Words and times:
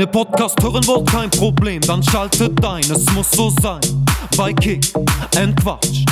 Ihr 0.00 0.06
Podcast 0.06 0.62
hören 0.62 0.86
wollt, 0.86 1.06
kein 1.10 1.30
Problem, 1.30 1.80
dann 1.80 2.02
schaltet 2.02 2.62
ein, 2.64 2.82
es 2.82 3.04
muss 3.14 3.30
so 3.30 3.50
sein. 3.62 3.80
Bei 4.36 4.52
Kick 4.52 4.92
and 5.36 5.56
Quatsch, 5.62 6.04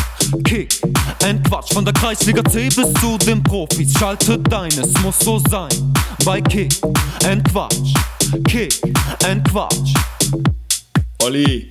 Kick 0.45 0.81
and 1.22 1.47
Quatsch, 1.47 1.75
von 1.75 1.85
der 1.85 1.93
Kreisliga 1.93 2.43
C 2.44 2.69
bis 2.69 2.94
zu 2.94 3.19
den 3.19 3.43
Profis, 3.43 3.93
schaltet 3.99 4.53
ein, 4.54 4.71
es 4.71 4.93
muss 5.03 5.19
so 5.19 5.39
sein. 5.51 5.93
Bei 6.25 6.40
Kick 6.40 6.72
and 7.26 7.44
Quatsch, 7.51 7.93
Kick 8.49 8.81
and 9.26 9.47
Quatsch. 9.51 9.93
Olli, 11.22 11.69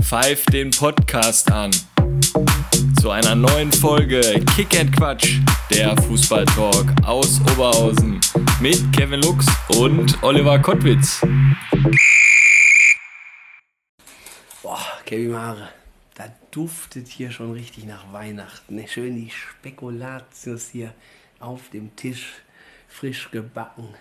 pfeif 0.00 0.46
den 0.46 0.70
Podcast 0.70 1.50
an. 1.52 1.70
Zu 3.06 3.12
einer 3.12 3.36
neuen 3.36 3.70
Folge 3.70 4.20
Kick 4.56 4.80
and 4.80 4.90
Quatsch, 4.96 5.38
der 5.70 5.96
Fußballtalk 5.96 6.92
aus 7.04 7.40
Oberhausen 7.52 8.20
mit 8.60 8.82
Kevin 8.92 9.20
Lux 9.20 9.46
und 9.78 10.20
Oliver 10.24 10.58
Kottwitz. 10.58 11.24
Boah, 14.60 14.84
Kevin 15.04 15.30
Mare, 15.30 15.68
da 16.16 16.24
duftet 16.50 17.06
hier 17.06 17.30
schon 17.30 17.52
richtig 17.52 17.84
nach 17.84 18.12
Weihnachten. 18.12 18.84
Schön 18.88 19.14
die 19.14 19.30
Spekulatius 19.30 20.70
hier 20.70 20.92
auf 21.38 21.68
dem 21.68 21.94
Tisch, 21.94 22.32
frisch 22.88 23.30
gebacken. 23.30 23.94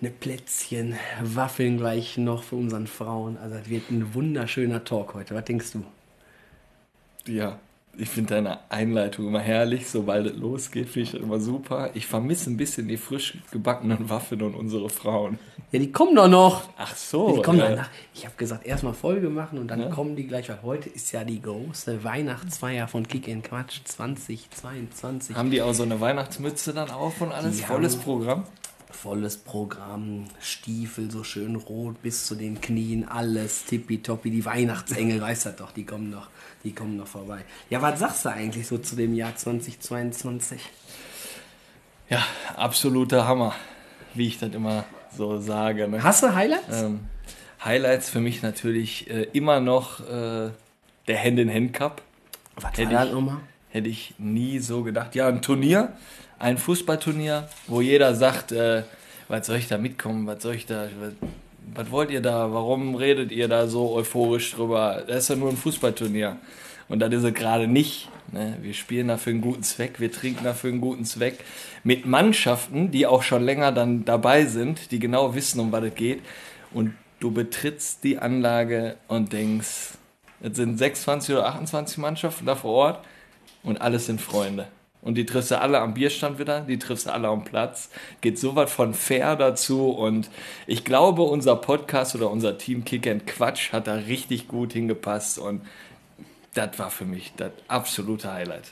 Ne 0.00 0.08
Plätzchen, 0.08 0.98
Waffeln 1.20 1.76
gleich 1.76 2.16
noch 2.16 2.42
für 2.42 2.56
unseren 2.56 2.86
Frauen. 2.86 3.36
Also 3.36 3.58
das 3.58 3.68
wird 3.68 3.90
ein 3.90 4.14
wunderschöner 4.14 4.82
Talk 4.82 5.12
heute. 5.12 5.34
Was 5.34 5.44
denkst 5.44 5.72
du? 5.72 5.84
Ja, 7.26 7.58
ich 7.98 8.08
finde 8.08 8.34
deine 8.34 8.70
Einleitung 8.70 9.26
immer 9.28 9.40
herrlich, 9.40 9.88
sobald 9.88 10.26
es 10.26 10.36
losgeht, 10.36 10.88
finde 10.88 11.00
ich 11.00 11.12
das 11.12 11.20
immer 11.20 11.40
super. 11.40 11.90
Ich 11.94 12.06
vermisse 12.06 12.50
ein 12.50 12.56
bisschen 12.56 12.88
die 12.88 12.96
frisch 12.96 13.38
gebackenen 13.50 14.10
Waffeln 14.10 14.42
und 14.42 14.54
unsere 14.54 14.88
Frauen. 14.90 15.38
Ja, 15.72 15.78
die 15.80 15.90
kommen 15.90 16.14
doch 16.14 16.28
noch. 16.28 16.68
Ach 16.76 16.94
so. 16.94 17.36
Die 17.36 17.42
kommen 17.42 17.58
ja. 17.58 17.70
danach. 17.70 17.90
Ich 18.14 18.24
habe 18.24 18.36
gesagt, 18.36 18.64
erstmal 18.66 18.94
Folge 18.94 19.28
machen 19.28 19.58
und 19.58 19.68
dann 19.68 19.80
Ja. 19.80 19.88
kommen 19.88 20.14
die 20.16 20.26
gleich, 20.26 20.48
weil 20.48 20.62
heute 20.62 20.88
ist 20.88 21.10
ja 21.12 21.24
die 21.24 21.42
große 21.42 22.04
Weihnachtsfeier 22.04 22.86
von 22.86 23.08
Kick 23.08 23.26
in 23.28 23.42
Quatsch 23.42 23.80
2022. 23.84 25.36
Haben 25.36 25.50
die 25.50 25.62
auch 25.62 25.74
so 25.74 25.82
eine 25.82 26.00
Weihnachtsmütze 26.00 26.72
dann 26.72 26.90
auf 26.90 27.20
und 27.20 27.32
alles? 27.32 27.56
Die 27.56 27.62
Volles 27.62 27.96
Programm? 27.96 28.44
Volles 28.90 29.36
Programm, 29.36 30.26
Stiefel 30.40 31.10
so 31.10 31.24
schön 31.24 31.56
rot 31.56 32.00
bis 32.02 32.26
zu 32.26 32.36
den 32.36 32.60
Knien, 32.60 33.06
alles 33.06 33.64
tippitoppi. 33.64 34.30
Die 34.30 34.44
Weihnachtsengel, 34.44 35.20
weiß 35.20 35.42
das 35.44 35.56
doch, 35.56 35.72
die 35.72 35.84
kommen 35.84 36.10
noch, 36.10 36.28
die 36.64 36.72
kommen 36.72 36.96
noch 36.96 37.06
vorbei. 37.06 37.44
Ja, 37.70 37.82
was 37.82 38.00
sagst 38.00 38.24
du 38.24 38.30
eigentlich 38.30 38.66
so 38.66 38.78
zu 38.78 38.96
dem 38.96 39.14
Jahr 39.14 39.36
2022? 39.36 40.60
Ja, 42.08 42.22
absoluter 42.56 43.26
Hammer, 43.28 43.54
wie 44.14 44.26
ich 44.28 44.38
das 44.38 44.52
immer 44.54 44.84
so 45.16 45.38
sage. 45.38 45.86
Ne? 45.88 46.02
Hast 46.02 46.22
du 46.22 46.34
Highlights? 46.34 46.82
Ähm, 46.82 47.00
Highlights 47.62 48.10
für 48.10 48.20
mich 48.20 48.42
natürlich 48.42 49.08
äh, 49.10 49.28
immer 49.32 49.60
noch 49.60 50.00
äh, 50.00 50.50
der 51.06 51.22
Hand-in-Hand-Cup. 51.22 52.02
was 52.56 52.64
hätte 52.72 52.92
war 52.92 53.04
das 53.04 53.12
nochmal? 53.12 53.36
Hätte 53.68 53.88
ich 53.88 54.14
nie 54.18 54.58
so 54.58 54.82
gedacht. 54.82 55.14
Ja, 55.14 55.28
ein 55.28 55.42
Turnier, 55.42 55.92
ein 56.38 56.58
Fußballturnier, 56.58 57.48
wo 57.66 57.80
jeder 57.80 58.14
sagt, 58.14 58.52
äh, 58.52 58.84
was 59.28 59.46
soll 59.46 59.56
ich 59.56 59.68
da 59.68 59.78
mitkommen, 59.78 60.26
was 60.26 60.42
soll 60.42 60.54
ich 60.54 60.66
da, 60.66 60.88
was, 61.74 61.90
wollt 61.90 62.10
ihr 62.10 62.20
da, 62.20 62.52
warum 62.52 62.94
redet 62.94 63.32
ihr 63.32 63.48
da 63.48 63.66
so 63.66 63.92
euphorisch 63.92 64.52
drüber? 64.52 65.04
Das 65.06 65.24
ist 65.24 65.28
ja 65.28 65.36
nur 65.36 65.50
ein 65.50 65.56
Fußballturnier. 65.56 66.38
Und 66.88 67.00
das 67.00 67.12
ist 67.12 67.24
es 67.24 67.34
gerade 67.34 67.66
nicht. 67.66 68.08
Ne? 68.32 68.58
Wir 68.60 68.74
spielen 68.74 69.08
da 69.08 69.16
für 69.16 69.30
einen 69.30 69.40
guten 69.40 69.62
Zweck, 69.62 70.00
wir 70.00 70.12
trinken 70.12 70.44
da 70.44 70.54
für 70.54 70.68
einen 70.68 70.80
guten 70.80 71.04
Zweck. 71.04 71.38
Mit 71.82 72.06
Mannschaften, 72.06 72.90
die 72.90 73.06
auch 73.06 73.22
schon 73.22 73.44
länger 73.44 73.72
dann 73.72 74.04
dabei 74.04 74.44
sind, 74.44 74.90
die 74.90 74.98
genau 74.98 75.34
wissen, 75.34 75.60
um 75.60 75.72
was 75.72 75.84
es 75.84 75.94
geht. 75.94 76.20
Und 76.72 76.94
du 77.20 77.30
betrittst 77.30 78.04
die 78.04 78.18
Anlage 78.18 78.96
und 79.08 79.32
denkst, 79.32 79.92
es 80.42 80.56
sind 80.56 80.76
26 80.76 81.34
oder 81.34 81.46
28 81.46 81.98
Mannschaften 81.98 82.44
da 82.44 82.54
vor 82.54 82.72
Ort 82.72 83.04
und 83.62 83.80
alles 83.80 84.06
sind 84.06 84.20
Freunde. 84.20 84.68
Und 85.04 85.16
die 85.16 85.26
triffst 85.26 85.50
du 85.50 85.60
alle 85.60 85.80
am 85.80 85.94
Bierstand 85.94 86.38
wieder, 86.38 86.62
die 86.62 86.78
triffst 86.78 87.06
du 87.06 87.12
alle 87.12 87.28
am 87.28 87.44
Platz. 87.44 87.90
Geht 88.22 88.38
so 88.38 88.56
was 88.56 88.72
von 88.72 88.94
fair 88.94 89.36
dazu. 89.36 89.90
Und 89.90 90.30
ich 90.66 90.84
glaube, 90.84 91.22
unser 91.22 91.56
Podcast 91.56 92.14
oder 92.14 92.30
unser 92.30 92.56
Team 92.56 92.84
Kick 92.84 93.06
and 93.06 93.26
Quatsch 93.26 93.72
hat 93.72 93.86
da 93.86 93.94
richtig 93.94 94.48
gut 94.48 94.72
hingepasst. 94.72 95.38
Und 95.38 95.60
das 96.54 96.78
war 96.78 96.90
für 96.90 97.04
mich 97.04 97.34
das 97.36 97.52
absolute 97.68 98.32
Highlight. 98.32 98.64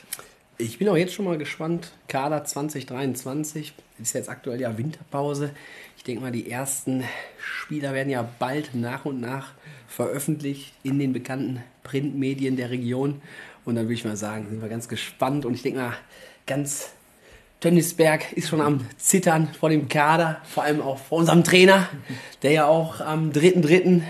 Ich 0.57 0.79
bin 0.79 0.89
auch 0.89 0.97
jetzt 0.97 1.13
schon 1.13 1.25
mal 1.25 1.37
gespannt. 1.37 1.91
Kader 2.07 2.43
2023 2.43 3.73
ist 4.01 4.13
jetzt 4.13 4.29
aktuell 4.29 4.61
ja 4.61 4.77
Winterpause. 4.77 5.51
Ich 5.97 6.03
denke 6.03 6.21
mal, 6.21 6.31
die 6.31 6.49
ersten 6.49 7.03
Spieler 7.37 7.93
werden 7.93 8.09
ja 8.09 8.27
bald 8.39 8.73
nach 8.73 9.05
und 9.05 9.21
nach 9.21 9.51
veröffentlicht 9.87 10.73
in 10.81 10.99
den 10.99 11.13
bekannten 11.13 11.63
Printmedien 11.83 12.55
der 12.55 12.71
Region. 12.71 13.21
Und 13.65 13.75
dann 13.75 13.85
würde 13.85 13.93
ich 13.93 14.05
mal 14.05 14.17
sagen, 14.17 14.47
sind 14.49 14.61
wir 14.61 14.69
ganz 14.69 14.87
gespannt. 14.87 15.45
Und 15.45 15.53
ich 15.53 15.61
denke 15.61 15.79
mal, 15.79 15.93
ganz 16.45 16.91
Tönnisberg 17.63 18.33
ist 18.33 18.49
schon 18.49 18.59
am 18.59 18.85
Zittern 18.97 19.47
vor 19.57 19.69
dem 19.69 19.87
Kader, 19.87 20.41
vor 20.43 20.63
allem 20.63 20.81
auch 20.81 20.97
vor 20.97 21.19
unserem 21.19 21.45
Trainer, 21.45 21.87
der 22.41 22.51
ja 22.51 22.65
auch 22.65 22.99
am 22.99 23.31
3.3. 23.31 24.01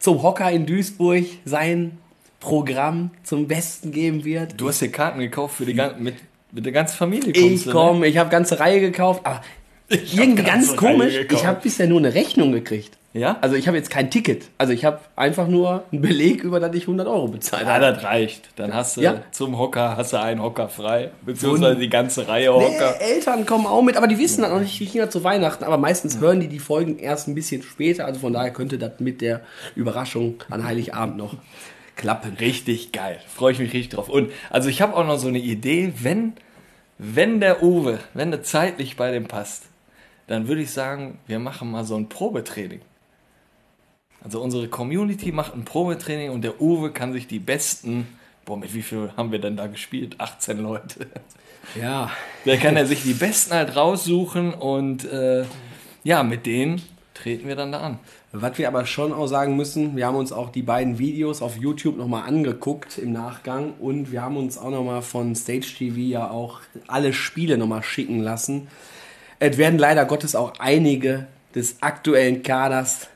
zum 0.00 0.22
Hocker 0.22 0.50
in 0.50 0.66
Duisburg 0.66 1.24
sein 1.44 1.98
Programm 2.40 3.12
zum 3.22 3.46
Besten 3.46 3.92
geben 3.92 4.24
wird. 4.24 4.60
Du 4.60 4.68
hast 4.68 4.80
dir 4.80 4.90
Karten 4.90 5.20
gekauft 5.20 5.58
für 5.58 5.66
die 5.66 5.74
ganze, 5.74 6.00
mit, 6.00 6.16
mit 6.50 6.64
der 6.64 6.72
ganzen 6.72 6.96
Familie. 6.96 7.32
kommst 7.32 7.60
Ich 7.60 7.66
ne? 7.66 7.72
komme, 7.72 8.06
ich 8.08 8.18
habe 8.18 8.30
ganze 8.30 8.58
Reihe 8.58 8.80
gekauft, 8.80 9.20
aber 9.24 9.42
irgendwie 9.88 10.42
ganz 10.42 10.76
komisch. 10.76 11.14
Ich 11.30 11.46
habe 11.46 11.60
bisher 11.62 11.86
nur 11.86 11.98
eine 11.98 12.14
Rechnung 12.14 12.50
gekriegt. 12.50 12.97
Ja? 13.14 13.38
Also 13.40 13.56
ich 13.56 13.66
habe 13.66 13.76
jetzt 13.76 13.90
kein 13.90 14.10
Ticket. 14.10 14.50
Also 14.58 14.72
ich 14.74 14.84
habe 14.84 15.00
einfach 15.16 15.48
nur 15.48 15.84
einen 15.90 16.02
Beleg, 16.02 16.44
über 16.44 16.60
das 16.60 16.74
ich 16.76 16.82
100 16.82 17.06
Euro 17.08 17.28
bezahlt 17.28 17.66
Ja, 17.66 17.74
habe. 17.74 17.86
das 17.94 18.04
reicht. 18.04 18.50
Dann 18.56 18.74
hast 18.74 18.96
du 18.96 19.00
Ja. 19.00 19.22
zum 19.32 19.58
Hocker 19.58 19.96
hast 19.96 20.12
du 20.12 20.20
einen 20.20 20.42
Hocker 20.42 20.68
frei, 20.68 21.10
beziehungsweise 21.24 21.76
die 21.80 21.88
ganze 21.88 22.28
Reihe 22.28 22.52
Hocker. 22.52 22.94
Nee, 23.00 23.14
Eltern 23.14 23.46
kommen 23.46 23.66
auch 23.66 23.80
mit, 23.82 23.96
aber 23.96 24.06
die 24.08 24.18
wissen 24.18 24.42
das 24.42 24.50
noch 24.50 24.60
nicht, 24.60 24.78
die 24.78 24.86
Kinder 24.86 25.08
zu 25.08 25.24
Weihnachten. 25.24 25.64
Aber 25.64 25.78
meistens 25.78 26.20
hören 26.20 26.40
die 26.40 26.48
die 26.48 26.58
Folgen 26.58 26.98
erst 26.98 27.28
ein 27.28 27.34
bisschen 27.34 27.62
später. 27.62 28.04
Also 28.04 28.20
von 28.20 28.32
daher 28.34 28.52
könnte 28.52 28.76
das 28.78 28.92
mit 29.00 29.20
der 29.22 29.40
Überraschung 29.74 30.34
an 30.50 30.64
Heiligabend 30.64 31.16
noch 31.16 31.34
klappen. 31.96 32.36
Richtig 32.38 32.92
geil. 32.92 33.18
Freue 33.26 33.52
ich 33.52 33.58
mich 33.58 33.72
richtig 33.72 33.88
drauf. 33.96 34.08
Und 34.10 34.30
also 34.50 34.68
ich 34.68 34.82
habe 34.82 34.94
auch 34.94 35.06
noch 35.06 35.18
so 35.18 35.28
eine 35.28 35.38
Idee, 35.38 35.94
wenn, 36.02 36.34
wenn 36.98 37.40
der 37.40 37.62
Uwe, 37.62 37.98
wenn 38.12 38.30
der 38.30 38.42
zeitlich 38.42 38.96
bei 38.96 39.10
dem 39.10 39.26
passt, 39.26 39.64
dann 40.26 40.46
würde 40.46 40.60
ich 40.60 40.70
sagen, 40.72 41.18
wir 41.26 41.38
machen 41.38 41.70
mal 41.70 41.84
so 41.84 41.96
ein 41.96 42.08
Probetraining. 42.10 42.82
Also 44.22 44.40
unsere 44.42 44.68
Community 44.68 45.32
macht 45.32 45.54
ein 45.54 45.64
Probetraining 45.64 46.30
und 46.30 46.42
der 46.42 46.60
Uwe 46.60 46.90
kann 46.90 47.12
sich 47.12 47.26
die 47.26 47.38
besten, 47.38 48.06
boah, 48.44 48.56
mit 48.56 48.74
wie 48.74 48.82
viel 48.82 49.12
haben 49.16 49.32
wir 49.32 49.38
denn 49.38 49.56
da 49.56 49.66
gespielt? 49.66 50.16
18 50.18 50.58
Leute. 50.58 51.06
Ja, 51.80 52.10
Da 52.44 52.56
kann 52.56 52.76
er 52.76 52.86
sich 52.86 53.02
die 53.02 53.12
besten 53.12 53.54
halt 53.54 53.76
raussuchen 53.76 54.54
und 54.54 55.04
äh, 55.04 55.44
ja, 56.02 56.22
mit 56.22 56.46
denen 56.46 56.80
treten 57.14 57.48
wir 57.48 57.56
dann 57.56 57.72
da 57.72 57.80
an. 57.80 57.98
Was 58.32 58.58
wir 58.58 58.68
aber 58.68 58.86
schon 58.86 59.12
auch 59.12 59.26
sagen 59.26 59.56
müssen, 59.56 59.96
wir 59.96 60.06
haben 60.06 60.16
uns 60.16 60.32
auch 60.32 60.50
die 60.50 60.62
beiden 60.62 60.98
Videos 60.98 61.42
auf 61.42 61.56
YouTube 61.56 61.96
nochmal 61.96 62.28
angeguckt 62.28 62.98
im 62.98 63.12
Nachgang 63.12 63.74
und 63.80 64.12
wir 64.12 64.22
haben 64.22 64.36
uns 64.36 64.58
auch 64.58 64.70
nochmal 64.70 65.02
von 65.02 65.34
Stage 65.34 65.74
TV 65.78 65.96
ja 65.98 66.30
auch 66.30 66.60
alle 66.86 67.12
Spiele 67.12 67.58
nochmal 67.58 67.82
schicken 67.82 68.20
lassen. 68.20 68.68
Es 69.38 69.56
werden 69.56 69.78
leider 69.78 70.04
Gottes 70.04 70.34
auch 70.34 70.54
einige 70.58 71.26
des 71.54 71.82
aktuellen 71.82 72.42
Kaders 72.42 73.08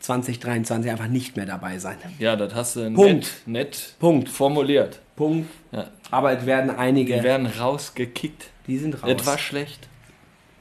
2023 0.00 0.90
einfach 0.90 1.06
nicht 1.08 1.36
mehr 1.36 1.46
dabei 1.46 1.78
sein. 1.78 1.96
Ja, 2.18 2.36
das 2.36 2.54
hast 2.54 2.76
du 2.76 2.92
Punkt. 2.92 3.42
nett, 3.46 3.46
nett 3.46 3.94
Punkt. 3.98 4.28
formuliert. 4.28 5.00
Punkt. 5.16 5.48
Ja, 5.72 5.88
Aber 6.10 6.32
es 6.36 6.46
werden 6.46 6.70
einige, 6.70 7.16
die 7.18 7.22
werden 7.22 7.46
rausgekickt. 7.46 8.46
die 8.66 8.78
sind 8.78 9.02
raus. 9.02 9.10
Es 9.20 9.26
war 9.26 9.38
schlecht. 9.38 9.88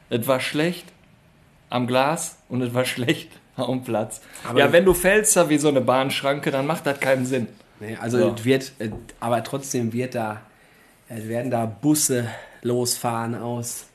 Es 0.10 0.28
war 0.28 0.40
schlecht 0.40 0.86
am 1.70 1.88
Glas 1.88 2.38
und 2.50 2.62
es 2.62 2.74
war 2.74 2.84
schlecht 2.86 3.30
am 3.56 3.84
Platz. 3.84 4.22
Aber- 4.48 4.60
ja, 4.60 4.72
wenn 4.72 4.86
du 4.86 4.94
fällst 4.94 5.36
da 5.38 5.50
wie 5.50 5.58
so 5.58 5.70
eine 5.70 5.82
Bahnschranke, 5.82 6.52
dann 6.52 6.66
macht 6.66 6.86
das 6.86 7.00
keinen 7.00 7.26
Sinn. 7.26 7.48
Nee, 7.80 7.96
also 8.00 8.18
So. 8.20 8.34
es 8.36 8.44
wird, 8.46 8.72
äh, 8.80 8.90
aber 9.22 9.42
trotzdem 9.44 9.94
wird 9.94 10.16
da, 10.16 10.42
es 11.08 11.28
werden 11.30 11.50
da 11.50 11.66
Busse 11.66 12.28
losfahren 12.62 13.36
aus 13.36 13.86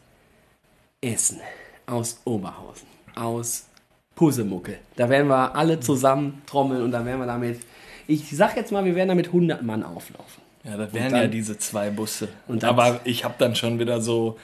Essen, 1.02 1.40
aus 1.84 2.20
Oberhausen, 2.24 2.88
aus 3.14 3.66
Pusemuckel. 4.14 4.78
Da 4.96 5.08
werden 5.08 5.28
wir 5.28 5.54
alle 5.56 5.80
zusammen 5.80 6.42
trommeln 6.46 6.82
und 6.82 6.92
dann 6.92 7.04
werden 7.06 7.20
wir 7.20 7.26
damit, 7.26 7.60
ich 8.06 8.30
sag 8.30 8.56
jetzt 8.56 8.70
mal, 8.72 8.84
wir 8.84 8.94
werden 8.94 9.08
damit 9.08 9.28
100 9.28 9.62
Mann 9.62 9.82
auflaufen. 9.82 10.42
Ja, 10.64 10.76
das 10.76 10.92
wären 10.94 11.12
dann- 11.12 11.22
ja 11.22 11.26
diese 11.28 11.58
zwei 11.58 11.90
Busse. 11.90 12.28
Aber 12.62 13.00
ich 13.04 13.24
habe 13.24 13.34
dann 13.38 13.54
schon 13.56 13.78
wieder 13.78 14.00
so 14.00 14.38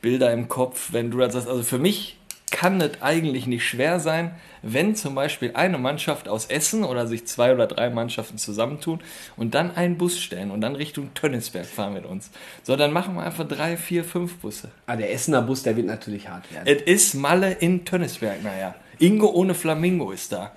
Bilder 0.00 0.32
im 0.32 0.48
Kopf, 0.48 0.92
wenn 0.92 1.10
du 1.10 1.18
das 1.18 1.32
sagst. 1.34 1.48
Also 1.48 1.62
für 1.62 1.78
mich 1.78 2.16
kann 2.50 2.80
es 2.80 3.02
eigentlich 3.02 3.46
nicht 3.46 3.66
schwer 3.68 4.00
sein, 4.00 4.30
wenn 4.62 4.96
zum 4.96 5.14
Beispiel 5.14 5.50
eine 5.52 5.76
Mannschaft 5.76 6.28
aus 6.28 6.46
Essen 6.46 6.82
oder 6.84 7.06
sich 7.06 7.26
zwei 7.26 7.52
oder 7.52 7.66
drei 7.66 7.90
Mannschaften 7.90 8.38
zusammentun 8.38 9.00
und 9.36 9.54
dann 9.54 9.76
einen 9.76 9.98
Bus 9.98 10.18
stellen 10.18 10.50
und 10.50 10.62
dann 10.62 10.74
Richtung 10.74 11.12
Tönnisberg 11.12 11.66
fahren 11.66 11.92
mit 11.92 12.06
uns. 12.06 12.30
So, 12.62 12.74
dann 12.76 12.92
machen 12.92 13.14
wir 13.16 13.22
einfach 13.22 13.46
drei, 13.46 13.76
vier, 13.76 14.02
fünf 14.04 14.36
Busse. 14.38 14.70
Ah, 14.86 14.96
der 14.96 15.12
Essener 15.12 15.42
Bus, 15.42 15.62
der 15.62 15.76
wird 15.76 15.86
natürlich 15.86 16.28
hart 16.28 16.50
werden. 16.50 16.66
Es 16.66 16.82
ist 16.82 17.14
Malle 17.14 17.52
in 17.52 17.84
Tönnisberg, 17.84 18.42
naja. 18.42 18.74
Ingo 18.98 19.28
ohne 19.30 19.54
Flamingo 19.54 20.10
ist 20.10 20.32
da. 20.32 20.52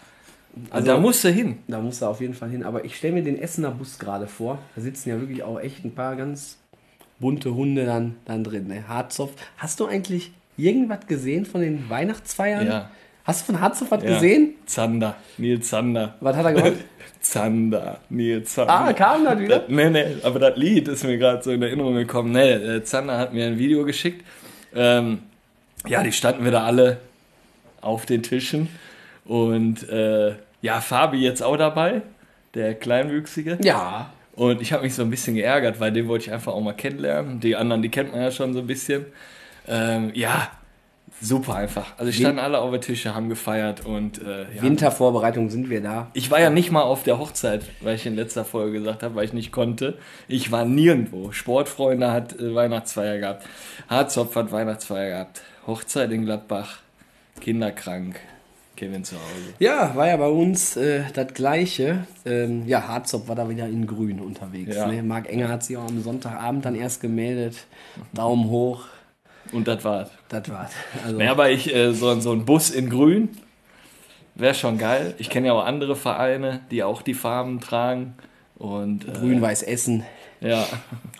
Also, 0.69 0.87
da 0.87 0.97
musst 0.97 1.23
du 1.23 1.29
hin. 1.29 1.59
Da 1.67 1.79
muss 1.79 2.01
er 2.01 2.09
auf 2.09 2.19
jeden 2.19 2.33
Fall 2.33 2.49
hin. 2.49 2.63
Aber 2.63 2.83
ich 2.83 2.97
stelle 2.97 3.13
mir 3.13 3.23
den 3.23 3.39
Essener 3.39 3.71
Bus 3.71 3.99
gerade 3.99 4.27
vor. 4.27 4.59
Da 4.75 4.81
sitzen 4.81 5.09
ja 5.09 5.19
wirklich 5.19 5.43
auch 5.43 5.59
echt 5.59 5.85
ein 5.85 5.95
paar 5.95 6.15
ganz 6.15 6.57
bunte 7.19 7.53
Hunde 7.55 7.85
dann, 7.85 8.15
dann 8.25 8.43
drin. 8.43 8.67
Ne? 8.67 8.87
Harzopf. 8.87 9.31
Hast 9.57 9.79
du 9.79 9.85
eigentlich 9.85 10.31
irgendwas 10.57 11.07
gesehen 11.07 11.45
von 11.45 11.61
den 11.61 11.89
Weihnachtsfeiern? 11.89 12.67
Ja. 12.67 12.89
Hast 13.23 13.41
du 13.41 13.53
von 13.53 13.61
Harzopf 13.61 13.91
was 13.91 14.03
Ja. 14.03 14.13
gesehen? 14.15 14.55
Zander, 14.65 15.15
Nils 15.37 15.69
Zander. 15.69 16.15
Was 16.19 16.35
hat 16.35 16.45
er 16.45 16.53
gemacht? 16.53 16.73
Zander, 17.21 17.99
Nils 18.09 18.53
Zander. 18.55 18.73
ah, 18.73 18.93
kam 18.93 19.23
das 19.23 19.39
wieder? 19.39 19.59
Das, 19.59 19.69
nee, 19.69 19.89
nee, 19.91 20.05
aber 20.23 20.39
das 20.39 20.57
Lied 20.57 20.87
ist 20.87 21.03
mir 21.03 21.17
gerade 21.19 21.41
so 21.43 21.51
in 21.51 21.61
Erinnerung 21.61 21.93
gekommen. 21.93 22.31
Nee, 22.31 22.53
äh, 22.53 22.83
Zander 22.83 23.19
hat 23.19 23.31
mir 23.33 23.45
ein 23.45 23.59
Video 23.59 23.85
geschickt. 23.85 24.25
Ähm, 24.75 25.19
ja, 25.87 26.01
die 26.03 26.11
standen 26.11 26.43
wieder 26.45 26.63
alle 26.63 26.97
auf 27.81 28.05
den 28.05 28.23
Tischen. 28.23 28.69
Und 29.25 29.87
äh, 29.89 30.35
ja, 30.61 30.81
Fabi 30.81 31.17
jetzt 31.17 31.41
auch 31.41 31.57
dabei, 31.57 32.01
der 32.53 32.75
Kleinwüchsige. 32.75 33.57
Ja. 33.63 34.11
Und 34.35 34.61
ich 34.61 34.73
habe 34.73 34.83
mich 34.83 34.95
so 34.95 35.01
ein 35.03 35.09
bisschen 35.09 35.35
geärgert, 35.35 35.79
weil 35.79 35.91
den 35.91 36.07
wollte 36.07 36.25
ich 36.25 36.33
einfach 36.33 36.53
auch 36.53 36.61
mal 36.61 36.73
kennenlernen. 36.73 37.39
Die 37.39 37.55
anderen, 37.55 37.81
die 37.81 37.89
kennt 37.89 38.11
man 38.11 38.21
ja 38.21 38.31
schon 38.31 38.53
so 38.53 38.59
ein 38.59 38.67
bisschen. 38.67 39.05
Ähm, 39.67 40.11
ja, 40.13 40.49
super 41.19 41.55
einfach. 41.55 41.93
Also 41.97 42.11
standen 42.11 42.39
alle 42.39 42.59
auf 42.59 42.71
den 42.71 42.81
Tische, 42.81 43.13
haben 43.13 43.29
gefeiert 43.29 43.85
und 43.85 44.21
äh, 44.21 44.43
ja. 44.55 44.61
Wintervorbereitung 44.61 45.49
sind 45.49 45.69
wir 45.69 45.81
da. 45.81 46.09
Ich 46.13 46.31
war 46.31 46.39
ja 46.39 46.49
nicht 46.49 46.71
mal 46.71 46.81
auf 46.81 47.03
der 47.03 47.19
Hochzeit, 47.19 47.63
weil 47.81 47.95
ich 47.95 48.05
in 48.05 48.15
letzter 48.15 48.45
Folge 48.45 48.79
gesagt 48.79 49.03
habe, 49.03 49.15
weil 49.15 49.25
ich 49.25 49.33
nicht 49.33 49.51
konnte. 49.51 49.97
Ich 50.27 50.51
war 50.51 50.65
nirgendwo. 50.65 51.31
Sportfreunde 51.31 52.11
hat 52.11 52.39
äh, 52.39 52.55
Weihnachtsfeier 52.55 53.19
gehabt. 53.19 53.45
Harzopf 53.89 54.35
hat 54.35 54.51
Weihnachtsfeier 54.51 55.09
gehabt. 55.09 55.41
Hochzeit 55.67 56.11
in 56.11 56.25
Gladbach. 56.25 56.79
Kinderkrank. 57.39 58.19
Kevin 58.75 59.03
zu 59.03 59.15
Hause. 59.15 59.53
Ja, 59.59 59.95
war 59.95 60.07
ja 60.07 60.17
bei 60.17 60.27
uns 60.27 60.75
äh, 60.75 61.03
das 61.13 61.35
Gleiche. 61.35 62.07
Ähm, 62.25 62.67
ja, 62.67 62.87
Harzopf 62.87 63.27
war 63.27 63.35
da 63.35 63.47
wieder 63.47 63.67
in 63.67 63.85
Grün 63.85 64.19
unterwegs. 64.19 64.75
Ja. 64.75 64.87
Ne? 64.87 65.03
Marc 65.03 65.29
Enger 65.29 65.49
hat 65.49 65.63
sich 65.63 65.77
auch 65.77 65.87
am 65.87 66.01
Sonntagabend 66.01 66.65
dann 66.65 66.73
erst 66.73 66.99
gemeldet. 66.99 67.67
Daumen 68.11 68.49
hoch. 68.49 68.85
Und 69.51 69.67
das 69.67 69.83
war's. 69.83 70.09
Das 70.29 70.49
war's. 70.49 70.71
Also, 71.05 71.19
Ja, 71.19 71.31
aber 71.31 71.51
ich, 71.51 71.73
äh, 71.73 71.93
so, 71.93 72.19
so 72.19 72.31
ein 72.31 72.45
Bus 72.45 72.71
in 72.71 72.89
Grün 72.89 73.29
wäre 74.33 74.55
schon 74.55 74.79
geil. 74.79 75.13
Ich 75.19 75.29
kenne 75.29 75.47
ja 75.47 75.53
auch 75.53 75.65
andere 75.65 75.95
Vereine, 75.95 76.61
die 76.71 76.83
auch 76.83 77.03
die 77.03 77.13
Farben 77.13 77.59
tragen. 77.59 78.15
Und 78.57 79.07
äh, 79.07 79.11
Grün-Weiß 79.11 79.61
Essen. 79.63 80.03
Ja, 80.41 80.67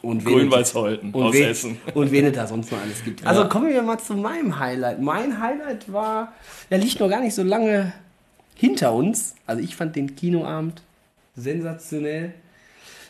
Und 0.01 0.25
und 0.25 0.53
aus 0.53 0.73
wen, 0.73 1.43
Essen. 1.43 1.77
Und 1.93 2.11
wen 2.11 2.25
es 2.25 2.35
da 2.35 2.47
sonst 2.47 2.71
noch 2.71 2.81
alles 2.81 3.03
gibt. 3.03 3.25
Also 3.25 3.47
kommen 3.47 3.69
wir 3.69 3.81
mal 3.83 3.99
zu 3.99 4.15
meinem 4.15 4.59
Highlight. 4.59 4.99
Mein 4.99 5.39
Highlight 5.39 5.91
war, 5.93 6.33
der 6.69 6.79
liegt 6.79 6.99
noch 6.99 7.09
gar 7.09 7.21
nicht 7.21 7.35
so 7.35 7.43
lange 7.43 7.93
hinter 8.55 8.93
uns. 8.93 9.35
Also 9.45 9.61
ich 9.61 9.75
fand 9.75 9.95
den 9.95 10.15
Kinoabend 10.15 10.81
sensationell. 11.35 12.33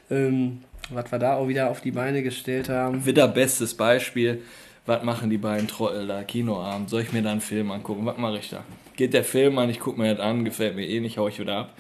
Ähm, 0.10 0.60
was 0.90 1.10
wir 1.12 1.20
da 1.20 1.36
auch 1.36 1.48
wieder 1.48 1.70
auf 1.70 1.80
die 1.80 1.92
Beine 1.92 2.22
gestellt 2.22 2.68
haben. 2.68 3.06
Wieder 3.06 3.28
bestes 3.30 3.74
Beispiel. 3.74 4.42
Was 4.86 5.04
machen 5.04 5.30
die 5.30 5.38
beiden 5.38 5.68
Trottel 5.68 6.08
da? 6.08 6.24
Kinoabend. 6.24 6.90
Soll 6.90 7.04
ich 7.04 7.14
mir 7.14 7.22
da 7.22 7.32
einen 7.32 7.40
Film 7.40 7.72
angucken? 7.72 8.06
Was 8.06 8.18
mache 8.18 8.40
ich 8.40 8.50
da? 8.50 8.64
Geht 8.98 9.14
der 9.14 9.24
Film 9.24 9.58
an, 9.58 9.70
ich 9.70 9.80
gucke 9.80 10.00
mir 10.00 10.14
das 10.14 10.26
an, 10.26 10.44
gefällt 10.44 10.76
mir 10.76 10.86
eh 10.86 11.00
nicht, 11.00 11.18
hau 11.18 11.28
ich 11.28 11.40
wieder 11.40 11.56
ab. 11.56 11.74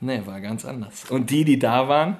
Nee, 0.00 0.22
war 0.24 0.40
ganz 0.40 0.64
anders. 0.64 1.04
Und 1.10 1.30
die, 1.30 1.44
die 1.44 1.58
da 1.58 1.88
waren, 1.88 2.16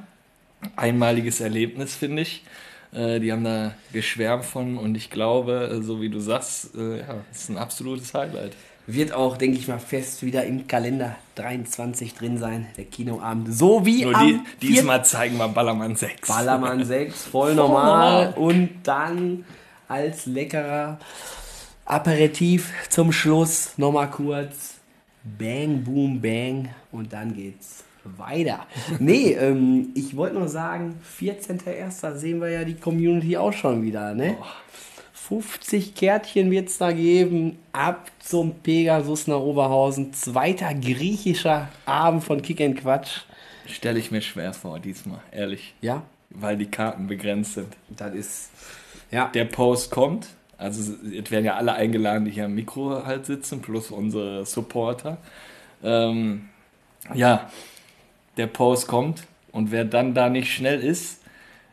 einmaliges 0.77 1.41
Erlebnis, 1.41 1.95
finde 1.97 2.23
ich. 2.23 2.45
Äh, 2.93 3.21
die 3.21 3.33
haben 3.33 3.45
da 3.45 3.75
geschwärmt 3.93 4.45
von 4.45 4.79
und 4.79 4.95
ich 4.97 5.11
glaube, 5.11 5.71
äh, 5.73 5.83
so 5.83 6.01
wie 6.01 6.09
du 6.09 6.21
sagst, 6.21 6.75
äh, 6.77 7.01
ja, 7.01 7.17
ist 7.33 7.49
ein 7.51 7.59
absolutes 7.59 8.15
Highlight. 8.15 8.53
Wird 8.87 9.13
auch, 9.13 9.39
denke 9.39 9.59
ich 9.59 9.67
mal, 9.67 9.79
fest 9.79 10.23
wieder 10.23 10.45
im 10.45 10.67
Kalender 10.67 11.17
23 11.37 12.15
drin 12.15 12.37
sein, 12.37 12.67
der 12.77 12.85
Kinoabend. 12.85 13.55
So 13.55 13.87
wie 13.87 14.05
Nur 14.05 14.15
am 14.15 14.27
die, 14.27 14.67
4. 14.67 14.75
diesmal 14.75 15.05
zeigen 15.05 15.39
wir 15.39 15.49
Ballermann 15.49 15.97
6. 15.97 16.29
Ballermann 16.29 16.85
6, 16.85 17.25
voll 17.25 17.55
normal. 17.55 18.35
Und 18.37 18.71
dann 18.83 19.45
als 19.89 20.27
leckerer 20.27 20.99
Aperitif 21.87 22.73
zum 22.91 23.11
Schluss 23.11 23.73
nochmal 23.79 24.11
kurz 24.11 24.75
Bang, 25.23 25.83
Boom, 25.83 26.21
Bang 26.21 26.69
und 26.93 27.13
dann 27.13 27.35
geht's 27.35 27.85
weiter. 28.17 28.67
Nee, 28.99 29.33
ähm, 29.41 29.89
ich 29.95 30.17
wollte 30.17 30.37
nur 30.37 30.49
sagen, 30.49 31.01
14.01. 31.21 32.17
sehen 32.17 32.41
wir 32.41 32.51
ja 32.51 32.65
die 32.65 32.75
Community 32.75 33.37
auch 33.37 33.53
schon 33.53 33.83
wieder, 33.83 34.15
ne? 34.15 34.37
50 35.29 35.95
Kärtchen 35.95 36.51
wird 36.51 36.69
es 36.69 36.77
da 36.79 36.93
geben. 36.93 37.59
Ab 37.73 38.11
zum 38.19 38.57
Pegasus 38.57 39.27
nach 39.27 39.39
Oberhausen. 39.39 40.13
Zweiter 40.13 40.75
griechischer 40.75 41.71
Abend 41.87 42.23
von 42.23 42.43
Kick 42.43 42.61
and 42.61 42.79
Quatsch. 42.79 43.21
Stelle 43.67 43.99
ich 43.99 44.11
mir 44.11 44.21
schwer 44.21 44.53
vor, 44.53 44.79
diesmal, 44.79 45.21
ehrlich. 45.33 45.75
Ja, 45.81 46.03
Weil 46.29 46.59
die 46.59 46.67
Karten 46.67 47.07
begrenzt 47.07 47.55
sind. 47.55 47.69
das 47.89 48.15
ist. 48.15 48.51
Ja, 49.11 49.29
der 49.29 49.47
Post 49.47 49.91
kommt. 49.91 50.29
Also 50.59 50.93
es 50.93 51.31
werden 51.31 51.45
ja 51.45 51.55
alle 51.57 51.73
eingeladen, 51.73 52.25
die 52.27 52.31
hier 52.31 52.45
am 52.45 52.55
Mikro 52.55 53.05
halt 53.07 53.25
sitzen, 53.27 53.63
plus 53.63 53.91
unsere 53.91 54.45
Supporter. 54.45 55.19
Ähm, 55.83 56.49
ja, 57.15 57.51
der 58.37 58.47
Post 58.47 58.89
kommt 58.89 59.25
und 59.53 59.71
wer 59.71 59.85
dann 59.85 60.15
da 60.15 60.29
nicht 60.29 60.53
schnell 60.53 60.81
ist, 60.81 61.21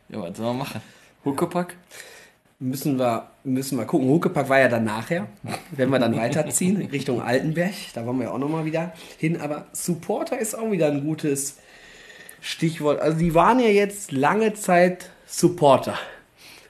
ja, 0.10 0.22
was 0.22 0.38
soll 0.38 0.48
man 0.48 0.60
machen? 0.60 0.82
Huckepack? 1.26 1.76
Müssen 2.60 3.00
wir, 3.00 3.30
müssen 3.44 3.78
wir 3.78 3.86
gucken. 3.86 4.08
Huckepack 4.08 4.50
war 4.50 4.60
ja 4.60 4.68
dann 4.68 4.84
nachher, 4.84 5.28
wenn 5.72 5.90
wir 5.90 5.98
dann 6.00 6.16
weiterziehen 6.18 6.78
Richtung 6.92 7.22
Altenberg. 7.22 7.74
Da 7.94 8.06
wollen 8.06 8.20
wir 8.20 8.26
ja 8.26 8.32
auch 8.32 8.38
nochmal 8.38 8.66
wieder 8.66 8.94
hin. 9.18 9.40
Aber 9.42 9.66
Supporter 9.72 10.38
ist 10.38 10.54
auch 10.54 10.70
wieder 10.70 10.88
ein 10.88 11.04
gutes 11.04 11.58
Stichwort. 12.42 13.00
Also 13.00 13.18
die 13.18 13.34
waren 13.34 13.60
ja 13.60 13.70
jetzt 13.70 14.12
lange 14.12 14.54
Zeit 14.54 15.10
Supporter. 15.26 15.98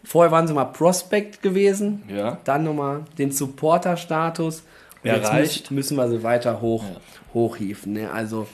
Vorher 0.03 0.31
waren 0.31 0.47
sie 0.47 0.53
mal 0.53 0.65
Prospect 0.65 1.41
gewesen. 1.41 2.03
Ja. 2.07 2.37
Dann 2.43 2.63
nochmal 2.63 3.03
den 3.17 3.31
Supporter-Status. 3.31 4.63
Und 5.03 5.09
Ja, 5.09 5.17
jetzt. 5.17 5.33
Müssen, 5.33 5.75
müssen 5.75 5.97
wir 5.97 6.09
sie 6.09 6.23
weiter 6.23 6.61
hoch, 6.61 6.85
hochhieven. 7.33 7.93
Ne? 7.93 8.11
Also 8.11 8.47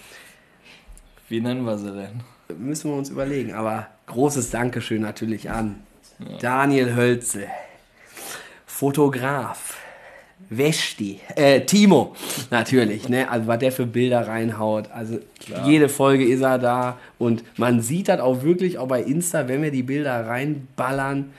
Wie 1.30 1.42
nennen 1.42 1.64
wir 1.64 1.78
sie 1.78 1.92
denn? 1.92 2.22
müssen 2.56 2.92
wir 2.92 2.98
uns 2.98 3.10
überlegen. 3.10 3.54
Aber 3.54 3.88
großes 4.08 4.52
Dankeschön 4.52 5.02
natürlich 5.02 5.50
an 5.50 5.76
Daniel 6.40 6.96
Hölzel, 6.96 7.48
Fotograf, 8.66 9.78
Westi, 10.50 11.20
äh, 11.36 11.62
Timo, 11.62 12.16
natürlich, 12.52 13.10
ne? 13.10 13.30
Also 13.30 13.48
was 13.48 13.60
der 13.60 13.72
für 13.72 13.86
Bilder 13.86 14.28
reinhaut. 14.28 14.90
Also 14.92 15.20
jede 15.66 15.90
Folge 15.90 16.26
ist 16.26 16.42
er 16.42 16.60
da 16.60 16.98
und 17.18 17.44
man 17.58 17.82
sieht 17.82 18.08
das 18.08 18.20
auch 18.20 18.44
wirklich 18.44 18.78
auch 18.78 18.88
bei 18.88 19.02
Insta, 19.02 19.48
wenn 19.48 19.62
wir 19.62 19.72
die 19.72 19.84
Bilder 19.84 20.28
reinballern, 20.28 21.34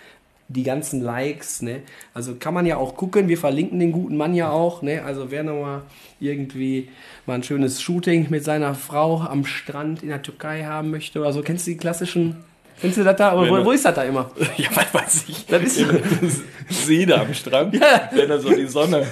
die 0.49 0.63
ganzen 0.63 1.03
Likes, 1.03 1.61
ne? 1.63 1.83
Also 2.15 2.35
kann 2.37 2.55
man 2.55 2.65
ja 2.65 2.79
auch 2.79 2.97
gucken, 2.97 3.29
wir 3.29 3.37
verlinken 3.37 3.79
den 3.81 3.93
guten 3.93 4.17
Mann 4.17 4.35
ja 4.35 4.51
auch, 4.51 4.81
ne? 4.83 5.03
Also 5.05 5.31
wer 5.31 5.43
nochmal 5.43 5.83
irgendwie 6.21 6.89
mal 7.27 7.35
ein 7.35 7.43
schönes 7.43 7.83
Shooting 7.83 8.29
mit 8.31 8.45
seiner 8.45 8.75
Frau 8.75 9.21
am 9.21 9.45
Strand 9.45 10.03
in 10.03 10.09
der 10.09 10.23
Türkei 10.23 10.65
haben 10.65 10.91
möchte 10.91 11.21
oder 11.21 11.33
so, 11.33 11.43
kennst 11.43 11.67
du 11.67 11.73
die 11.73 11.77
klassischen, 11.77 12.37
kennst 12.81 12.97
du 12.97 13.05
das 13.05 13.17
da? 13.17 13.31
Aber 13.33 13.49
wo, 13.49 13.63
wo 13.65 13.73
ist 13.73 13.85
das 13.85 13.95
da 13.95 14.05
immer? 14.05 14.31
Ja, 14.57 14.69
was 14.75 14.95
weiß 14.95 15.25
ich. 15.29 15.45
Das 15.47 15.63
ist 15.63 15.85
Sie 16.71 17.05
da 17.05 17.21
am 17.23 17.35
Strand, 17.35 17.75
Ja. 17.75 18.09
wenn 18.13 18.31
er 18.31 18.41
so 18.41 18.51
die 18.51 18.67
Sonne 18.67 19.07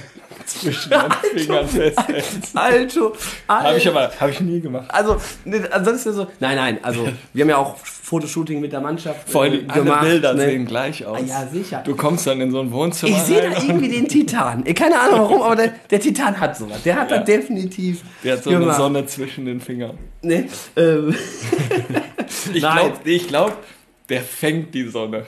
zwischen 0.46 0.90
den 0.90 1.12
Fingern 1.40 1.68
festhält. 1.68 2.24
Alto, 2.54 3.12
Habe 3.48 3.76
ich 3.78 3.88
aber 3.88 4.10
hab 4.18 4.30
ich 4.30 4.40
nie 4.40 4.60
gemacht. 4.60 4.86
Also, 4.88 5.20
ne, 5.44 5.68
ansonsten 5.70 6.12
so. 6.12 6.26
Nein, 6.40 6.56
nein, 6.56 6.78
also 6.82 7.08
wir 7.32 7.42
haben 7.42 7.50
ja 7.50 7.56
auch 7.58 7.76
Fotoshooting 8.06 8.60
mit 8.60 8.72
der 8.72 8.80
Mannschaft 8.80 9.28
Vor 9.28 9.46
äh, 9.46 9.48
allem 9.48 9.90
alle 9.90 10.08
Bilder 10.08 10.36
sehen 10.36 10.64
gleich 10.66 11.04
aus. 11.04 11.18
Ah, 11.20 11.26
ja, 11.26 11.46
sicher. 11.52 11.82
Du 11.84 11.96
kommst 11.96 12.26
dann 12.26 12.40
in 12.40 12.52
so 12.52 12.60
ein 12.60 12.70
Wohnzimmer 12.70 13.16
Ich 13.16 13.22
sehe 13.24 13.42
da 13.42 13.60
irgendwie 13.60 13.88
den 13.88 14.06
Titan. 14.06 14.64
Äh, 14.64 14.74
Keine 14.74 15.00
Ahnung 15.00 15.20
warum, 15.20 15.42
aber 15.42 15.56
der, 15.56 15.72
der 15.90 15.98
Titan 16.00 16.38
hat 16.38 16.56
sowas. 16.56 16.82
Der 16.84 16.96
hat 16.96 17.10
Ja. 17.10 17.16
das 17.18 17.26
definitiv. 17.26 18.02
Der 18.22 18.36
hat 18.36 18.44
so 18.44 18.50
eine 18.50 18.60
gemacht. 18.60 18.76
Sonne 18.76 19.06
zwischen 19.06 19.46
den 19.46 19.60
Fingern. 19.60 19.98
Ne? 20.22 20.48
Ähm, 20.76 21.14
Ich 22.52 22.60
glaube, 22.60 22.92
glaub, 23.28 23.56
der 24.08 24.20
fängt 24.22 24.74
die 24.74 24.88
Sonne. 24.88 25.26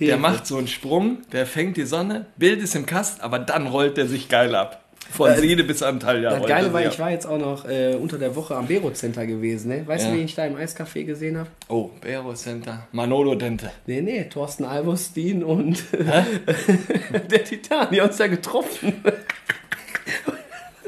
Der 0.00 0.06
Hilfe. 0.08 0.20
macht 0.20 0.46
so 0.46 0.56
einen 0.56 0.68
Sprung, 0.68 1.18
der 1.32 1.46
fängt 1.46 1.76
die 1.76 1.84
Sonne, 1.84 2.26
Bild 2.36 2.60
ist 2.62 2.74
im 2.74 2.86
Kasten, 2.86 3.20
aber 3.20 3.38
dann 3.38 3.66
rollt 3.68 3.96
der 3.96 4.06
sich 4.08 4.28
geil 4.28 4.54
ab. 4.54 4.78
Von 5.10 5.30
Äh, 5.30 5.38
Siede 5.40 5.62
bis 5.64 5.82
Antalya. 5.82 6.30
das 6.38 6.48
Geile 6.48 6.72
war, 6.72 6.84
ich 6.86 6.98
war 6.98 7.10
jetzt 7.10 7.26
auch 7.26 7.36
noch 7.38 7.68
äh, 7.68 7.94
unter 8.00 8.16
der 8.18 8.34
Woche 8.34 8.56
am 8.56 8.66
Bero 8.66 8.90
Center 8.92 9.26
gewesen. 9.26 9.68
Ne? 9.68 9.86
Weißt 9.86 10.06
du, 10.06 10.10
Ja. 10.10 10.14
wen 10.16 10.24
ich 10.24 10.34
da 10.34 10.46
im 10.46 10.56
Eiscafé 10.56 11.04
gesehen 11.04 11.36
habe? 11.36 11.48
Oh, 11.68 11.90
Bero 12.00 12.32
Center. 12.32 12.86
Manolo 12.92 13.34
Dente. 13.34 13.70
Nee, 13.86 14.00
nee, 14.00 14.24
Thorsten 14.24 14.64
Alvostin 14.64 15.44
und 15.44 15.82
der 17.30 17.44
Titan, 17.44 17.88
die 17.92 18.00
uns 18.00 18.16
ja 18.18 18.26
getroffen. 18.28 19.04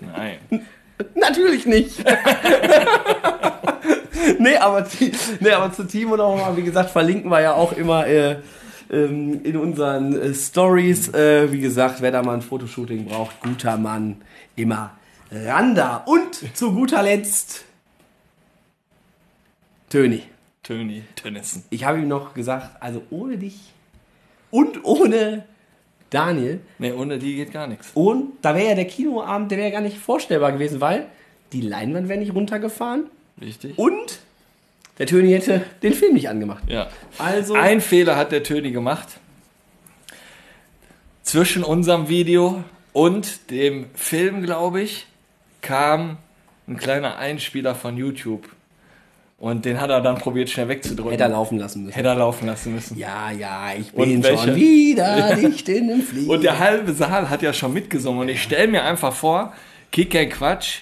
Nein. 0.01 0.39
Natürlich 1.15 1.67
nicht. 1.67 2.03
nee, 4.39 4.57
aber, 4.57 4.87
nee, 5.41 5.51
aber 5.51 5.73
zu 5.73 5.85
Timo 5.85 6.17
nochmal, 6.17 6.57
wie 6.57 6.63
gesagt, 6.63 6.91
verlinken 6.91 7.31
wir 7.31 7.41
ja 7.43 7.53
auch 7.55 7.73
immer 7.73 8.07
äh, 8.07 8.37
ähm, 8.95 9.41
in 9.45 9.57
unseren 9.57 10.15
äh, 10.21 10.35
Stories. 10.35 11.13
Äh, 11.13 11.51
wie 11.53 11.61
gesagt, 11.61 12.01
wer 12.01 12.13
da 12.13 12.23
mal 12.23 12.35
ein 12.35 12.43
Fotoshooting 12.43 13.07
braucht, 13.07 13.41
guter 13.41 13.77
Mann, 13.77 14.23
immer 14.57 14.93
Randa 15.31 16.05
und 16.07 16.57
zu 16.57 16.73
guter 16.73 17.03
Letzt 17.03 17.65
Töni. 19.89 20.23
Töni 20.63 21.03
Tönnissen. 21.17 21.65
Ich 21.71 21.85
habe 21.85 21.99
ihm 21.99 22.09
noch 22.09 22.35
gesagt, 22.35 22.83
also 22.83 23.03
ohne 23.11 23.37
dich 23.37 23.73
und 24.51 24.85
ohne 24.85 25.45
Daniel 26.11 26.61
Nee, 26.79 26.93
ohne 26.93 27.19
die 27.19 27.37
geht 27.37 27.53
gar 27.53 27.67
nichts. 27.67 27.91
und 27.95 28.33
da 28.43 28.55
wäre 28.55 28.69
ja 28.71 28.75
der 28.75 28.87
Kinoabend, 28.87 29.51
der 29.51 29.59
wäre 29.59 29.71
gar 29.73 29.81
nicht 29.83 29.99
vorstellbar 29.99 30.53
gewesen, 30.53 30.81
weil 30.81 31.07
die 31.53 31.61
Leinwand 31.61 32.09
wäre 32.09 32.19
nicht 32.19 32.35
runtergefahren 32.35 33.05
Richtig? 33.41 33.79
und 33.79 34.21
der 34.99 35.07
Töni 35.07 35.33
hätte 35.33 35.65
den 35.83 35.93
Film 35.93 36.15
nicht 36.15 36.29
angemacht. 36.29 36.65
Ja. 36.69 36.89
Also 37.19 37.55
Ein 37.55 37.81
Fehler 37.81 38.17
hat 38.17 38.33
der 38.33 38.43
Töni 38.43 38.71
gemacht. 38.71 39.09
Zwischen 41.23 41.65
unserem 41.65 42.09
Video 42.09 42.63
und 42.93 43.51
dem 43.51 43.87
Film, 43.95 44.43
glaube 44.43 44.83
ich, 44.83 45.07
kam 45.63 46.19
ein 46.69 46.77
kleiner 46.77 47.17
Einspieler 47.17 47.75
von 47.75 47.97
YouTube. 47.97 48.49
Und 49.39 49.65
den 49.65 49.81
hat 49.81 49.91
er 49.91 50.01
dann 50.01 50.17
probiert, 50.17 50.49
schnell 50.49 50.69
wegzudrücken. 50.69 51.11
hätte 51.11 51.25
er 51.25 51.29
laufen 51.31 51.59
lassen 51.59 51.85
müssen. 51.85 51.95
Hätte 51.95 52.09
er 52.09 52.15
laufen 52.15 52.47
lassen 52.47 52.75
müssen. 52.75 52.97
Ja, 52.97 53.31
ja, 53.31 53.73
ich 53.77 53.93
bin 53.93 54.23
schon 54.23 54.55
wieder 54.55 55.37
nicht 55.37 55.69
in 55.69 55.89
dem 55.89 56.03
Flieger. 56.03 56.33
Und 56.33 56.45
der 56.45 56.59
halbe 56.59 56.93
Saal 56.93 57.29
hat 57.29 57.43
ja 57.43 57.53
schon 57.53 57.73
mitgesungen. 57.73 58.21
Und 58.21 58.29
ich 58.29 58.43
stelle 58.43 58.69
mir 58.69 58.85
einfach 58.85 59.13
vor, 59.13 59.53
Kick 59.91 60.31
Quatsch, 60.31 60.81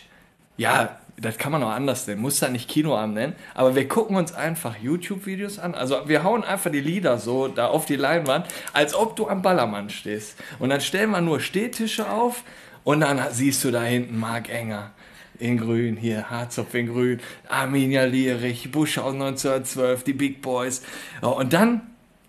ja, 0.57 0.99
das 1.23 1.38
kann 1.38 1.52
man 1.52 1.62
auch 1.62 1.71
anders 1.71 2.07
nennen, 2.07 2.21
muss 2.21 2.41
da 2.41 2.49
nicht 2.49 2.69
Kinoabend 2.69 3.14
nennen, 3.14 3.37
aber 3.55 3.75
wir 3.75 3.88
gucken 3.88 4.17
uns 4.17 4.33
einfach 4.33 4.76
YouTube-Videos 4.76 5.59
an. 5.59 5.75
Also 5.75 6.09
wir 6.09 6.25
hauen 6.25 6.45
einfach 6.45 6.71
die 6.71 6.81
Lieder 6.81 7.19
so 7.19 7.49
da 7.49 7.67
auf 7.69 7.87
die 7.87 7.97
Leinwand, 7.97 8.47
als 8.73 8.95
ob 8.95 9.17
du 9.17 9.29
am 9.29 9.43
Ballermann 9.43 9.91
stehst. 9.91 10.37
Und 10.59 10.71
dann 10.71 10.81
stellen 10.81 11.11
wir 11.11 11.21
nur 11.21 11.41
Stehtische 11.41 12.11
auf 12.11 12.45
und 12.85 13.00
dann 13.00 13.21
siehst 13.31 13.64
du 13.64 13.71
da 13.71 13.83
hinten 13.83 14.19
Marc 14.19 14.49
Enger 14.49 14.91
in 15.38 15.59
grün, 15.59 15.97
hier 15.97 16.31
Harzopf 16.31 16.75
in 16.75 16.87
grün, 16.87 17.21
Arminia 17.49 18.05
Lierich, 18.05 18.71
Buschhaus 18.71 19.14
1912, 19.14 20.05
die 20.05 20.12
Big 20.12 20.43
Boys. 20.43 20.83
Und 21.21 21.52
dann 21.52 21.83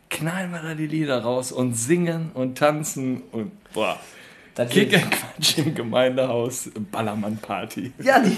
knallen 0.09 0.51
wir 0.51 0.61
da 0.61 0.73
die 0.73 0.87
Lieder 0.87 1.21
raus 1.21 1.51
und 1.51 1.73
singen 1.73 2.31
und 2.33 2.57
tanzen 2.57 3.21
und 3.31 3.51
boah. 3.73 3.99
Das 4.55 4.69
Kick 4.69 4.91
Quatsch 4.91 5.57
im 5.57 5.73
Gemeindehaus, 5.73 6.69
Ballermann-Party. 6.91 7.91
ja, 8.03 8.19
die, 8.19 8.37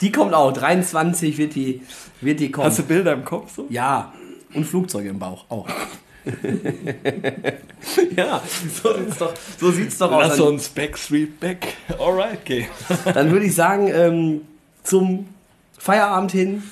die 0.00 0.12
kommt 0.12 0.34
auch. 0.34 0.52
23 0.52 1.38
wird 1.38 1.54
die, 1.54 1.82
wird 2.20 2.40
die 2.40 2.50
kommen. 2.50 2.66
Hast 2.66 2.78
du 2.78 2.82
Bilder 2.84 3.12
im 3.12 3.24
Kopf 3.24 3.54
so? 3.54 3.66
ja, 3.68 4.12
und 4.54 4.64
Flugzeuge 4.64 5.10
im 5.10 5.18
Bauch 5.18 5.44
auch. 5.48 5.68
ja, 8.16 8.42
so 8.82 8.94
sieht's 8.98 9.18
doch, 9.18 9.32
so 9.58 9.70
sieht's 9.70 9.98
doch 9.98 10.12
aus. 10.12 10.28
Lass 10.28 10.40
uns 10.40 10.68
Backstreet 10.68 11.40
Back. 11.40 11.76
Alright, 11.98 12.44
gehen. 12.44 12.66
Dann 13.14 13.30
würde 13.30 13.46
ich 13.46 13.54
sagen, 13.54 13.90
ähm, 13.92 14.42
zum 14.82 15.28
Feierabend 15.78 16.32
hin, 16.32 16.62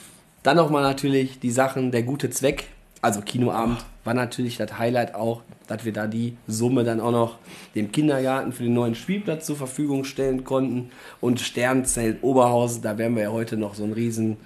dann 0.42 0.56
nochmal 0.56 0.82
natürlich 0.82 1.40
die 1.40 1.50
Sachen, 1.50 1.90
der 1.92 2.02
gute 2.02 2.30
Zweck. 2.30 2.66
Also 3.00 3.20
Kinoabend 3.20 3.84
war 4.08 4.14
natürlich 4.14 4.56
das 4.56 4.78
Highlight 4.78 5.14
auch, 5.14 5.42
dass 5.66 5.84
wir 5.84 5.92
da 5.92 6.06
die 6.06 6.38
Summe 6.46 6.82
dann 6.82 6.98
auch 6.98 7.10
noch 7.10 7.36
dem 7.74 7.92
Kindergarten 7.92 8.52
für 8.52 8.62
den 8.62 8.72
neuen 8.72 8.94
Spielplatz 8.94 9.44
zur 9.44 9.56
Verfügung 9.56 10.04
stellen 10.04 10.44
konnten. 10.44 10.88
Und 11.20 11.40
Sternzelt 11.40 12.22
Oberhausen, 12.22 12.80
da 12.80 12.96
werden 12.96 13.16
wir 13.16 13.24
ja 13.24 13.32
heute 13.32 13.58
noch 13.58 13.74
so 13.74 13.84
ein 13.84 13.92
riesen 13.92 14.38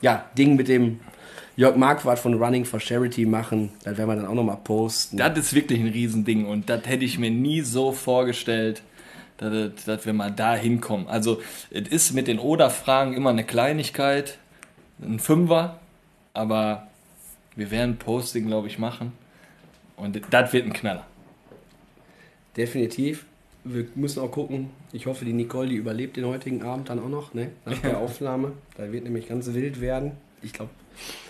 ja, 0.00 0.24
Ding 0.38 0.56
mit 0.56 0.68
dem 0.68 1.00
Jörg 1.56 1.76
Marquardt 1.76 2.20
von 2.20 2.42
Running 2.42 2.64
for 2.64 2.80
Charity 2.80 3.26
machen. 3.26 3.72
Das 3.84 3.98
werden 3.98 4.08
wir 4.08 4.16
dann 4.16 4.24
auch 4.24 4.34
nochmal 4.34 4.60
posten. 4.64 5.18
Das 5.18 5.38
ist 5.38 5.52
wirklich 5.52 5.78
ein 5.78 5.88
Riesending 5.88 6.46
und 6.46 6.70
das 6.70 6.86
hätte 6.86 7.04
ich 7.04 7.18
mir 7.18 7.30
nie 7.30 7.60
so 7.60 7.92
vorgestellt, 7.92 8.82
dass, 9.36 9.84
dass 9.84 10.06
wir 10.06 10.14
mal 10.14 10.30
da 10.30 10.54
hinkommen. 10.54 11.06
Also, 11.06 11.42
es 11.70 11.86
ist 11.88 12.14
mit 12.14 12.28
den 12.28 12.38
Oder-Fragen 12.38 13.12
immer 13.12 13.28
eine 13.28 13.44
Kleinigkeit, 13.44 14.38
ein 15.02 15.18
Fünfer, 15.18 15.80
aber 16.32 16.86
wir 17.56 17.70
werden 17.70 17.96
Posting, 17.96 18.46
glaube 18.46 18.68
ich, 18.68 18.78
machen 18.78 19.12
und 19.96 20.20
das 20.30 20.52
wird 20.52 20.66
ein 20.66 20.72
Knaller. 20.72 21.06
Definitiv. 22.56 23.26
Wir 23.64 23.86
müssen 23.94 24.20
auch 24.20 24.30
gucken. 24.30 24.70
Ich 24.92 25.06
hoffe, 25.06 25.24
die 25.24 25.32
Nicole, 25.32 25.68
die 25.68 25.76
überlebt 25.76 26.16
den 26.16 26.26
heutigen 26.26 26.62
Abend 26.62 26.88
dann 26.88 26.98
auch 26.98 27.08
noch, 27.08 27.32
ne? 27.32 27.50
Nach 27.64 27.78
der 27.78 27.98
Aufnahme. 28.00 28.52
Da 28.76 28.90
wird 28.90 29.04
nämlich 29.04 29.28
ganz 29.28 29.52
wild 29.54 29.80
werden. 29.80 30.12
Ich 30.42 30.52
glaube, 30.52 30.70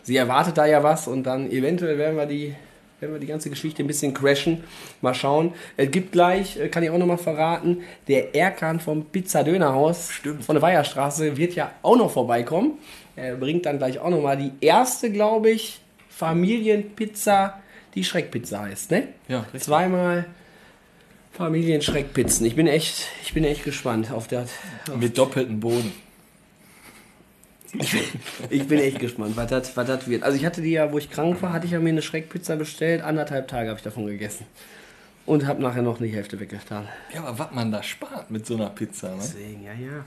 sie 0.02 0.16
erwartet 0.16 0.56
da 0.56 0.66
ja 0.66 0.82
was 0.82 1.06
und 1.06 1.24
dann 1.24 1.50
eventuell 1.50 1.98
werden 1.98 2.16
wir 2.16 2.24
die, 2.24 2.54
werden 3.00 3.12
wir 3.12 3.20
die 3.20 3.26
ganze 3.26 3.50
Geschichte 3.50 3.82
ein 3.82 3.86
bisschen 3.86 4.14
crashen. 4.14 4.64
Mal 5.02 5.14
schauen. 5.14 5.52
Es 5.76 5.90
gibt 5.90 6.12
gleich, 6.12 6.58
äh, 6.58 6.68
kann 6.68 6.82
ich 6.82 6.88
auch 6.88 6.98
nochmal 6.98 7.18
verraten, 7.18 7.82
der 8.08 8.34
Erkan 8.34 8.80
vom 8.80 9.04
Pizza 9.04 9.44
Dönerhaus 9.44 10.10
Stimmt. 10.10 10.42
von 10.42 10.54
der 10.54 10.62
Weiherstraße 10.62 11.36
wird 11.36 11.54
ja 11.54 11.72
auch 11.82 11.98
noch 11.98 12.10
vorbeikommen. 12.10 12.78
Er 13.14 13.36
bringt 13.36 13.66
dann 13.66 13.76
gleich 13.76 13.98
auch 13.98 14.08
nochmal 14.08 14.38
die 14.38 14.52
erste, 14.64 15.12
glaube 15.12 15.50
ich, 15.50 15.81
Familienpizza, 16.16 17.60
die 17.94 18.04
Schreckpizza 18.04 18.62
heißt, 18.62 18.90
ne? 18.90 19.08
Ja, 19.28 19.40
richtig. 19.40 19.62
Zweimal 19.62 20.26
Familienschreckpizzen. 21.32 22.46
Ich 22.46 22.54
bin 22.54 22.66
echt, 22.66 23.08
ich 23.22 23.32
bin 23.32 23.44
echt 23.44 23.64
gespannt 23.64 24.12
auf 24.12 24.28
das. 24.28 24.50
Mit 24.98 25.16
doppeltem 25.16 25.60
Boden. 25.60 25.92
Ich 28.50 28.68
bin 28.68 28.78
echt 28.78 28.98
gespannt, 28.98 29.34
was 29.36 29.48
das, 29.48 29.76
was 29.76 29.86
das 29.86 30.06
wird. 30.06 30.22
Also 30.22 30.36
ich 30.36 30.44
hatte 30.44 30.60
die 30.60 30.72
ja, 30.72 30.92
wo 30.92 30.98
ich 30.98 31.10
krank 31.10 31.40
war, 31.40 31.54
hatte 31.54 31.64
ich 31.64 31.72
ja 31.72 31.80
mir 31.80 31.88
eine 31.88 32.02
Schreckpizza 32.02 32.56
bestellt. 32.56 33.02
Anderthalb 33.02 33.48
Tage 33.48 33.70
habe 33.70 33.78
ich 33.78 33.84
davon 33.84 34.06
gegessen. 34.06 34.46
Und 35.24 35.46
habe 35.46 35.62
nachher 35.62 35.82
noch 35.82 35.98
die 35.98 36.08
Hälfte 36.08 36.38
weggetan. 36.38 36.88
Ja, 37.14 37.24
aber 37.24 37.38
was 37.38 37.52
man 37.52 37.72
da 37.72 37.82
spart 37.82 38.30
mit 38.30 38.44
so 38.44 38.56
einer 38.56 38.68
Pizza, 38.68 39.10
ne? 39.10 39.22
Deswegen, 39.22 39.64
ja, 39.64 39.72
ja. 39.72 40.04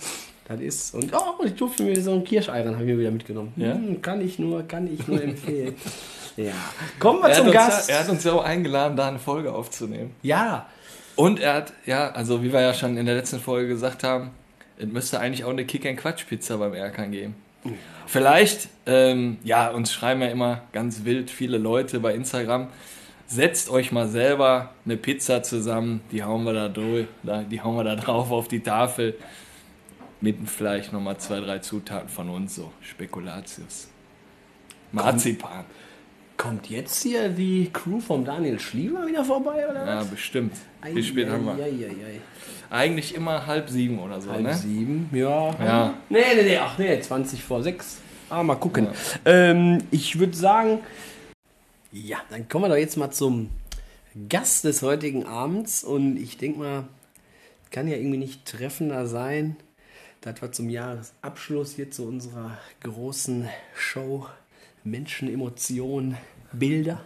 Das 0.47 0.61
ist. 0.61 0.93
Und 0.93 1.11
oh, 1.13 1.43
ich 1.43 1.55
durfte 1.55 1.83
mir 1.83 1.99
so 1.99 2.13
ein 2.13 2.23
Kirscheiern, 2.23 2.73
habe 2.75 2.83
ich 2.83 2.91
mir 2.91 2.99
wieder 2.99 3.11
mitgenommen. 3.11 3.53
Ja? 3.55 3.73
Hm, 3.73 4.01
kann 4.01 4.21
ich 4.21 4.37
nur, 4.37 4.63
kann 4.63 4.87
ich 4.91 5.07
nur 5.07 5.21
empfehlen. 5.21 5.75
ja. 6.37 6.53
Kommen 6.99 7.21
wir 7.21 7.29
Er 7.29 7.35
zum 7.35 7.51
Gast. 7.51 7.89
ja, 7.89 7.95
er 7.95 8.03
hat 8.03 8.09
uns 8.09 8.23
ja 8.23 8.33
auch 8.33 8.43
eingeladen, 8.43 8.95
da 8.95 9.07
eine 9.07 9.19
Folge 9.19 9.53
aufzunehmen. 9.53 10.11
ja. 10.21 10.67
Und 11.17 11.39
er 11.39 11.53
hat, 11.53 11.71
ja, 11.85 12.11
also 12.11 12.43
wie 12.43 12.51
wir 12.51 12.59
ja 12.59 12.73
schon 12.73 12.97
in 12.97 13.05
der 13.05 13.15
letzten 13.15 13.39
Folge 13.39 13.69
gesagt 13.69 14.03
haben, 14.03 14.31
es 14.77 14.85
müsste 14.85 15.21
eigentlich 15.21 15.45
auch 15.45 15.49
eine 15.51 15.63
Kick-and-Quatsch-Pizza 15.63 16.57
beim 16.57 16.73
Erkan 16.73 17.11
geben. 17.11 17.35
Vielleicht, 18.05 18.67
ähm, 18.85 19.37
ja, 19.45 19.69
uns 19.69 19.93
schreiben 19.93 20.21
ja 20.21 20.27
immer 20.27 20.63
ganz 20.73 21.05
wild 21.05 21.31
viele 21.31 21.57
Leute 21.57 22.01
bei 22.01 22.13
Instagram. 22.13 22.67
Setzt 23.27 23.69
euch 23.69 23.93
mal 23.93 24.09
selber 24.09 24.71
eine 24.83 24.97
Pizza 24.97 25.41
zusammen, 25.41 26.01
die 26.11 26.21
hauen 26.21 26.43
wir 26.43 26.51
da 26.53 26.67
durch, 26.67 27.07
die 27.49 27.61
hauen 27.61 27.77
wir 27.77 27.85
da 27.85 27.95
drauf 27.95 28.29
auf 28.31 28.49
die 28.49 28.59
Tafel. 28.59 29.15
Mit 30.25 30.49
vielleicht 30.49 30.91
nochmal 30.91 31.17
zwei, 31.17 31.39
drei 31.39 31.59
Zutaten 31.59 32.09
von 32.09 32.31
uns, 32.31 32.55
so 32.55 32.71
Spekulatius. 32.81 33.89
Marzipan. 34.91 35.65
Kommt 36.35 36.67
jetzt 36.67 37.03
hier 37.03 37.29
die 37.29 37.69
Crew 37.71 37.99
vom 37.99 38.25
Daniel 38.25 38.59
Schlieber 38.59 39.05
wieder 39.05 39.23
vorbei, 39.23 39.69
oder 39.69 39.85
Ja, 39.85 39.99
was? 39.99 40.07
bestimmt. 40.07 40.53
Wie 40.91 41.03
spät 41.03 41.29
haben 41.29 41.45
wir? 41.45 41.63
Eieiei. 41.63 42.21
Eigentlich 42.71 43.13
immer 43.13 43.45
halb 43.45 43.69
sieben 43.69 43.99
oder 43.99 44.19
so, 44.19 44.31
Halb 44.31 44.41
ne? 44.41 44.55
sieben, 44.55 45.11
ja. 45.13 45.53
Ja. 45.63 45.93
Nee, 46.09 46.23
nee, 46.35 46.41
nee, 46.41 46.57
ach 46.57 46.75
nee, 46.79 46.99
20 46.99 47.43
vor 47.43 47.61
sechs. 47.61 47.99
Ah, 48.27 48.41
mal 48.41 48.55
gucken. 48.55 48.87
Ähm, 49.25 49.77
ich 49.91 50.17
würde 50.17 50.35
sagen, 50.35 50.79
ja, 51.91 52.17
dann 52.31 52.49
kommen 52.49 52.65
wir 52.65 52.69
doch 52.69 52.77
jetzt 52.77 52.97
mal 52.97 53.11
zum 53.11 53.51
Gast 54.27 54.63
des 54.63 54.81
heutigen 54.81 55.27
Abends. 55.27 55.83
Und 55.83 56.17
ich 56.17 56.39
denke 56.39 56.57
mal, 56.57 56.85
kann 57.69 57.87
ja 57.87 57.95
irgendwie 57.95 58.17
nicht 58.17 58.43
treffender 58.45 59.05
sein, 59.05 59.57
dass 60.25 60.41
wir 60.41 60.51
zum 60.51 60.69
Jahresabschluss 60.69 61.75
hier 61.75 61.91
zu 61.91 62.07
unserer 62.07 62.57
großen 62.81 63.47
Show 63.75 64.25
Menschen, 64.83 65.31
Emotionen, 65.31 66.17
Bilder 66.51 66.99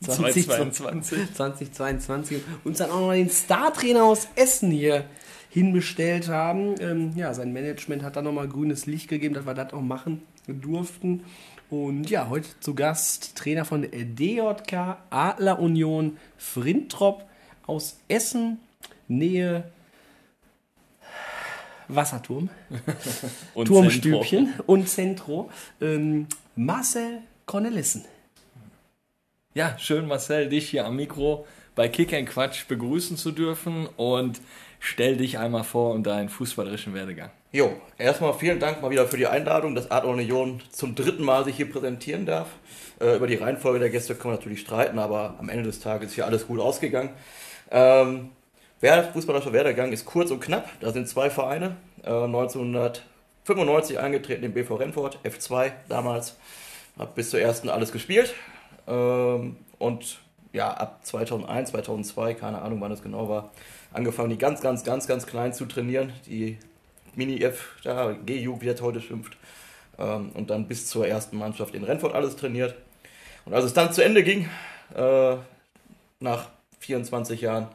2022. 0.00 1.32
2022 1.32 2.42
uns 2.64 2.78
dann 2.78 2.90
auch 2.90 3.00
noch 3.00 3.12
den 3.12 3.30
Star-Trainer 3.30 4.02
aus 4.02 4.26
Essen 4.34 4.72
hier 4.72 5.04
hinbestellt 5.48 6.28
haben. 6.28 6.74
Ähm, 6.80 7.12
ja, 7.14 7.32
sein 7.34 7.52
Management 7.52 8.02
hat 8.02 8.16
da 8.16 8.22
nochmal 8.22 8.48
grünes 8.48 8.86
Licht 8.86 9.08
gegeben, 9.08 9.34
dass 9.34 9.46
wir 9.46 9.54
das 9.54 9.72
auch 9.72 9.80
machen 9.80 10.22
durften. 10.48 11.22
Und 11.70 12.10
ja, 12.10 12.28
heute 12.28 12.48
zu 12.58 12.74
Gast 12.74 13.36
Trainer 13.36 13.64
von 13.64 13.82
der 13.82 13.90
DJK 13.90 14.98
Adler 15.10 15.60
Union 15.60 16.16
Frintrop 16.36 17.24
aus 17.66 18.00
Essen, 18.08 18.58
Nähe 19.06 19.70
Wasserturm, 21.88 22.48
Und 23.54 23.66
Turmstübchen 23.66 24.54
und 24.66 24.88
Zentro. 24.88 25.50
Ähm, 25.80 26.26
Marcel 26.54 27.18
Cornelissen. 27.46 28.04
Ja, 29.54 29.78
schön 29.78 30.06
Marcel, 30.06 30.48
dich 30.48 30.68
hier 30.70 30.84
am 30.84 30.96
Mikro 30.96 31.46
bei 31.74 31.88
Kick 31.88 32.12
and 32.12 32.28
Quatsch 32.28 32.66
begrüßen 32.66 33.16
zu 33.16 33.30
dürfen 33.30 33.86
und 33.96 34.40
stell 34.80 35.16
dich 35.16 35.38
einmal 35.38 35.64
vor 35.64 35.94
und 35.94 36.04
deinen 36.04 36.28
fußballerischen 36.28 36.94
Werdegang. 36.94 37.30
Jo, 37.52 37.74
erstmal 37.96 38.34
vielen 38.34 38.58
Dank 38.58 38.82
mal 38.82 38.90
wieder 38.90 39.06
für 39.06 39.16
die 39.16 39.26
Einladung, 39.26 39.74
dass 39.74 39.90
Adler 39.90 40.10
Union 40.10 40.60
zum 40.70 40.94
dritten 40.94 41.22
Mal 41.22 41.44
sich 41.44 41.56
hier 41.56 41.70
präsentieren 41.70 42.26
darf. 42.26 42.48
Äh, 43.00 43.16
über 43.16 43.26
die 43.26 43.36
Reihenfolge 43.36 43.78
der 43.78 43.90
Gäste 43.90 44.14
können 44.14 44.34
wir 44.34 44.38
natürlich 44.38 44.60
streiten, 44.60 44.98
aber 44.98 45.36
am 45.38 45.48
Ende 45.48 45.64
des 45.64 45.80
Tages 45.80 46.10
ist 46.10 46.14
hier 46.16 46.26
alles 46.26 46.46
gut 46.46 46.60
ausgegangen. 46.60 47.10
Ähm, 47.70 48.30
Wer 48.78 49.04
fußballerischer 49.04 49.54
Werdegang 49.54 49.90
ist 49.92 50.04
kurz 50.04 50.30
und 50.30 50.40
knapp. 50.40 50.68
Da 50.80 50.92
sind 50.92 51.08
zwei 51.08 51.30
Vereine. 51.30 51.76
Äh, 52.02 52.10
1995 52.10 53.98
eingetreten 53.98 54.44
im 54.44 54.52
BV 54.52 54.74
Rennfort, 54.74 55.18
F2 55.24 55.72
damals. 55.88 56.36
Hab 56.98 57.14
bis 57.14 57.30
zur 57.30 57.40
ersten 57.40 57.70
alles 57.70 57.90
gespielt. 57.90 58.34
Ähm, 58.86 59.56
und 59.78 60.18
ja, 60.52 60.72
ab 60.72 61.00
2001, 61.04 61.70
2002, 61.70 62.34
keine 62.34 62.60
Ahnung 62.60 62.80
wann 62.82 62.90
das 62.90 63.02
genau 63.02 63.30
war, 63.30 63.50
angefangen, 63.94 64.28
die 64.30 64.38
ganz, 64.38 64.60
ganz, 64.60 64.84
ganz, 64.84 65.06
ganz 65.06 65.26
klein 65.26 65.54
zu 65.54 65.64
trainieren. 65.64 66.12
Die 66.26 66.58
Mini-F, 67.14 67.76
da 67.82 68.12
G-Jugend 68.12 68.62
wird 68.62 68.82
heute 68.82 69.00
schimpft. 69.00 69.38
Ähm, 69.98 70.32
und 70.34 70.50
dann 70.50 70.68
bis 70.68 70.86
zur 70.86 71.08
ersten 71.08 71.38
Mannschaft 71.38 71.74
in 71.74 71.82
Rennfort 71.82 72.14
alles 72.14 72.36
trainiert. 72.36 72.74
Und 73.46 73.54
als 73.54 73.64
es 73.64 73.72
dann 73.72 73.94
zu 73.94 74.04
Ende 74.04 74.22
ging, 74.22 74.50
äh, 74.94 75.36
nach 76.20 76.50
24 76.80 77.40
Jahren, 77.40 77.68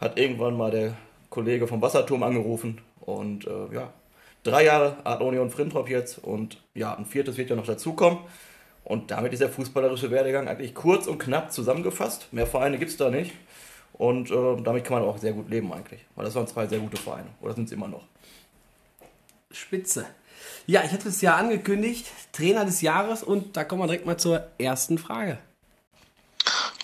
hat 0.00 0.18
irgendwann 0.18 0.56
mal 0.56 0.70
der 0.70 0.94
Kollege 1.30 1.66
vom 1.66 1.82
Wasserturm 1.82 2.22
angerufen 2.22 2.80
und 3.00 3.46
äh, 3.46 3.74
ja, 3.74 3.92
drei 4.42 4.64
Jahre 4.64 4.96
Art 5.04 5.20
Union 5.22 5.50
Frintrop 5.50 5.88
jetzt 5.88 6.18
und 6.18 6.62
ja, 6.74 6.94
ein 6.94 7.06
viertes 7.06 7.36
wird 7.36 7.50
ja 7.50 7.56
noch 7.56 7.66
dazukommen. 7.66 8.18
Und 8.84 9.10
damit 9.10 9.32
ist 9.32 9.40
der 9.40 9.48
fußballerische 9.48 10.12
Werdegang 10.12 10.46
eigentlich 10.46 10.72
kurz 10.72 11.08
und 11.08 11.18
knapp 11.18 11.52
zusammengefasst. 11.52 12.32
Mehr 12.32 12.46
Vereine 12.46 12.78
gibt 12.78 12.92
es 12.92 12.96
da 12.96 13.10
nicht. 13.10 13.32
Und 13.94 14.30
äh, 14.30 14.62
damit 14.62 14.84
kann 14.84 15.00
man 15.00 15.08
auch 15.08 15.18
sehr 15.18 15.32
gut 15.32 15.50
leben 15.50 15.72
eigentlich. 15.72 16.04
Weil 16.14 16.24
das 16.24 16.36
waren 16.36 16.46
zwei 16.46 16.68
sehr 16.68 16.78
gute 16.78 16.96
Vereine. 16.96 17.26
Oder 17.40 17.54
sind 17.54 17.64
es 17.64 17.72
immer 17.72 17.88
noch? 17.88 18.04
Spitze. 19.50 20.06
Ja, 20.66 20.84
ich 20.84 20.92
hatte 20.92 21.08
es 21.08 21.20
ja 21.20 21.36
angekündigt, 21.36 22.06
Trainer 22.32 22.64
des 22.64 22.80
Jahres 22.80 23.22
und 23.24 23.56
da 23.56 23.64
kommen 23.64 23.82
wir 23.82 23.86
direkt 23.86 24.06
mal 24.06 24.18
zur 24.18 24.46
ersten 24.58 24.98
Frage. 24.98 25.38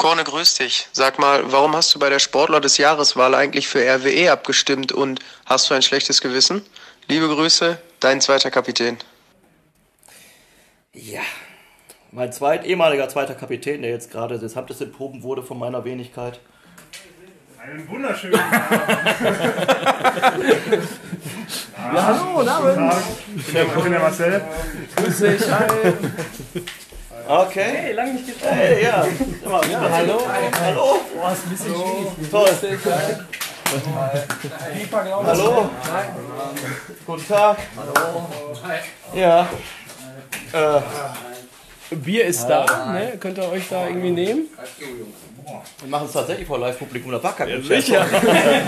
Korne, 0.03 0.25
grüß 0.25 0.57
dich. 0.57 0.89
Sag 0.91 1.21
mal, 1.21 1.53
warum 1.53 1.77
hast 1.77 1.95
du 1.95 2.01
bei 2.01 2.11
der 2.11 2.19
Sportler 2.19 2.61
des 2.61 2.77
Jahreswahl 2.77 3.37
eigentlich 3.37 3.69
für 3.69 3.79
RWE 3.79 4.33
abgestimmt 4.33 4.91
und 4.91 5.21
hast 5.47 5.71
du 5.71 5.75
ein 5.75 5.83
schlechtes 5.83 6.21
Gewissen? 6.21 6.67
Liebe 7.07 7.29
Grüße, 7.29 7.79
dein 8.01 8.21
zweiter 8.21 8.51
Kapitän. 8.51 8.99
Ja, 10.93 11.21
mein 12.11 12.33
zweit, 12.33 12.67
ehemaliger 12.67 13.09
zweiter 13.09 13.37
Kapitän, 13.37 13.83
der 13.83 13.93
jetzt 13.93 14.11
gerade 14.11 14.41
des 14.41 14.57
Amtes 14.57 14.81
enthoben 14.81 15.23
wurde 15.23 15.45
von 15.45 15.57
meiner 15.57 15.85
Wenigkeit. 15.85 16.41
Einen 17.63 17.89
wunderschönen 17.89 18.41
Tag. 18.41 18.73
Ja, 21.95 22.07
hallo, 22.07 22.39
guten 22.39 22.49
Abend. 22.49 22.93
Ich 23.37 23.53
bin 23.53 23.93
der 23.93 24.01
Marcel. 24.01 24.43
Grüß 24.97 25.19
dich. 25.19 25.43
Hi. 25.49 25.95
Okay. 27.29 27.63
Hey, 27.63 27.93
lange 27.93 28.15
nicht 28.15 28.27
getroffen. 28.27 28.55
Hey, 28.55 28.83
ja. 28.85 29.07
Immer, 29.45 29.67
ja 29.67 29.81
Hallo. 29.91 30.21
Hallo. 30.61 31.01
Boah, 31.15 31.33
ist 31.33 31.45
ein 31.45 31.51
bisschen 31.51 31.75
schwierig. 31.75 32.31
Toll. 32.31 32.51
Ich. 34.83 34.93
Hallo. 34.93 35.71
Guten 37.07 37.29
Tag. 37.29 37.59
Hallo. 37.77 38.29
Ja. 39.15 39.49
Äh, 40.53 40.81
Bier 41.97 42.25
ist 42.27 42.47
da, 42.47 42.93
ne? 42.93 43.17
Könnt 43.19 43.39
ihr 43.39 43.49
euch 43.51 43.69
da 43.69 43.87
irgendwie 43.87 44.11
nehmen? 44.11 44.49
Wir 45.81 45.89
machen 45.89 46.07
es 46.07 46.13
tatsächlich 46.13 46.47
vor 46.47 46.59
Live-Publikum. 46.59 47.13
Da 47.13 47.23
war 47.23 47.35
kein 47.35 47.63
Sicher. 47.63 48.07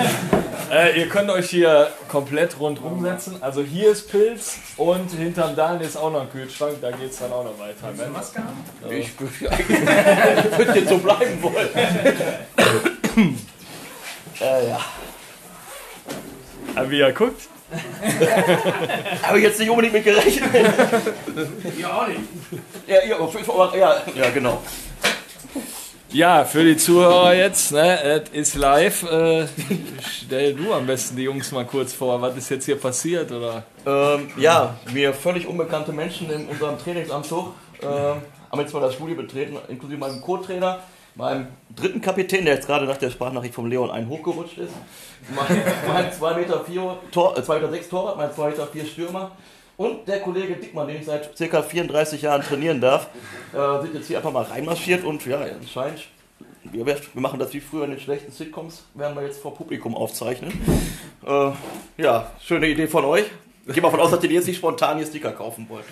äh, 0.72 0.98
ihr 0.98 1.08
könnt 1.08 1.30
euch 1.30 1.50
hier 1.50 1.90
komplett 2.08 2.58
rundrum 2.58 3.02
setzen. 3.02 3.36
Also 3.40 3.62
hier 3.62 3.90
ist 3.90 4.10
Pilz 4.10 4.58
und 4.76 5.10
hinterm 5.12 5.54
Daniel 5.54 5.86
ist 5.86 5.96
auch 5.96 6.10
noch 6.10 6.22
ein 6.22 6.30
Kühlschrank. 6.30 6.78
Da 6.80 6.90
geht 6.90 7.10
es 7.10 7.18
dann 7.18 7.32
auch 7.32 7.44
noch 7.44 7.58
weiter. 7.58 7.92
Ne? 7.96 8.10
Maske 8.10 8.42
Ich 8.90 9.18
würde 9.20 9.32
ich 9.58 10.58
würd 10.58 10.76
jetzt 10.76 10.88
so 10.90 10.98
bleiben 10.98 11.42
wollen. 11.42 11.68
äh, 14.40 14.68
ja. 14.68 14.80
Aber 16.74 16.90
wie 16.90 17.00
er 17.00 17.12
guckt. 17.12 17.42
Habe 19.22 19.38
ich 19.38 19.44
jetzt 19.44 19.58
nicht 19.58 19.70
unbedingt 19.70 19.94
mit 19.94 20.04
gerechnet. 20.04 20.50
Ja, 21.78 21.92
auch 21.92 22.06
nicht. 22.06 22.20
Ja, 22.86 23.04
ja, 23.04 23.26
Fall, 23.26 23.78
ja, 23.78 24.02
ja, 24.14 24.30
genau. 24.30 24.62
Ja, 26.14 26.44
für 26.44 26.62
die 26.62 26.76
Zuhörer 26.76 27.34
jetzt, 27.34 27.72
ne, 27.72 28.00
es 28.00 28.28
ist 28.30 28.54
live. 28.54 29.02
Äh, 29.02 29.48
stell 30.00 30.54
du 30.54 30.72
am 30.72 30.86
besten 30.86 31.16
die 31.16 31.24
Jungs 31.24 31.50
mal 31.50 31.66
kurz 31.66 31.92
vor. 31.92 32.22
Was 32.22 32.36
ist 32.36 32.50
jetzt 32.50 32.66
hier 32.66 32.76
passiert? 32.76 33.32
Oder? 33.32 33.64
Ähm, 33.84 34.28
ja, 34.36 34.76
mir 34.92 35.12
völlig 35.12 35.44
unbekannte 35.44 35.92
Menschen 35.92 36.30
in 36.30 36.46
unserem 36.46 36.78
Trainingsanzug 36.78 37.52
ähm, 37.82 37.88
haben 38.48 38.60
jetzt 38.60 38.72
mal 38.72 38.78
das 38.78 38.94
Studio 38.94 39.16
betreten, 39.16 39.56
inklusive 39.66 39.98
meinem 39.98 40.20
Co-Trainer, 40.20 40.78
meinem 41.16 41.48
dritten 41.74 42.00
Kapitän, 42.00 42.44
der 42.44 42.54
jetzt 42.54 42.68
gerade 42.68 42.86
nach 42.86 42.98
der 42.98 43.10
Sprachnachricht 43.10 43.52
vom 43.52 43.66
Leon 43.66 43.90
einen 43.90 44.08
hochgerutscht 44.08 44.58
ist, 44.58 44.72
mein, 45.34 45.62
mein 45.88 46.12
2 46.12 46.34
Meter, 46.34 46.64
4 46.64 46.96
Tor, 47.10 47.36
äh, 47.36 47.42
2 47.42 47.56
Meter 47.56 47.70
6 47.72 47.88
Torwart, 47.88 48.18
mein 48.18 48.32
2 48.32 48.50
Meter 48.50 48.68
4 48.68 48.86
Stürmer 48.86 49.32
und 49.76 50.06
der 50.06 50.20
Kollege 50.20 50.56
Dickmann, 50.56 50.88
den 50.88 50.98
ich 50.98 51.06
seit 51.06 51.36
ca. 51.36 51.62
34 51.62 52.22
Jahren 52.22 52.42
trainieren 52.42 52.80
darf, 52.80 53.08
äh, 53.52 53.82
sind 53.82 53.94
jetzt 53.94 54.06
hier 54.06 54.18
einfach 54.18 54.32
mal 54.32 54.44
reinmarschiert 54.44 55.04
und 55.04 55.24
ja, 55.26 55.40
anscheinend, 55.40 56.06
wir, 56.64 56.86
wir 56.86 56.96
machen 57.14 57.38
das 57.38 57.52
wie 57.52 57.60
früher 57.60 57.84
in 57.84 57.90
den 57.90 58.00
schlechten 58.00 58.32
Sitcoms, 58.32 58.84
werden 58.94 59.16
wir 59.16 59.24
jetzt 59.24 59.40
vor 59.40 59.54
Publikum 59.54 59.94
aufzeichnen. 59.94 60.52
Äh, 61.26 61.52
ja, 61.96 62.30
schöne 62.42 62.68
Idee 62.68 62.86
von 62.86 63.04
euch. 63.06 63.24
Ich 63.66 63.72
gehe 63.72 63.82
mal 63.82 63.90
von 63.90 64.00
aus, 64.00 64.10
dass 64.10 64.22
ihr 64.22 64.30
jetzt 64.30 64.46
nicht 64.46 64.58
spontan 64.58 64.98
hier 64.98 65.06
Sticker 65.06 65.32
kaufen 65.32 65.66
wollt. 65.70 65.84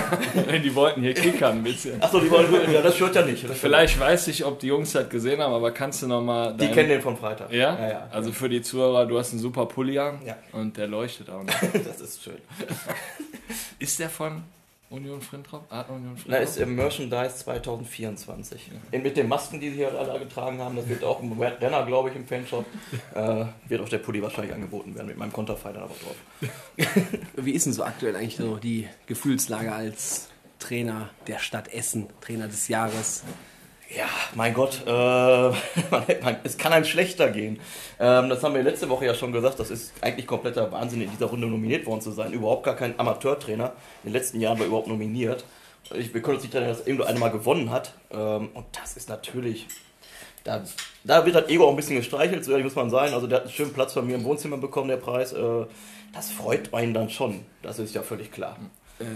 Die 0.64 0.74
wollten 0.74 1.02
hier 1.02 1.12
kickern 1.12 1.58
ein 1.58 1.62
bisschen. 1.62 2.02
Achso, 2.02 2.18
die 2.18 2.30
wollen, 2.30 2.46
ja, 2.72 2.80
das 2.80 2.96
stört 2.96 3.14
ja 3.14 3.22
nicht. 3.22 3.46
Vielleicht 3.46 4.00
weiß 4.00 4.28
ich, 4.28 4.42
ob 4.44 4.58
die 4.58 4.68
Jungs 4.68 4.92
das 4.92 5.08
gesehen 5.10 5.40
haben, 5.42 5.52
aber 5.52 5.70
kannst 5.72 6.02
du 6.02 6.06
noch 6.06 6.22
mal 6.22 6.54
Die 6.56 6.68
kennen 6.68 6.88
den 6.88 7.02
von 7.02 7.16
Freitag. 7.18 7.52
Ja? 7.52 7.78
Ja, 7.78 7.88
ja. 7.90 8.08
Also 8.10 8.32
für 8.32 8.48
die 8.48 8.62
Zuhörer, 8.62 9.04
du 9.04 9.18
hast 9.18 9.32
einen 9.32 9.40
super 9.40 9.66
Pulli 9.66 9.98
an 9.98 10.18
Ja. 10.24 10.36
und 10.52 10.76
der 10.78 10.86
leuchtet 10.86 11.28
auch 11.28 11.42
noch. 11.42 11.52
Das 11.84 12.00
ist 12.00 12.22
schön. 12.22 12.38
Ist 13.78 13.98
der 13.98 14.08
von 14.08 14.42
Union 14.90 15.22
Frintrop? 15.22 15.72
Art 15.72 15.88
Union 15.88 16.14
Na, 16.14 16.20
Frintrop? 16.20 16.42
ist 16.42 16.56
im 16.58 16.74
Merchandise 16.74 17.36
2024. 17.36 18.70
In, 18.90 19.02
mit 19.02 19.16
den 19.16 19.28
Masken, 19.28 19.60
die 19.60 19.70
sie 19.70 19.76
hier 19.76 19.96
alle 19.96 20.18
getragen 20.18 20.58
haben, 20.58 20.74
das 20.76 20.88
wird 20.88 21.04
auch 21.04 21.22
im 21.22 21.40
Renner, 21.40 21.86
glaube 21.86 22.10
ich, 22.10 22.16
im 22.16 22.26
Fanshop, 22.26 22.66
äh, 23.14 23.44
wird 23.68 23.80
auch 23.80 23.88
der 23.88 23.98
Pulli 23.98 24.20
wahrscheinlich 24.20 24.52
angeboten 24.52 24.94
werden, 24.96 25.06
mit 25.06 25.16
meinem 25.16 25.32
Konterfei 25.32 25.72
dann 25.72 25.84
aber 25.84 25.94
drauf. 25.94 26.16
Wie 27.36 27.52
ist 27.52 27.66
denn 27.66 27.72
so 27.72 27.84
aktuell 27.84 28.16
eigentlich 28.16 28.36
so 28.36 28.56
die 28.56 28.88
Gefühlslage 29.06 29.72
als 29.72 30.28
Trainer 30.58 31.10
der 31.28 31.38
Stadt 31.38 31.72
Essen, 31.72 32.08
Trainer 32.20 32.48
des 32.48 32.66
Jahres? 32.66 33.22
Ja, 33.96 34.08
mein 34.34 34.54
Gott, 34.54 34.82
äh, 34.86 34.90
man, 35.90 36.04
man, 36.22 36.36
es 36.44 36.56
kann 36.56 36.72
einem 36.72 36.84
schlechter 36.84 37.28
gehen. 37.30 37.58
Ähm, 37.98 38.28
das 38.28 38.42
haben 38.42 38.54
wir 38.54 38.62
letzte 38.62 38.88
Woche 38.88 39.06
ja 39.06 39.14
schon 39.14 39.32
gesagt, 39.32 39.58
das 39.58 39.70
ist 39.70 39.92
eigentlich 40.00 40.26
kompletter 40.26 40.70
Wahnsinn, 40.70 41.02
in 41.02 41.10
dieser 41.10 41.26
Runde 41.26 41.48
nominiert 41.48 41.86
worden 41.86 42.00
zu 42.00 42.12
sein. 42.12 42.32
Überhaupt 42.32 42.64
gar 42.64 42.76
kein 42.76 42.98
Amateurtrainer. 42.98 43.72
In 44.04 44.10
den 44.10 44.12
letzten 44.12 44.40
Jahren 44.40 44.58
war 44.60 44.66
überhaupt 44.66 44.86
nominiert. 44.86 45.44
Ich, 45.92 46.14
wir 46.14 46.22
können 46.22 46.36
uns 46.36 46.44
nicht 46.44 46.54
erinnern, 46.54 46.76
dass 46.76 46.86
irgendwo 46.86 47.04
einer 47.04 47.18
mal 47.18 47.30
gewonnen 47.30 47.70
hat. 47.70 47.94
Ähm, 48.12 48.50
und 48.54 48.66
das 48.80 48.96
ist 48.96 49.08
natürlich, 49.08 49.66
da, 50.44 50.62
da 51.02 51.26
wird 51.26 51.34
das 51.34 51.48
Ego 51.48 51.66
auch 51.66 51.70
ein 51.70 51.76
bisschen 51.76 51.96
gestreichelt, 51.96 52.44
so 52.44 52.52
ehrlich 52.52 52.64
muss 52.64 52.76
man 52.76 52.90
sein. 52.90 53.12
Also 53.12 53.26
der 53.26 53.38
hat 53.38 53.44
einen 53.46 53.52
schönen 53.52 53.72
Platz 53.72 53.94
bei 53.94 54.02
mir 54.02 54.14
im 54.14 54.24
Wohnzimmer 54.24 54.58
bekommen, 54.58 54.88
der 54.88 54.98
Preis. 54.98 55.32
Äh, 55.32 55.66
das 56.14 56.30
freut 56.30 56.72
einen 56.74 56.94
dann 56.94 57.10
schon, 57.10 57.40
das 57.62 57.78
ist 57.78 57.94
ja 57.94 58.02
völlig 58.02 58.30
klar. 58.32 58.56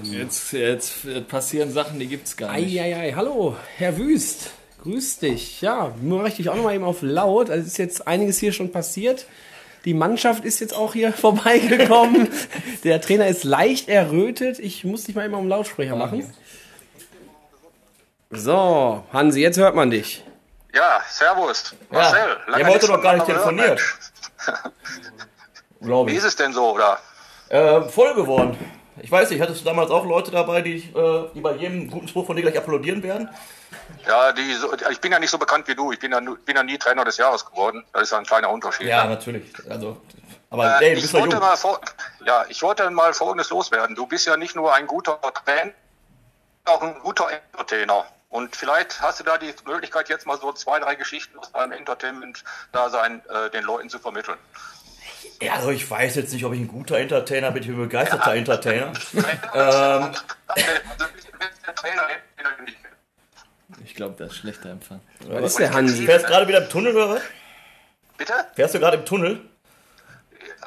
Jetzt, 0.04 0.52
jetzt 0.52 1.28
passieren 1.28 1.70
Sachen, 1.70 1.98
die 1.98 2.06
gibt's 2.06 2.36
gar 2.36 2.54
nicht. 2.54 2.80
Eieiei, 2.80 3.12
hallo, 3.12 3.54
Herr 3.76 3.98
Wüst, 3.98 4.52
grüß 4.84 5.18
dich. 5.18 5.60
Ja, 5.60 5.92
nur 6.00 6.18
mache 6.18 6.28
ich 6.28 6.36
dich 6.36 6.48
auch 6.48 6.54
nochmal 6.54 6.74
eben 6.74 6.84
auf 6.84 6.98
laut. 7.00 7.50
Also 7.50 7.62
es 7.62 7.68
ist 7.68 7.78
jetzt 7.78 8.06
einiges 8.06 8.38
hier 8.38 8.52
schon 8.52 8.70
passiert. 8.70 9.26
Die 9.84 9.94
Mannschaft 9.94 10.44
ist 10.44 10.60
jetzt 10.60 10.74
auch 10.74 10.92
hier 10.92 11.12
vorbeigekommen. 11.14 12.28
Der 12.84 13.00
Trainer 13.00 13.26
ist 13.26 13.44
leicht 13.44 13.88
errötet. 13.88 14.58
Ich 14.58 14.84
muss 14.84 15.04
dich 15.04 15.14
mal 15.14 15.24
eben 15.24 15.34
auf 15.34 15.40
den 15.40 15.48
Lautsprecher 15.48 15.96
machen. 15.96 16.32
So, 18.30 19.04
Hansi, 19.12 19.40
jetzt 19.40 19.58
hört 19.58 19.74
man 19.74 19.90
dich. 19.90 20.24
Ja, 20.74 21.00
servus. 21.08 21.74
Marcel, 21.90 22.36
wir 22.46 22.64
haben 22.64 22.74
heute 22.74 22.88
noch 22.88 23.00
gar 23.00 23.14
nicht 23.14 23.26
telefoniert. 23.26 23.80
Wie 25.80 26.14
ist 26.14 26.24
es 26.24 26.34
denn 26.34 26.52
so, 26.52 26.74
oder? 26.74 26.98
Äh, 27.48 27.82
voll 27.82 28.14
geworden. 28.14 28.56
Ich 29.04 29.10
weiß 29.12 29.28
nicht, 29.28 29.42
hattest 29.42 29.60
du 29.60 29.64
damals 29.66 29.90
auch 29.90 30.06
Leute 30.06 30.30
dabei, 30.30 30.62
die, 30.62 30.76
äh, 30.76 31.28
die 31.34 31.40
bei 31.42 31.52
jedem 31.56 31.90
guten 31.90 32.08
Spruch 32.08 32.24
von 32.24 32.36
dir 32.36 32.40
gleich 32.42 32.56
applaudieren 32.56 33.02
werden? 33.02 33.28
Ja, 34.06 34.32
die, 34.32 34.54
so- 34.54 34.72
ich 34.90 34.98
bin 34.98 35.12
ja 35.12 35.18
nicht 35.18 35.28
so 35.28 35.36
bekannt 35.36 35.68
wie 35.68 35.74
du. 35.74 35.92
Ich 35.92 35.98
bin 35.98 36.10
ja, 36.10 36.20
bin 36.20 36.56
ja 36.56 36.62
nie 36.62 36.78
Trainer 36.78 37.04
des 37.04 37.18
Jahres 37.18 37.44
geworden. 37.44 37.84
Das 37.92 38.04
ist 38.04 38.12
ja 38.12 38.18
ein 38.18 38.24
kleiner 38.24 38.48
Unterschied. 38.48 38.86
ne? 39.04 39.10
natürlich. 39.10 39.44
Also, 39.68 40.00
aber 40.48 40.80
Äh, 40.80 40.92
ey, 40.92 40.94
ich, 40.94 41.12
wollte 41.12 41.38
mal 41.38 41.54
vor, 41.58 41.82
ja, 42.24 42.46
ich 42.48 42.62
wollte 42.62 42.88
mal 42.88 43.12
Folgendes 43.12 43.50
loswerden. 43.50 43.94
Du 43.94 44.06
bist 44.06 44.26
ja 44.26 44.38
nicht 44.38 44.56
nur 44.56 44.72
ein 44.74 44.86
guter 44.86 45.18
Fan, 45.44 45.74
auch 46.64 46.80
ein 46.80 46.98
guter 47.00 47.28
Entertainer. 47.52 48.06
Und 48.30 48.56
vielleicht 48.56 49.02
hast 49.02 49.20
du 49.20 49.24
da 49.24 49.36
die 49.36 49.52
Möglichkeit, 49.66 50.08
jetzt 50.08 50.26
mal 50.26 50.38
so 50.40 50.50
zwei, 50.54 50.80
drei 50.80 50.94
Geschichten 50.94 51.38
aus 51.38 51.52
deinem 51.52 51.72
Entertainment-Dasein 51.72 53.20
äh, 53.28 53.50
den 53.50 53.64
Leuten 53.64 53.90
zu 53.90 53.98
vermitteln. 53.98 54.38
Ja, 55.40 55.54
also 55.54 55.70
ich 55.70 55.88
weiß 55.88 56.14
jetzt 56.16 56.32
nicht, 56.32 56.44
ob 56.44 56.52
ich 56.52 56.60
ein 56.60 56.68
guter 56.68 56.98
Entertainer 56.98 57.50
bin, 57.50 57.62
ich 57.62 57.68
bin 57.68 57.76
ein 57.76 57.82
begeisterter 57.82 58.34
Entertainer. 58.34 58.92
ähm, 59.54 60.12
der 61.66 61.74
Trainer, 61.74 62.02
den 62.38 62.46
du 62.58 62.64
nicht 62.64 62.78
kennst. 62.82 63.84
Ich 63.84 63.94
glaube, 63.94 64.14
das 64.18 64.32
ist 64.32 64.38
schlechter 64.38 64.70
Empfang. 64.70 65.00
Was 65.28 65.52
ist 65.52 65.58
der 65.58 65.72
Hansi? 65.72 66.04
Fährst 66.04 66.26
gerade 66.26 66.46
wieder 66.48 66.62
im 66.62 66.68
Tunnel 66.68 66.94
oder 66.94 67.10
was? 67.10 67.22
Bitte? 68.16 68.32
Fährst 68.54 68.74
du 68.74 68.78
gerade 68.78 68.98
im 68.98 69.04
Tunnel? 69.04 69.40
Äh, 70.62 70.66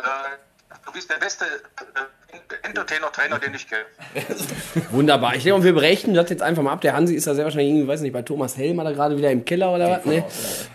du 0.86 0.92
bist 0.92 1.10
der 1.10 1.18
beste 1.18 1.46
äh, 1.46 2.68
Entertainer-Trainer, 2.68 3.40
den 3.40 3.54
ich 3.54 3.68
kenne. 3.68 3.86
Wunderbar. 4.92 5.36
Ich 5.36 5.44
denke, 5.44 5.56
und 5.56 5.64
wir 5.64 5.74
berechnen 5.74 6.14
das 6.16 6.30
jetzt 6.30 6.42
einfach 6.42 6.64
mal 6.64 6.74
ab. 6.74 6.82
Der 6.82 6.94
Hansi 6.94 7.16
ist 7.16 7.28
da 7.28 7.36
sehr 7.36 7.46
wahrscheinlich 7.46 7.70
irgendwie, 7.70 7.88
weiß 7.88 8.02
nicht, 8.02 8.14
bei 8.14 8.22
Thomas 8.22 8.58
Helmer 8.58 8.84
da 8.84 8.92
gerade 8.92 9.18
wieder 9.18 9.32
im 9.32 9.46
Keller 9.46 9.74
oder 9.74 9.90
was. 9.90 10.06
Ne? 10.06 10.26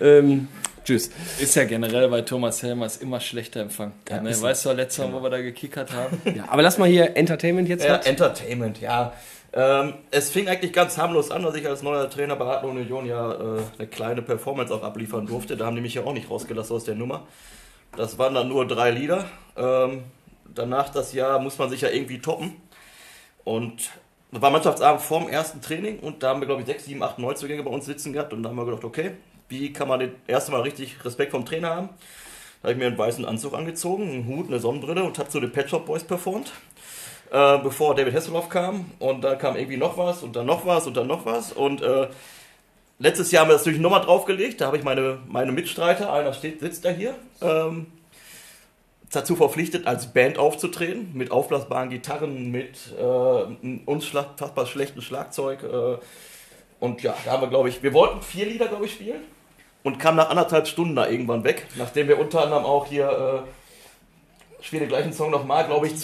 Ähm, 0.00 0.48
tschüss. 0.84 1.10
Ist 1.38 1.54
ja 1.54 1.64
generell 1.64 2.08
bei 2.08 2.22
Thomas 2.22 2.62
Helmers 2.62 2.96
immer 2.98 3.20
schlechter 3.20 3.60
Empfang. 3.60 3.92
Ja, 4.08 4.20
ne? 4.20 4.40
Weißt 4.40 4.64
du, 4.64 4.72
letztes 4.72 5.04
Mal, 5.04 5.12
wo 5.12 5.22
wir 5.22 5.30
da 5.30 5.40
gekickert 5.40 5.92
haben? 5.92 6.20
Ja, 6.36 6.44
aber 6.48 6.62
lass 6.62 6.78
mal 6.78 6.88
hier 6.88 7.16
Entertainment 7.16 7.68
jetzt. 7.68 7.84
Ja, 7.84 7.98
was. 7.98 8.06
Entertainment, 8.06 8.80
ja. 8.80 9.12
Ähm, 9.52 9.94
es 10.10 10.30
fing 10.30 10.48
eigentlich 10.48 10.72
ganz 10.72 10.96
harmlos 10.96 11.30
an, 11.30 11.42
dass 11.42 11.54
ich 11.54 11.66
als 11.66 11.82
neuer 11.82 12.08
Trainer 12.08 12.36
bei 12.36 12.46
Adler 12.46 12.70
Union 12.70 13.04
ja 13.04 13.32
äh, 13.32 13.60
eine 13.78 13.86
kleine 13.86 14.22
Performance 14.22 14.72
auch 14.74 14.82
abliefern 14.82 15.26
durfte. 15.26 15.56
Da 15.56 15.66
haben 15.66 15.76
die 15.76 15.82
mich 15.82 15.94
ja 15.94 16.04
auch 16.04 16.14
nicht 16.14 16.30
rausgelassen 16.30 16.74
aus 16.74 16.84
der 16.84 16.94
Nummer. 16.94 17.26
Das 17.96 18.18
waren 18.18 18.34
dann 18.34 18.48
nur 18.48 18.66
drei 18.66 18.90
Lieder. 18.90 19.26
Ähm, 19.56 20.04
danach 20.54 20.88
das 20.88 21.12
Jahr 21.12 21.38
muss 21.38 21.58
man 21.58 21.68
sich 21.68 21.82
ja 21.82 21.90
irgendwie 21.90 22.20
toppen. 22.20 22.56
Und 23.44 23.90
das 24.30 24.40
war 24.40 24.50
Mannschaftsabend 24.50 25.02
vorm 25.02 25.28
ersten 25.28 25.60
Training 25.60 25.98
und 25.98 26.22
da 26.22 26.30
haben 26.30 26.40
wir, 26.40 26.46
glaube 26.46 26.62
ich, 26.62 26.66
sechs, 26.66 26.86
sieben, 26.86 27.02
acht 27.02 27.18
Neuzugänge 27.18 27.62
bei 27.62 27.70
uns 27.70 27.84
sitzen 27.84 28.14
gehabt 28.14 28.32
und 28.32 28.42
da 28.42 28.48
haben 28.48 28.56
wir 28.56 28.64
gedacht, 28.64 28.84
okay, 28.84 29.12
wie 29.52 29.72
kann 29.72 29.86
man 29.86 30.00
das 30.00 30.10
erste 30.26 30.50
Mal 30.50 30.62
richtig 30.62 31.04
Respekt 31.04 31.30
vom 31.30 31.44
Trainer 31.44 31.76
haben? 31.76 31.88
Da 32.60 32.68
habe 32.68 32.72
ich 32.72 32.78
mir 32.78 32.86
einen 32.86 32.98
weißen 32.98 33.24
Anzug 33.24 33.54
angezogen, 33.54 34.10
einen 34.10 34.26
Hut, 34.26 34.48
eine 34.48 34.58
Sonnenbrille 34.58 35.04
und 35.04 35.18
habe 35.18 35.30
so 35.30 35.38
den 35.38 35.52
Pet 35.52 35.70
Shop 35.70 35.86
Boys 35.86 36.02
performt 36.02 36.52
äh, 37.32 37.58
bevor 37.58 37.94
David 37.94 38.14
Hasselhoff 38.14 38.48
kam. 38.48 38.84
Und 38.98 39.24
dann 39.24 39.38
kam 39.38 39.56
irgendwie 39.56 39.78
noch 39.78 39.96
was 39.96 40.22
und 40.22 40.36
dann 40.36 40.46
noch 40.46 40.66
was 40.66 40.86
und 40.86 40.96
dann 40.96 41.06
noch 41.06 41.24
was. 41.24 41.52
Und 41.52 41.82
äh, 41.82 42.08
letztes 42.98 43.32
Jahr 43.32 43.42
haben 43.42 43.48
wir 43.48 43.54
das 43.54 43.62
natürlich 43.62 43.80
nochmal 43.80 44.02
draufgelegt. 44.02 44.60
Da 44.60 44.66
habe 44.66 44.76
ich 44.76 44.84
meine, 44.84 45.18
meine 45.26 45.50
Mitstreiter, 45.52 46.12
einer 46.12 46.34
steht, 46.34 46.60
sitzt 46.60 46.84
da 46.84 46.90
hier, 46.90 47.14
ähm, 47.40 47.86
dazu 49.10 49.34
verpflichtet, 49.34 49.86
als 49.86 50.12
Band 50.12 50.38
aufzutreten. 50.38 51.10
Mit 51.14 51.30
aufblasbaren 51.30 51.88
Gitarren, 51.88 52.50
mit 52.50 52.76
äh, 52.98 53.78
unschlagbar 53.86 54.66
schlechten 54.66 55.00
Schlagzeug. 55.00 55.62
Äh, 55.62 55.98
und 56.80 57.02
ja, 57.02 57.14
da 57.24 57.32
haben 57.32 57.42
wir, 57.42 57.48
glaube 57.48 57.70
ich, 57.70 57.82
wir 57.82 57.94
wollten 57.94 58.20
vier 58.20 58.46
Lieder, 58.46 58.66
glaube 58.66 58.84
ich, 58.84 58.92
spielen. 58.92 59.22
Und 59.82 59.98
kamen 59.98 60.16
nach 60.16 60.30
anderthalb 60.30 60.68
Stunden 60.68 60.94
da 60.94 61.08
irgendwann 61.08 61.42
weg, 61.44 61.66
nachdem 61.76 62.08
wir 62.08 62.20
unter 62.20 62.44
anderem 62.44 62.64
auch 62.64 62.86
hier 62.86 63.44
äh, 63.44 64.64
spiele 64.64 64.80
den 64.80 64.88
gleichen 64.88 65.12
Song 65.12 65.30
nochmal, 65.30 65.66
glaube 65.66 65.88
ich, 65.88 65.94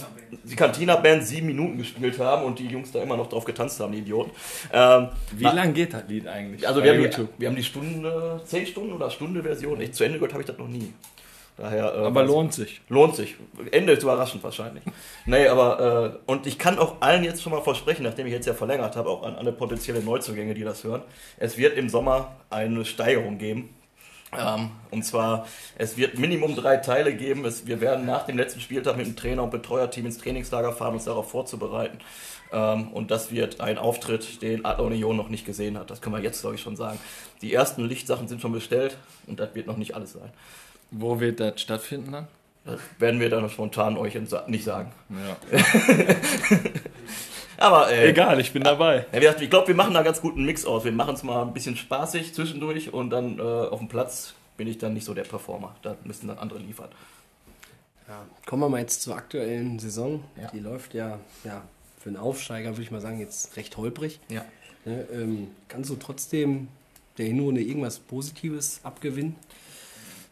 die 0.45 0.57
Cantina-Band 0.57 1.25
sieben 1.25 1.47
Minuten 1.47 1.79
gespielt 1.79 2.19
haben 2.19 2.45
und 2.45 2.59
die 2.59 2.67
Jungs 2.67 2.93
da 2.93 3.03
immer 3.03 3.17
noch 3.17 3.29
drauf 3.29 3.45
getanzt 3.45 3.81
haben, 3.81 3.93
die 3.93 3.99
Idioten. 3.99 4.31
Ähm, 4.73 5.09
Wie 5.33 5.45
lang 5.45 5.73
geht 5.73 5.95
das 5.95 6.03
Lied 6.09 6.27
eigentlich? 6.27 6.67
also 6.67 6.83
wir 6.83 6.93
haben, 6.93 7.03
die, 7.03 7.29
wir 7.39 7.49
haben 7.49 7.57
die 7.57 7.65
Stunde, 7.65 8.41
zehn 8.45 8.67
Stunden 8.67 8.93
oder 8.93 9.11
Stunde-Version. 9.11 9.81
Ich 9.81 9.93
zu 9.93 10.05
Ende 10.05 10.19
gehört 10.19 10.33
habe 10.33 10.43
ich 10.43 10.49
das 10.49 10.59
noch 10.59 10.69
nie. 10.69 10.93
Daher, 11.59 11.93
äh, 11.93 12.07
Aber 12.07 12.23
lohnt 12.23 12.55
sich. 12.55 12.81
Lohnt 12.89 13.17
sich. 13.17 13.35
Ende 13.73 13.93
ist 13.93 14.05
überraschend 14.05 14.45
wahrscheinlich. 14.45 14.85
nee, 15.27 15.49
aber, 15.49 16.15
äh, 16.27 16.31
und 16.31 16.47
ich 16.47 16.57
kann 16.57 16.79
auch 16.79 17.01
allen 17.01 17.25
jetzt 17.25 17.43
schon 17.43 17.53
mal 17.53 17.63
versprechen, 17.63 18.05
nachdem 18.05 18.27
ich 18.27 18.33
jetzt 18.33 18.47
ja 18.47 18.55
verlängert 18.55 18.95
habe, 18.95 19.11
auch 19.11 19.25
an 19.25 19.35
alle 19.35 19.51
potenzielle 19.51 20.01
Neuzugänge, 20.01 20.55
die 20.55 20.63
das 20.63 20.85
hören, 20.85 21.03
es 21.37 21.59
wird 21.59 21.77
im 21.77 21.89
Sommer 21.89 22.37
eine 22.49 22.85
Steigerung 22.85 23.39
geben. 23.39 23.75
Ähm, 24.39 24.71
und 24.91 25.05
zwar, 25.05 25.47
es 25.77 25.97
wird 25.97 26.19
Minimum 26.19 26.55
drei 26.55 26.77
Teile 26.77 27.15
geben. 27.15 27.45
Es, 27.45 27.67
wir 27.67 27.81
werden 27.81 28.07
nach 28.07 28.25
dem 28.25 28.37
letzten 28.37 28.61
Spieltag 28.61 28.97
mit 28.97 29.07
dem 29.07 29.17
Trainer 29.17 29.43
und 29.43 29.51
Betreuerteam 29.51 30.07
ins 30.07 30.19
Trainingslager 30.19 30.73
fahren, 30.73 30.95
uns 30.95 31.05
darauf 31.05 31.31
vorzubereiten. 31.31 31.99
Ähm, 32.53 32.89
und 32.93 33.11
das 33.11 33.33
wird 33.33 33.61
ein 33.61 33.79
Auftritt, 33.79 34.43
den 34.43 34.65
Adler 34.65 34.85
Union 34.85 35.17
noch 35.17 35.29
nicht 35.29 35.45
gesehen 35.45 35.79
hat. 35.79 35.91
Das 35.91 36.01
können 36.01 36.15
wir 36.15 36.23
jetzt, 36.23 36.41
glaube 36.43 36.57
ich, 36.57 36.63
schon 36.63 36.77
sagen. 36.77 36.99
Die 37.43 37.53
ersten 37.53 37.85
Lichtsachen 37.85 38.29
sind 38.29 38.41
schon 38.41 38.53
bestellt 38.53 38.97
und 39.27 39.41
das 39.41 39.55
wird 39.55 39.67
noch 39.67 39.77
nicht 39.77 39.95
alles 39.95 40.13
sein. 40.13 40.31
Wo 40.91 41.21
wird 41.21 41.41
das 41.41 41.61
stattfinden 41.61 42.13
dann? 42.13 42.29
Das 42.65 42.81
werden 42.99 43.21
wir 43.21 43.31
dann 43.31 43.49
spontan 43.49 43.97
euch 43.97 44.15
nicht 44.47 44.65
sagen. 44.65 44.93
Ja. 45.11 45.59
Aber 47.59 47.91
äh, 47.91 48.11
Egal, 48.11 48.39
ich 48.41 48.53
bin 48.53 48.63
dabei. 48.63 49.07
Wie 49.11 49.21
gesagt, 49.21 49.41
ich 49.41 49.51
glaube, 49.51 49.69
wir 49.69 49.75
machen 49.75 49.95
da 49.95 50.03
ganz 50.03 50.21
guten 50.21 50.45
Mix 50.45 50.65
aus. 50.65 50.85
Wir 50.85 50.93
machen 50.93 51.15
es 51.15 51.23
mal 51.23 51.43
ein 51.43 51.53
bisschen 51.53 51.77
spaßig 51.77 52.35
zwischendurch 52.35 52.93
und 52.93 53.11
dann 53.11 53.39
äh, 53.39 53.43
auf 53.43 53.81
dem 53.81 53.89
Platz 53.89 54.35
bin 54.57 54.69
ich 54.69 54.79
dann 54.79 54.95
nicht 54.95 55.05
so 55.05 55.15
der 55.15 55.25
Performer. 55.25 55.75
Da 55.83 55.97
müssen 56.05 56.29
dann 56.29 56.39
andere 56.39 56.59
liefern. 56.61 56.91
Ja, 58.07 58.25
kommen 58.47 58.63
wir 58.63 58.69
mal 58.69 58.81
jetzt 58.81 59.03
zur 59.03 59.17
aktuellen 59.17 59.79
Saison. 59.79 60.23
Ja. 60.41 60.51
Die 60.51 60.61
läuft 60.61 60.95
ja, 60.95 61.19
ja 61.45 61.63
für 61.99 62.11
einen 62.11 62.17
Aufsteiger, 62.17 62.71
würde 62.71 62.83
ich 62.83 62.91
mal 62.91 63.01
sagen, 63.01 63.19
jetzt 63.19 63.57
recht 63.57 63.77
holprig. 63.77 64.21
Ja. 64.29 64.45
Ne, 64.85 65.07
ähm, 65.13 65.49
kannst 65.69 65.91
du 65.91 65.97
trotzdem 65.97 66.69
der 67.19 67.27
Hinrunde 67.27 67.61
irgendwas 67.61 67.99
Positives 67.99 68.81
abgewinnen? 68.85 69.37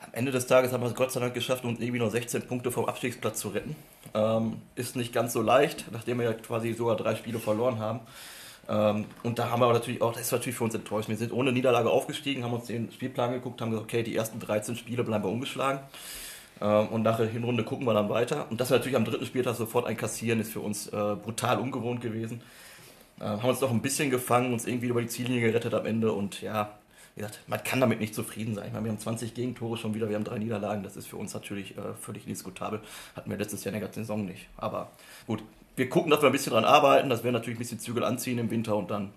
Am 0.07 0.15
Ende 0.15 0.33
des 0.33 0.47
Tages 0.47 0.73
haben 0.73 0.83
wir 0.83 0.89
es 0.89 0.95
Gott 0.95 1.13
sei 1.13 1.21
Dank 1.21 1.35
geschafft, 1.35 1.65
uns 1.65 1.81
irgendwie 1.81 1.99
noch 1.99 2.11
16 2.11 2.43
Punkte 2.43 2.71
vom 2.71 2.87
Abstiegsplatz 2.87 3.41
zu 3.41 3.49
retten. 3.49 3.77
Ähm, 4.15 4.63
ist 4.75 4.97
nicht 4.97 5.13
ganz 5.13 5.33
so 5.33 5.43
leicht, 5.43 5.87
nachdem 5.93 6.19
wir 6.19 6.27
ja 6.27 6.33
quasi 6.33 6.73
sogar 6.73 6.97
drei 6.97 7.15
Spiele 7.17 7.39
verloren 7.39 7.79
haben. 7.79 8.01
Ähm, 8.69 9.05
und 9.23 9.39
da 9.39 9.51
haben 9.51 9.61
wir 9.61 9.67
aber 9.67 9.75
natürlich 9.75 10.03
auch, 10.03 10.13
das 10.13 10.23
ist 10.23 10.33
natürlich 10.33 10.57
für 10.57 10.65
uns 10.65 10.75
enttäuscht. 10.75 11.09
Wir 11.09 11.17
sind 11.17 11.33
ohne 11.33 11.53
Niederlage 11.53 11.91
aufgestiegen, 11.91 12.45
haben 12.45 12.53
uns 12.53 12.67
den 12.67 12.91
Spielplan 12.91 13.33
geguckt, 13.33 13.61
haben 13.61 13.71
gesagt, 13.71 13.87
okay, 13.87 14.03
die 14.03 14.17
ersten 14.17 14.41
13 14.41 14.77
Spiele 14.77 15.05
bleiben 15.05 15.25
wir 15.25 15.31
ungeschlagen. 15.31 15.81
Ähm, 16.61 16.89
und 16.89 17.03
nach 17.03 17.17
der 17.17 17.27
Hinrunde 17.27 17.65
gucken 17.65 17.87
wir 17.87 17.95
dann 17.95 18.09
weiter. 18.09 18.47
Und 18.51 18.61
das 18.61 18.71
natürlich 18.71 18.97
am 18.97 19.05
dritten 19.05 19.27
Spieltag 19.27 19.57
sofort 19.57 19.87
ein 19.87 19.97
Kassieren 19.97 20.41
ist 20.41 20.53
für 20.53 20.61
uns 20.61 20.89
äh, 20.89 21.17
brutal 21.17 21.59
ungewohnt 21.59 22.01
gewesen. 22.01 22.41
Äh, 23.21 23.25
haben 23.25 23.49
uns 23.49 23.61
doch 23.61 23.71
ein 23.71 23.83
bisschen 23.83 24.11
gefangen, 24.11 24.53
uns 24.53 24.67
irgendwie 24.67 24.89
über 24.89 25.01
die 25.01 25.09
Ziellinie 25.09 25.41
gerettet 25.41 25.75
am 25.75 25.87
Ende 25.87 26.13
und 26.13 26.43
ja, 26.43 26.71
wie 27.17 27.21
gesagt, 27.23 27.41
man 27.49 27.65
kann 27.65 27.81
damit 27.81 27.99
nicht 27.99 28.15
zufrieden 28.15 28.55
sein. 28.55 28.67
Ich 28.69 28.73
meine, 28.73 28.85
wir 28.85 28.93
haben 28.93 29.01
20 29.01 29.33
Gegentore 29.35 29.77
schon 29.79 29.95
wieder, 29.95 30.09
wir 30.09 30.17
haben 30.17 30.25
drei 30.25 30.39
Niederlagen, 30.39 30.83
das 30.83 30.97
ist 30.97 31.07
für 31.09 31.17
uns 31.17 31.33
natürlich 31.35 31.77
äh, 31.77 31.81
völlig 32.01 32.25
indiskutabel. 32.25 32.81
Hatten 33.17 33.31
wir 33.31 33.39
letztes 33.39 33.65
Jahr 33.65 33.75
in 33.75 33.81
der 33.81 33.89
ganzen 33.89 34.03
Saison 34.05 34.25
nicht. 34.27 34.47
Aber 34.59 34.91
gut, 35.27 35.43
wir 35.77 35.89
gucken, 35.89 36.11
dass 36.11 36.21
wir 36.23 36.27
ein 36.29 36.33
bisschen 36.33 36.53
dran 36.53 36.65
arbeiten, 36.65 37.09
dass 37.09 37.25
wir 37.25 37.33
natürlich 37.33 37.57
ein 37.57 37.61
bisschen 37.61 37.81
Zügel 37.81 38.05
anziehen 38.05 38.39
im 38.39 38.51
Winter 38.51 38.77
und 38.77 38.91
dann 38.91 39.13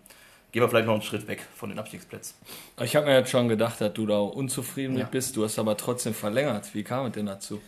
gehen 0.51 0.63
wir 0.63 0.69
vielleicht 0.69 0.87
noch 0.87 0.93
einen 0.93 1.03
Schritt 1.03 1.27
weg 1.27 1.45
von 1.55 1.69
den 1.69 1.77
Abstiegsplätzen. 1.77 2.35
Ich 2.81 2.95
habe 2.95 3.05
mir 3.05 3.15
jetzt 3.17 3.29
schon 3.29 3.47
gedacht, 3.49 3.79
dass 3.81 3.93
du 3.93 4.05
da 4.07 4.17
unzufrieden 4.19 4.95
Ja. 4.97 5.03
mit 5.03 5.11
bist. 5.11 5.35
Du 5.35 5.43
hast 5.43 5.59
aber 5.59 5.75
trotzdem 5.77 6.13
verlängert. 6.13 6.73
Wie 6.73 6.83
kam 6.83 7.05
es 7.05 7.11
denn 7.11 7.25
dazu? 7.27 7.61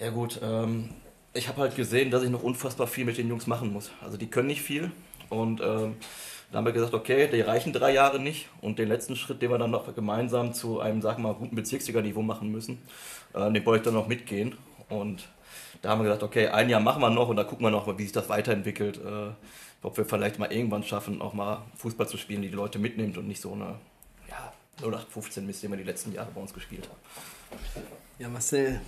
Ja 0.00 0.10
gut, 0.10 0.40
ähm, 0.42 0.88
ich 1.34 1.48
habe 1.48 1.60
halt 1.60 1.76
gesehen, 1.76 2.10
dass 2.10 2.22
ich 2.22 2.30
noch 2.30 2.42
unfassbar 2.42 2.86
viel 2.86 3.04
mit 3.04 3.18
den 3.18 3.28
Jungs 3.28 3.46
machen 3.46 3.72
muss. 3.72 3.90
Also 4.00 4.16
die 4.16 4.26
können 4.28 4.48
nicht 4.48 4.62
viel 4.62 4.90
und 5.28 5.60
ähm, 5.60 5.96
da 6.52 6.58
haben 6.58 6.66
wir 6.66 6.72
gesagt, 6.72 6.94
okay, 6.94 7.28
die 7.28 7.40
reichen 7.40 7.72
drei 7.72 7.92
Jahre 7.92 8.20
nicht 8.20 8.48
und 8.60 8.78
den 8.78 8.88
letzten 8.88 9.16
Schritt, 9.16 9.40
den 9.40 9.50
wir 9.50 9.58
dann 9.58 9.70
noch 9.70 9.92
gemeinsam 9.94 10.52
zu 10.52 10.80
einem, 10.80 11.00
sag 11.00 11.18
mal, 11.18 11.34
guten 11.34 11.56
Bezirksliga-Niveau 11.56 12.22
machen 12.22 12.52
müssen, 12.52 12.78
äh, 13.32 13.50
den 13.50 13.64
wollte 13.64 13.80
ich 13.80 13.84
dann 13.84 13.94
noch 13.94 14.06
mitgehen 14.06 14.56
und 14.88 15.28
da 15.80 15.90
haben 15.90 16.00
wir 16.00 16.04
gesagt, 16.04 16.22
okay, 16.22 16.48
ein 16.48 16.68
Jahr 16.68 16.80
machen 16.80 17.00
wir 17.00 17.10
noch 17.10 17.28
und 17.28 17.36
da 17.36 17.44
gucken 17.44 17.66
wir 17.66 17.70
noch, 17.70 17.86
wie 17.98 18.02
sich 18.02 18.12
das 18.12 18.28
weiterentwickelt. 18.28 18.98
Äh, 18.98 19.30
ob 19.82 19.96
wir 19.96 20.04
vielleicht 20.04 20.38
mal 20.38 20.52
irgendwann 20.52 20.84
schaffen, 20.84 21.20
auch 21.20 21.32
mal 21.32 21.62
Fußball 21.76 22.06
zu 22.06 22.16
spielen, 22.16 22.42
die 22.42 22.48
die 22.48 22.54
Leute 22.54 22.78
mitnimmt 22.78 23.18
und 23.18 23.26
nicht 23.26 23.40
so 23.40 23.52
eine 23.52 23.80
ja, 24.28 24.52
0815 24.80 25.44
Mist, 25.44 25.62
den 25.62 25.70
wir 25.70 25.76
die 25.76 25.82
letzten 25.82 26.12
Jahre 26.12 26.30
bei 26.32 26.40
uns 26.40 26.54
gespielt 26.54 26.88
haben. 26.88 27.84
Ja, 28.18 28.28
Marcel, 28.28 28.80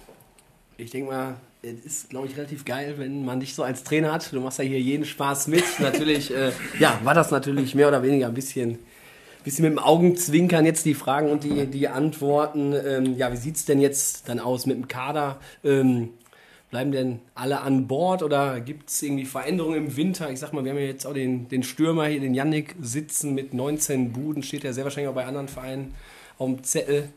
ich 0.77 0.91
denke 0.91 1.11
mal, 1.11 1.37
ist, 1.65 2.11
glaube 2.11 2.27
ich, 2.27 2.37
relativ 2.37 2.65
geil, 2.65 2.95
wenn 2.99 3.25
man 3.25 3.41
dich 3.41 3.55
so 3.55 3.63
als 3.63 3.85
Trainer 3.85 4.13
hat. 4.13 4.33
Du 4.33 4.41
machst 4.41 4.59
ja 4.59 4.65
hier 4.65 4.81
jeden 4.81 5.05
Spaß 5.05 5.49
mit. 5.49 5.65
Natürlich, 5.79 6.35
äh, 6.35 6.53
ja, 6.79 7.01
war 7.05 7.15
das 7.15 7.31
natürlich 7.31 7.75
mehr 7.75 7.89
oder 7.89 8.03
weniger 8.03 8.29
ein 8.29 8.35
bisschen, 8.35 8.79
bisschen 9.45 9.65
mit 9.65 9.73
dem 9.73 9.79
Augenzwinkern 9.79 10.67
jetzt 10.67 10.85
die 10.85 10.95
Fragen 10.95 11.31
und 11.31 11.45
die, 11.45 11.67
die 11.67 11.89
Antworten. 11.89 12.75
Ähm, 12.75 13.17
ja, 13.17 13.33
wie 13.33 13.37
sieht 13.37 13.57
es 13.57 13.65
denn 13.65 13.81
jetzt 13.81 14.29
dann 14.29 14.41
aus 14.41 14.67
mit 14.67 14.77
dem 14.77 14.89
Kader? 14.89 15.39
Ähm, 15.63 16.11
bleiben 16.71 16.93
denn 16.93 17.21
alle 17.35 17.61
an 17.61 17.87
Bord 17.87 18.23
oder 18.23 18.61
gibt 18.61 18.91
es 18.91 19.03
irgendwie 19.03 19.25
Veränderungen 19.25 19.77
im 19.77 19.97
Winter? 19.97 20.31
Ich 20.31 20.41
sag 20.41 20.53
mal, 20.53 20.65
wir 20.65 20.73
haben 20.73 20.79
ja 20.79 20.87
jetzt 20.87 21.07
auch 21.07 21.15
den, 21.15 21.49
den 21.49 21.63
Stürmer 21.63 22.07
hier, 22.07 22.21
den 22.21 22.35
Yannick, 22.35 22.75
sitzen 22.81 23.35
mit 23.35 23.55
19 23.55 24.13
Buden, 24.13 24.43
steht 24.43 24.65
ja 24.65 24.73
sehr 24.73 24.85
wahrscheinlich 24.85 25.09
auch 25.09 25.15
bei 25.15 25.25
anderen 25.25 25.49
Vereinen 25.49 25.95
auf 26.37 26.49
dem 26.49 26.65
Zettel. 26.65 27.11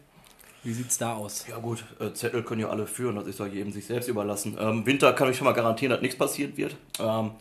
Wie 0.68 0.74
sieht's 0.74 0.98
da 0.98 1.14
aus? 1.14 1.46
Ja 1.48 1.60
gut, 1.60 1.86
äh, 2.02 2.12
Zettel 2.12 2.44
können 2.44 2.60
ja 2.60 2.68
alle 2.68 2.88
führen, 2.88 3.16
das 3.16 3.26
ist 3.26 3.40
ja 3.40 3.46
jedem 3.46 3.72
sich 3.72 3.86
selbst 3.86 4.10
überlassen. 4.10 4.58
Ähm, 4.60 4.86
Winter 4.86 5.14
kann 5.14 5.32
ich 5.32 5.38
schon 5.38 5.46
mal 5.46 5.54
garantieren, 5.54 5.92
dass 5.92 6.02
nichts 6.02 6.18
passiert 6.18 6.58
wird. 6.58 6.76
Ähm, 7.00 7.32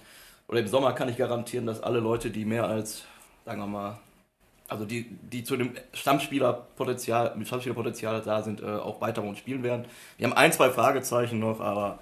oder 0.47 0.61
im 0.61 0.69
Sommer 0.69 0.93
kann 0.93 1.09
ich 1.09 1.17
garantieren, 1.17 1.67
dass 1.67 1.83
alle 1.83 1.99
Leute, 1.99 2.31
die 2.31 2.45
mehr 2.45 2.69
als, 2.69 3.03
sagen 3.45 3.59
wir 3.59 3.67
mal, 3.67 3.99
also 4.69 4.85
die, 4.85 5.07
die 5.11 5.43
zu 5.43 5.57
dem 5.57 5.73
Stammspielerpotenzial, 5.93 7.35
mit 7.35 7.49
Stammspielerpotenzial 7.49 8.23
da 8.23 8.45
sind, 8.45 8.63
äh, 8.63 8.67
auch 8.67 9.01
weiter 9.01 9.25
uns 9.25 9.39
spielen 9.39 9.65
werden. 9.65 9.87
Wir 10.19 10.29
haben 10.29 10.37
ein, 10.37 10.53
zwei 10.53 10.71
Fragezeichen 10.71 11.41
noch, 11.41 11.59
aber 11.59 11.99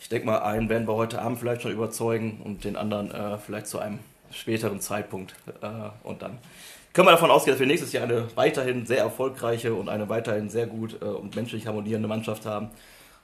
ich 0.00 0.10
denke 0.10 0.26
mal, 0.26 0.40
einen 0.40 0.68
werden 0.68 0.86
wir 0.86 0.96
heute 0.96 1.22
Abend 1.22 1.38
vielleicht 1.38 1.62
schon 1.62 1.72
überzeugen 1.72 2.42
und 2.44 2.64
den 2.64 2.76
anderen 2.76 3.10
äh, 3.10 3.38
vielleicht 3.38 3.68
zu 3.68 3.78
einem 3.78 4.00
späteren 4.32 4.80
Zeitpunkt. 4.80 5.34
Äh, 5.62 5.66
und 6.02 6.22
dann 6.22 6.38
können 6.92 7.08
wir 7.08 7.12
davon 7.12 7.30
ausgehen, 7.30 7.54
dass 7.54 7.60
wir 7.60 7.66
nächstes 7.66 7.92
Jahr 7.92 8.04
eine 8.04 8.28
weiterhin 8.34 8.86
sehr 8.86 8.98
erfolgreiche 8.98 9.74
und 9.74 9.88
eine 9.88 10.08
weiterhin 10.08 10.48
sehr 10.48 10.66
gut 10.66 11.00
äh, 11.00 11.04
und 11.04 11.36
menschlich 11.36 11.66
harmonierende 11.66 12.08
Mannschaft 12.08 12.46
haben. 12.46 12.70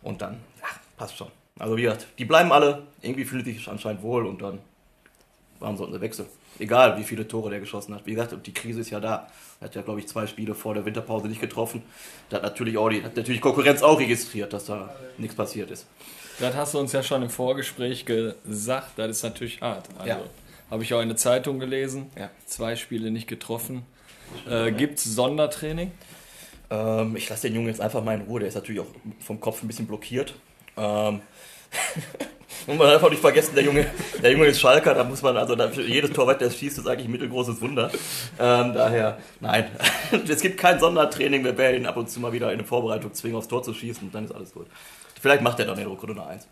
Und 0.03 0.23
dann, 0.23 0.35
ja, 0.61 0.69
passt 0.97 1.17
schon. 1.17 1.29
Also 1.59 1.77
wie 1.77 1.83
gesagt, 1.83 2.07
die 2.19 2.25
bleiben 2.25 2.53
alle, 2.53 2.83
irgendwie 3.01 3.25
fühlen 3.25 3.45
sie 3.45 3.53
sich 3.53 3.69
anscheinend 3.69 4.03
wohl 4.03 4.27
und 4.27 4.43
dann 4.43 4.59
warum 5.65 5.77
sollten 5.77 5.95
sie 5.95 6.01
wechseln? 6.01 6.29
Egal, 6.59 6.97
wie 6.99 7.03
viele 7.05 7.27
Tore 7.27 7.51
der 7.51 7.59
geschossen 7.59 7.95
hat. 7.95 8.07
Wie 8.07 8.15
gesagt, 8.15 8.35
die 8.47 8.55
Krise 8.55 8.81
ist 8.81 8.91
ja 8.91 9.01
da. 9.01 9.27
Er 9.61 9.67
hat 9.67 9.75
ja, 9.75 9.83
glaube 9.83 9.99
ich, 9.99 10.07
zwei 10.07 10.27
Spiele 10.27 10.55
vor 10.55 10.75
der 10.75 10.85
Winterpause 10.85 11.27
nicht 11.27 11.41
getroffen. 11.41 11.83
Da 12.29 12.37
hat 12.37 12.45
natürlich 12.45 12.79
auch 12.79 12.89
die, 12.89 13.03
hat 13.03 13.17
natürlich 13.17 13.41
Konkurrenz 13.41 13.83
auch 13.83 13.99
registriert, 13.99 14.53
dass 14.53 14.67
da 14.67 14.95
nichts 15.19 15.35
passiert 15.35 15.71
ist. 15.73 15.87
Das 16.39 16.55
hast 16.55 16.75
du 16.75 16.79
uns 16.79 16.93
ja 16.93 17.03
schon 17.03 17.23
im 17.23 17.31
Vorgespräch 17.31 18.05
gesagt, 18.05 18.93
das 18.97 19.11
ist 19.11 19.23
natürlich 19.25 19.61
hart. 19.61 19.89
Also, 19.99 20.09
Ja. 20.09 20.21
Habe 20.71 20.83
ich 20.83 20.93
auch 20.95 21.01
in 21.01 21.09
der 21.09 21.17
Zeitung 21.17 21.59
gelesen. 21.59 22.11
Ja. 22.19 22.31
Zwei 22.47 22.77
Spiele 22.77 23.11
nicht 23.11 23.29
getroffen. 23.29 23.85
Äh, 24.49 24.73
Gibt 24.73 24.99
es 24.99 25.05
Sondertraining? 25.05 25.93
Ähm, 26.71 27.17
ich 27.17 27.29
lasse 27.29 27.49
den 27.49 27.55
Jungen 27.55 27.69
jetzt 27.69 27.81
einfach 27.81 28.03
mal 28.03 28.15
in 28.15 28.23
Ruhe. 28.23 28.41
Der 28.41 28.49
ist 28.49 28.55
natürlich 28.55 28.81
auch 28.81 28.87
vom 29.21 29.41
Kopf 29.41 29.63
ein 29.63 29.67
bisschen 29.67 29.87
blockiert. 29.87 30.35
Ähm, 30.77 31.21
muss 32.67 32.79
man 32.79 32.89
einfach 32.89 33.11
nicht 33.11 33.21
vergessen, 33.21 33.55
der 33.55 33.65
Junge, 33.65 33.87
der 34.23 34.33
Junge 34.33 34.47
ist 34.47 34.61
Schalker, 34.61 34.95
da 34.95 35.05
muss 35.05 35.23
man, 35.23 35.37
also 35.37 35.55
da, 35.55 35.71
jedes 35.71 36.13
Torwart, 36.13 36.41
der 36.41 36.51
schießt, 36.51 36.79
ist 36.79 36.87
eigentlich 36.87 37.07
ein 37.07 37.13
mittelgroßes 37.13 37.61
Wunder. 37.61 37.91
Ähm, 38.39 38.73
daher, 38.75 39.19
nein, 39.41 39.67
es 40.29 40.41
gibt 40.41 40.59
kein 40.59 40.79
Sondertraining, 40.79 41.45
wir 41.45 41.57
werden 41.59 41.83
ihn 41.83 41.87
ab 41.87 41.97
und 41.97 42.09
zu 42.09 42.21
mal 42.21 42.33
wieder 42.33 42.49
in 42.49 42.59
eine 42.59 42.65
Vorbereitung 42.65 43.13
zwingen, 43.13 43.37
aufs 43.37 43.49
Tor 43.49 43.63
zu 43.63 43.75
schießen 43.75 44.05
und 44.05 44.15
dann 44.15 44.25
ist 44.25 44.33
alles 44.33 44.53
gut. 44.53 44.67
Vielleicht 45.21 45.43
macht 45.43 45.59
er 45.59 45.67
dann 45.67 45.79
in 45.79 45.87
Rückrunde 45.87 46.15
noch 46.15 46.27
eins. 46.27 46.47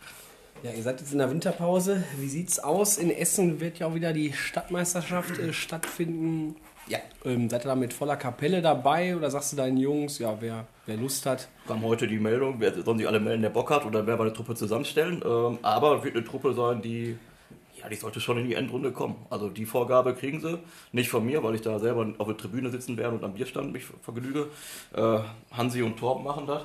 Ja, 0.62 0.70
ihr 0.70 0.82
seid 0.84 1.00
jetzt 1.00 1.10
in 1.10 1.18
der 1.18 1.28
Winterpause. 1.28 2.04
Wie 2.18 2.28
sieht's 2.28 2.60
aus? 2.60 2.96
In 2.96 3.10
Essen 3.10 3.58
wird 3.58 3.80
ja 3.80 3.88
auch 3.88 3.96
wieder 3.96 4.12
die 4.12 4.32
Stadtmeisterschaft 4.32 5.36
äh, 5.40 5.52
stattfinden. 5.52 6.54
Ja. 6.86 6.98
Ähm, 7.24 7.50
seid 7.50 7.64
ihr 7.64 7.68
da 7.68 7.74
mit 7.74 7.92
voller 7.92 8.14
Kapelle 8.16 8.62
dabei 8.62 9.16
oder 9.16 9.28
sagst 9.28 9.52
du 9.52 9.56
deinen 9.56 9.76
Jungs, 9.76 10.20
ja, 10.20 10.36
wer, 10.38 10.66
wer 10.86 10.96
Lust 10.96 11.26
hat? 11.26 11.48
kam 11.66 11.82
heute 11.82 12.06
die 12.06 12.20
Meldung, 12.20 12.56
wer 12.60 12.80
sollen 12.80 12.98
sich 12.98 13.08
alle 13.08 13.18
melden, 13.18 13.42
der 13.42 13.50
Bock 13.50 13.70
hat, 13.70 13.92
werden 13.92 14.06
wir 14.06 14.20
eine 14.20 14.32
Truppe 14.32 14.54
zusammenstellen. 14.54 15.20
Ähm, 15.24 15.58
aber 15.62 15.98
es 15.98 16.04
wird 16.04 16.14
eine 16.14 16.24
Truppe 16.24 16.54
sein, 16.54 16.80
die, 16.80 17.16
ja, 17.80 17.88
die 17.88 17.96
sollte 17.96 18.20
schon 18.20 18.38
in 18.38 18.46
die 18.46 18.54
Endrunde 18.54 18.92
kommen. 18.92 19.16
Also 19.30 19.48
die 19.48 19.66
Vorgabe 19.66 20.14
kriegen 20.14 20.40
sie, 20.40 20.60
nicht 20.92 21.10
von 21.10 21.26
mir, 21.26 21.42
weil 21.42 21.56
ich 21.56 21.62
da 21.62 21.80
selber 21.80 22.06
auf 22.18 22.28
der 22.28 22.36
Tribüne 22.36 22.70
sitzen 22.70 22.96
werde 22.96 23.16
und 23.16 23.24
am 23.24 23.34
Bierstand 23.34 23.72
mich 23.72 23.84
vergnüge. 24.00 24.46
Äh, 24.94 25.18
Hansi 25.50 25.82
und 25.82 25.98
Torben 25.98 26.22
machen 26.22 26.46
das. 26.46 26.62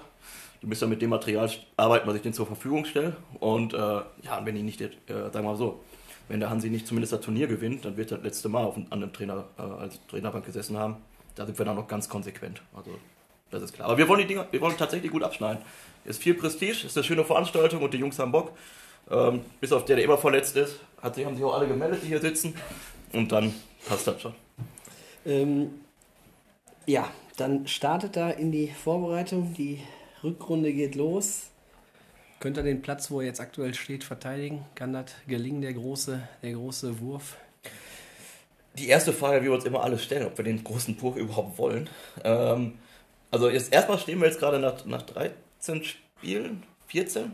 Die 0.62 0.67
müssen 0.67 0.82
dann 0.82 0.89
mit 0.89 1.02
dem 1.02 1.10
Material 1.10 1.50
arbeiten, 1.76 2.08
was 2.08 2.15
ich 2.15 2.22
denen 2.22 2.34
zur 2.34 2.48
Verfügung 2.48 2.86
stelle. 2.86 3.15
Und 3.39 3.74
äh, 3.74 3.78
ja, 3.78 4.41
wenn 4.43 4.56
die 4.56 4.63
nicht, 4.63 4.82
äh, 4.82 4.89
sagen 5.08 5.34
wir 5.34 5.43
mal 5.43 5.56
so, 5.56 5.82
wenn 6.30 6.39
der 6.39 6.50
Hansi 6.50 6.70
nicht 6.70 6.88
zumindest 6.88 7.13
das 7.13 7.22
Turnier 7.22 7.48
gewinnt, 7.48 7.86
dann 7.86 7.96
wird 7.98 8.12
das 8.12 8.22
letzte 8.22 8.50
Mal 8.50 8.63
auf, 8.63 8.76
einem 8.89 9.13
Trainer, 9.13 9.46
äh, 9.58 9.62
als 9.62 10.00
Trainerbank 10.08 10.46
gesessen 10.46 10.78
haben. 10.78 10.98
Da 11.36 11.46
sind 11.46 11.58
wir 11.58 11.65
dann 11.65 11.76
noch 11.76 11.88
ganz 11.88 12.10
konsequent. 12.10 12.62
Also 12.76 12.91
das 13.52 13.63
ist 13.63 13.74
klar. 13.74 13.88
Aber 13.88 13.98
wir 13.98 14.08
wollen 14.08 14.22
die 14.22 14.28
Dinger, 14.28 14.48
wir 14.52 14.60
wollen 14.60 14.76
tatsächlich 14.78 15.12
gut 15.12 15.24
abschneiden. 15.24 15.63
Ist 16.04 16.22
viel 16.22 16.34
Prestige, 16.34 16.86
ist 16.86 16.98
eine 16.98 17.04
schöne 17.04 17.24
Veranstaltung 17.24 17.82
und 17.82 17.93
die 17.93 17.98
Jungs 17.98 18.20
haben 18.20 18.32
Bock. 18.32 18.52
Ähm, 19.10 19.41
bis 19.62 19.72
auf 19.72 19.86
der, 19.86 19.96
der 19.96 20.06
immer 20.06 20.17
verletzt 20.17 20.58
ist, 20.58 20.80
hat 21.02 21.17
haben 21.17 21.36
sich 21.36 21.46
auch 21.46 21.54
alle 21.54 21.67
gemeldet, 21.67 22.02
die 22.04 22.08
hier 22.08 22.20
sitzen. 22.20 22.56
Und 23.13 23.32
dann 23.32 23.54
passt 23.88 24.08
das 24.08 24.22
schon. 24.22 24.34
Ähm, 25.26 25.70
ja, 26.86 27.10
dann 27.38 27.67
startet 27.67 28.15
da 28.15 28.30
in 28.30 28.52
die 28.52 28.67
Vorbereitung. 28.67 29.54
Die 29.54 29.82
Rückrunde 30.23 30.73
geht 30.73 30.95
los. 30.95 31.49
Könnt 32.39 32.58
ihr 32.58 32.63
den 32.63 32.82
Platz, 32.82 33.10
wo 33.10 33.19
er 33.19 33.27
jetzt 33.27 33.41
aktuell 33.41 33.73
steht, 33.73 34.03
verteidigen? 34.03 34.65
Kann 34.75 34.93
das 34.93 35.06
gelingen, 35.27 35.62
der 35.62 35.73
große, 35.73 36.21
der 36.43 36.51
große 36.53 36.99
Wurf? 36.99 37.38
Die 38.77 38.89
erste 38.89 39.12
Frage, 39.12 39.41
wie 39.41 39.45
wir 39.45 39.53
uns 39.53 39.65
immer 39.65 39.84
alle 39.84 39.97
stellen, 39.97 40.27
ob 40.27 40.38
wir 40.38 40.45
den 40.45 40.63
großen 40.63 40.95
Purch 40.97 41.17
überhaupt 41.17 41.58
wollen. 41.58 41.89
Ähm, 42.23 42.73
also 43.32 43.49
jetzt 43.49 43.73
erstmal 43.73 43.97
stehen 43.97 44.19
wir 44.19 44.27
jetzt 44.27 44.39
gerade 44.39 44.60
nach, 44.60 44.86
nach 44.86 45.01
13 45.01 45.84
Spielen, 45.84 46.63
14, 46.88 47.34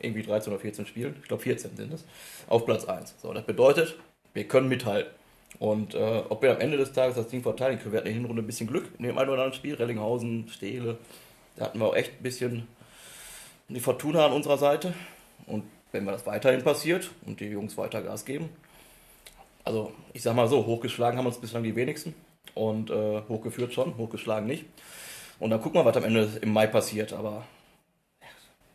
irgendwie 0.00 0.22
13 0.22 0.52
oder 0.52 0.60
14 0.60 0.86
Spielen, 0.86 1.16
ich 1.22 1.28
glaube 1.28 1.42
14 1.44 1.76
sind 1.76 1.92
es, 1.92 2.04
auf 2.48 2.66
Platz 2.66 2.84
1. 2.84 3.14
So, 3.22 3.32
das 3.32 3.44
bedeutet, 3.44 3.96
wir 4.34 4.44
können 4.44 4.68
mithalten. 4.68 5.12
Und 5.58 5.94
äh, 5.94 6.22
ob 6.28 6.42
wir 6.42 6.52
am 6.52 6.60
Ende 6.60 6.76
des 6.76 6.92
Tages 6.92 7.16
das 7.16 7.28
Ding 7.28 7.42
verteidigen 7.42 7.80
können, 7.80 7.92
wir 7.92 7.98
hatten 7.98 8.08
in 8.08 8.14
der 8.14 8.20
Hinrunde 8.22 8.42
ein 8.42 8.46
bisschen 8.46 8.66
Glück 8.66 8.88
in 8.98 9.04
dem 9.04 9.18
einen 9.18 9.28
oder 9.28 9.42
anderen 9.42 9.56
Spiel, 9.56 9.74
Rellinghausen, 9.74 10.48
Stehle, 10.48 10.98
da 11.56 11.66
hatten 11.66 11.78
wir 11.78 11.86
auch 11.86 11.96
echt 11.96 12.12
ein 12.18 12.22
bisschen 12.22 12.68
die 13.68 13.80
Fortuna 13.80 14.26
an 14.26 14.32
unserer 14.32 14.58
Seite. 14.58 14.94
Und 15.46 15.64
wenn 15.92 16.04
mir 16.04 16.12
das 16.12 16.26
weiterhin 16.26 16.62
passiert 16.62 17.10
und 17.26 17.40
die 17.40 17.46
Jungs 17.46 17.76
weiter 17.76 18.02
Gas 18.02 18.24
geben, 18.24 18.48
also 19.64 19.92
ich 20.12 20.22
sag 20.22 20.34
mal 20.34 20.48
so, 20.48 20.66
hochgeschlagen 20.66 21.18
haben 21.18 21.26
uns 21.26 21.38
bislang 21.38 21.62
die 21.62 21.76
wenigsten 21.76 22.14
und 22.54 22.90
äh, 22.90 23.22
hochgeführt 23.28 23.72
schon, 23.72 23.96
hochgeschlagen 23.96 24.46
nicht. 24.46 24.64
Und 25.38 25.50
dann 25.50 25.60
gucken 25.60 25.80
wir, 25.80 25.84
was 25.84 25.96
am 25.96 26.04
Ende 26.04 26.28
im 26.42 26.52
Mai 26.52 26.66
passiert, 26.66 27.12
aber 27.12 27.46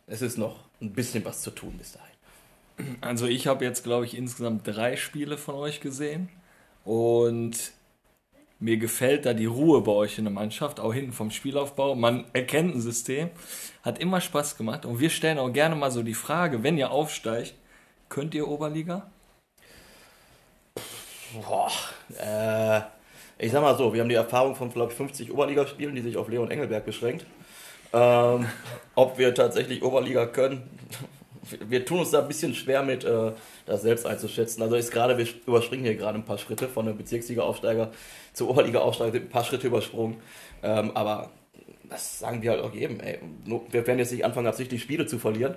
es 0.06 0.22
ist 0.22 0.38
noch 0.38 0.60
ein 0.80 0.92
bisschen 0.92 1.24
was 1.24 1.42
zu 1.42 1.50
tun 1.50 1.74
bis 1.78 1.92
dahin. 1.92 2.96
Also 3.00 3.26
ich 3.26 3.46
habe 3.46 3.64
jetzt, 3.64 3.84
glaube 3.84 4.04
ich, 4.04 4.16
insgesamt 4.16 4.66
drei 4.66 4.96
Spiele 4.96 5.38
von 5.38 5.54
euch 5.54 5.80
gesehen. 5.80 6.28
Und 6.84 7.72
mir 8.58 8.78
gefällt 8.78 9.26
da 9.26 9.34
die 9.34 9.46
Ruhe 9.46 9.82
bei 9.82 9.92
euch 9.92 10.18
in 10.18 10.24
der 10.24 10.32
Mannschaft, 10.32 10.80
auch 10.80 10.94
hinten 10.94 11.12
vom 11.12 11.30
Spielaufbau. 11.30 11.94
Man 11.94 12.24
erkennt 12.32 12.74
ein 12.74 12.80
System, 12.80 13.30
hat 13.82 13.98
immer 13.98 14.20
Spaß 14.20 14.56
gemacht. 14.56 14.86
Und 14.86 14.98
wir 14.98 15.10
stellen 15.10 15.38
auch 15.38 15.52
gerne 15.52 15.76
mal 15.76 15.90
so 15.90 16.02
die 16.02 16.14
Frage, 16.14 16.62
wenn 16.62 16.78
ihr 16.78 16.90
aufsteigt, 16.90 17.54
könnt 18.08 18.34
ihr 18.34 18.48
Oberliga? 18.48 19.10
Boah, 21.34 21.70
äh, 22.18 22.80
ich 23.38 23.52
sag 23.52 23.60
mal 23.60 23.76
so, 23.76 23.92
wir 23.92 24.00
haben 24.00 24.08
die 24.08 24.14
Erfahrung 24.14 24.54
von, 24.54 24.72
glaube 24.72 24.92
ich, 24.92 24.96
50 24.96 25.32
Oberligaspielen, 25.32 25.94
die 25.94 26.00
sich 26.00 26.16
auf 26.16 26.28
Leon 26.28 26.50
Engelberg 26.50 26.86
beschränkt. 26.86 27.26
Ähm, 27.92 28.46
ob 28.94 29.18
wir 29.18 29.34
tatsächlich 29.34 29.82
Oberliga 29.82 30.26
können, 30.26 30.62
wir 31.68 31.84
tun 31.84 32.00
uns 32.00 32.10
da 32.10 32.20
ein 32.20 32.28
bisschen 32.28 32.54
schwer 32.54 32.82
mit, 32.82 33.04
äh, 33.04 33.32
das 33.66 33.82
selbst 33.82 34.06
einzuschätzen. 34.06 34.62
Also 34.62 34.76
ist 34.76 34.90
gerade, 34.90 35.18
wir 35.18 35.26
überspringen 35.46 35.84
hier 35.84 35.96
gerade 35.96 36.18
ein 36.18 36.24
paar 36.24 36.38
Schritte 36.38 36.68
von 36.68 36.86
der 36.86 36.92
Bezirksliga-Aufsteiger 36.92 37.90
zur 38.32 38.50
Oberliga-Aufsteiger, 38.50 39.18
ein 39.18 39.28
paar 39.28 39.44
Schritte 39.44 39.66
übersprungen. 39.66 40.16
Ähm, 40.62 40.92
aber 40.94 41.30
das 41.88 42.18
sagen 42.18 42.42
wir 42.42 42.50
halt 42.50 42.62
auch 42.62 42.74
jedem, 42.74 43.00
ey. 43.00 43.18
Wir 43.70 43.86
werden 43.86 43.98
jetzt 43.98 44.12
nicht 44.12 44.24
anfangen, 44.24 44.46
absichtlich 44.46 44.82
Spiele 44.82 45.06
zu 45.06 45.18
verlieren. 45.18 45.54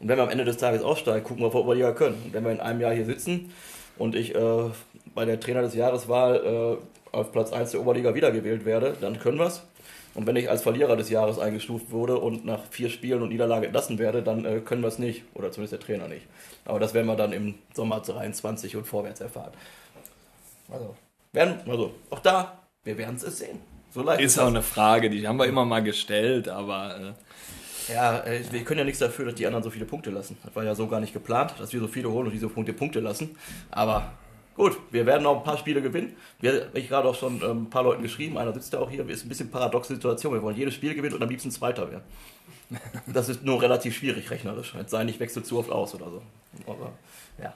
Und 0.00 0.08
wenn 0.08 0.16
wir 0.16 0.22
am 0.22 0.30
Ende 0.30 0.44
des 0.44 0.56
Tages 0.56 0.82
aufsteigen, 0.82 1.24
gucken 1.24 1.42
wir, 1.42 1.46
ob 1.48 1.54
wir 1.54 1.60
Oberliga 1.60 1.92
können. 1.92 2.22
Und 2.24 2.32
wenn 2.32 2.44
wir 2.44 2.52
in 2.52 2.60
einem 2.60 2.80
Jahr 2.80 2.92
hier 2.92 3.06
sitzen 3.06 3.52
und 3.98 4.14
ich 4.14 4.34
äh, 4.34 4.70
bei 5.14 5.24
der 5.24 5.40
Trainer 5.40 5.62
des 5.62 5.74
Jahreswahl 5.74 6.78
äh, 7.12 7.16
auf 7.16 7.32
Platz 7.32 7.52
1 7.52 7.72
der 7.72 7.80
Oberliga 7.80 8.14
wiedergewählt 8.14 8.64
werde, 8.64 8.96
dann 9.00 9.18
können 9.18 9.38
wir 9.38 9.46
es. 9.46 9.62
Und 10.14 10.26
wenn 10.26 10.36
ich 10.36 10.50
als 10.50 10.62
Verlierer 10.62 10.96
des 10.96 11.08
Jahres 11.08 11.38
eingestuft 11.38 11.90
wurde 11.90 12.18
und 12.18 12.44
nach 12.44 12.60
vier 12.70 12.90
Spielen 12.90 13.22
und 13.22 13.30
Niederlage 13.30 13.66
entlassen 13.66 13.98
werde, 13.98 14.22
dann 14.22 14.44
äh, 14.44 14.60
können 14.60 14.82
wir 14.82 14.88
es 14.88 14.98
nicht. 14.98 15.22
Oder 15.34 15.50
zumindest 15.50 15.72
der 15.72 15.80
Trainer 15.80 16.08
nicht. 16.08 16.26
Aber 16.64 16.78
das 16.78 16.92
werden 16.92 17.06
wir 17.06 17.16
dann 17.16 17.32
im 17.32 17.54
Sommer 17.74 18.00
23 18.00 18.76
und 18.76 18.86
vorwärts 18.86 19.20
erfahren. 19.20 19.52
Also, 20.70 20.94
werden, 21.32 21.60
also 21.66 21.94
auch 22.10 22.20
da, 22.20 22.58
wir 22.84 22.98
werden 22.98 23.16
es 23.16 23.38
sehen. 23.38 23.60
So 23.90 24.02
leicht 24.02 24.22
Ist 24.22 24.38
auch 24.38 24.46
eine 24.46 24.62
Frage, 24.62 25.10
die 25.10 25.26
haben 25.26 25.36
wir 25.38 25.46
immer 25.46 25.64
mal 25.64 25.82
gestellt, 25.82 26.48
aber 26.48 27.14
äh, 27.88 27.92
Ja, 27.92 28.20
äh, 28.20 28.40
wir 28.50 28.64
können 28.64 28.78
ja 28.78 28.84
nichts 28.84 29.00
dafür, 29.00 29.26
dass 29.26 29.34
die 29.34 29.46
anderen 29.46 29.62
so 29.62 29.70
viele 29.70 29.84
Punkte 29.84 30.10
lassen. 30.10 30.38
Das 30.44 30.54
war 30.54 30.64
ja 30.64 30.74
so 30.74 30.86
gar 30.86 31.00
nicht 31.00 31.12
geplant, 31.12 31.54
dass 31.58 31.72
wir 31.72 31.80
so 31.80 31.88
viele 31.88 32.10
holen 32.10 32.26
und 32.26 32.32
diese 32.32 32.48
Punkte 32.48 32.72
Punkte 32.72 33.00
lassen. 33.00 33.36
Aber 33.70 34.12
gut, 34.54 34.78
wir 34.90 35.06
werden 35.06 35.26
auch 35.26 35.38
ein 35.38 35.44
paar 35.44 35.58
Spiele 35.58 35.82
gewinnen. 35.82 36.16
Wir, 36.40 36.70
ich 36.74 36.88
gerade 36.88 37.08
auch 37.08 37.14
schon 37.14 37.42
ähm, 37.42 37.62
ein 37.62 37.70
paar 37.70 37.82
Leuten 37.82 38.02
geschrieben, 38.02 38.38
einer 38.38 38.52
sitzt 38.52 38.72
ja 38.72 38.78
auch 38.78 38.90
hier, 38.90 39.08
ist 39.08 39.24
ein 39.24 39.28
bisschen 39.28 39.50
paradoxe 39.50 39.94
Situation. 39.94 40.34
Wir 40.34 40.42
wollen 40.42 40.56
jedes 40.56 40.74
Spiel 40.74 40.94
gewinnen 40.94 41.14
und 41.14 41.22
am 41.22 41.28
liebsten 41.28 41.50
Zweiter 41.50 41.90
werden. 41.90 42.04
Das 43.06 43.28
ist 43.28 43.42
nur 43.44 43.60
relativ 43.60 43.94
schwierig 43.94 44.30
rechnerisch. 44.30 44.74
Es 44.74 44.90
sei 44.90 45.04
nicht, 45.04 45.20
wechselt 45.20 45.44
zu 45.44 45.58
oft 45.58 45.70
aus 45.70 45.94
oder 45.94 46.10
so. 46.10 46.22
Aber 46.66 46.92
ja. 47.38 47.52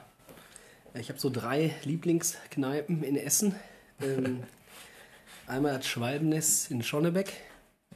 Ja, 0.93 0.99
Ich 0.99 1.09
habe 1.09 1.19
so 1.19 1.29
drei 1.29 1.73
Lieblingskneipen 1.83 3.03
in 3.03 3.15
Essen. 3.17 3.55
Ähm, 4.01 4.43
einmal 5.47 5.77
das 5.77 5.87
Schwalbennest 5.87 6.71
in 6.71 6.83
Schonnebeck, 6.83 7.33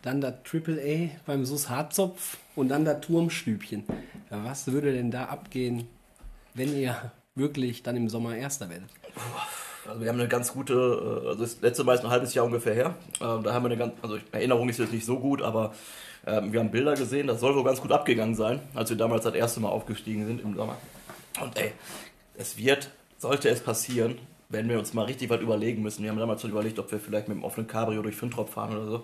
dann 0.01 0.21
das 0.21 0.35
Triple 0.43 0.81
A 0.81 1.09
beim 1.25 1.45
Sus 1.45 1.69
Harzopf 1.69 2.37
und 2.55 2.69
dann 2.69 2.85
das 2.85 3.01
Turmstübchen. 3.01 3.83
Ja, 4.31 4.43
was 4.43 4.71
würde 4.71 4.93
denn 4.93 5.11
da 5.11 5.25
abgehen, 5.25 5.87
wenn 6.53 6.75
ihr 6.75 7.11
wirklich 7.35 7.83
dann 7.83 7.95
im 7.95 8.09
Sommer 8.09 8.35
Erster 8.35 8.69
werdet? 8.69 8.89
Also 9.87 10.01
wir 10.01 10.09
haben 10.09 10.19
eine 10.19 10.27
ganz 10.27 10.53
gute, 10.53 10.73
äh, 10.73 11.27
also 11.29 11.41
das 11.41 11.61
letzte 11.61 11.83
Mal 11.83 11.95
ist 11.95 12.03
ein 12.03 12.11
halbes 12.11 12.33
Jahr 12.33 12.45
ungefähr 12.45 12.73
her. 12.73 12.95
Ähm, 13.19 13.43
Da 13.43 13.53
haben 13.53 13.63
wir 13.63 13.69
eine 13.69 13.77
ganz, 13.77 13.93
also 14.01 14.17
Erinnerung 14.31 14.69
ist 14.69 14.79
jetzt 14.79 14.93
nicht 14.93 15.05
so 15.05 15.19
gut, 15.19 15.41
aber 15.41 15.73
ähm, 16.25 16.53
wir 16.53 16.59
haben 16.59 16.71
Bilder 16.71 16.93
gesehen, 16.93 17.27
das 17.27 17.39
soll 17.39 17.55
wohl 17.55 17.63
ganz 17.63 17.81
gut 17.81 17.91
abgegangen 17.91 18.35
sein, 18.35 18.59
als 18.75 18.89
wir 18.89 18.97
damals 18.97 19.23
das 19.23 19.33
erste 19.33 19.59
Mal 19.59 19.69
aufgestiegen 19.69 20.27
sind 20.27 20.41
im 20.41 20.55
Sommer. 20.55 20.77
Und 21.41 21.57
ey, 21.57 21.71
es 22.37 22.57
wird, 22.57 22.91
sollte 23.17 23.49
es 23.49 23.61
passieren, 23.61 24.19
werden 24.49 24.69
wir 24.69 24.77
uns 24.77 24.93
mal 24.93 25.05
richtig 25.05 25.29
was 25.29 25.41
überlegen 25.41 25.81
müssen. 25.81 26.03
Wir 26.03 26.11
haben 26.11 26.19
damals 26.19 26.41
schon 26.41 26.51
überlegt, 26.51 26.77
ob 26.77 26.91
wir 26.91 26.99
vielleicht 26.99 27.27
mit 27.27 27.37
dem 27.37 27.43
offenen 27.43 27.67
Cabrio 27.67 28.01
durch 28.01 28.15
Fintrop 28.15 28.49
fahren 28.49 28.75
oder 28.75 28.85
so. 28.85 29.03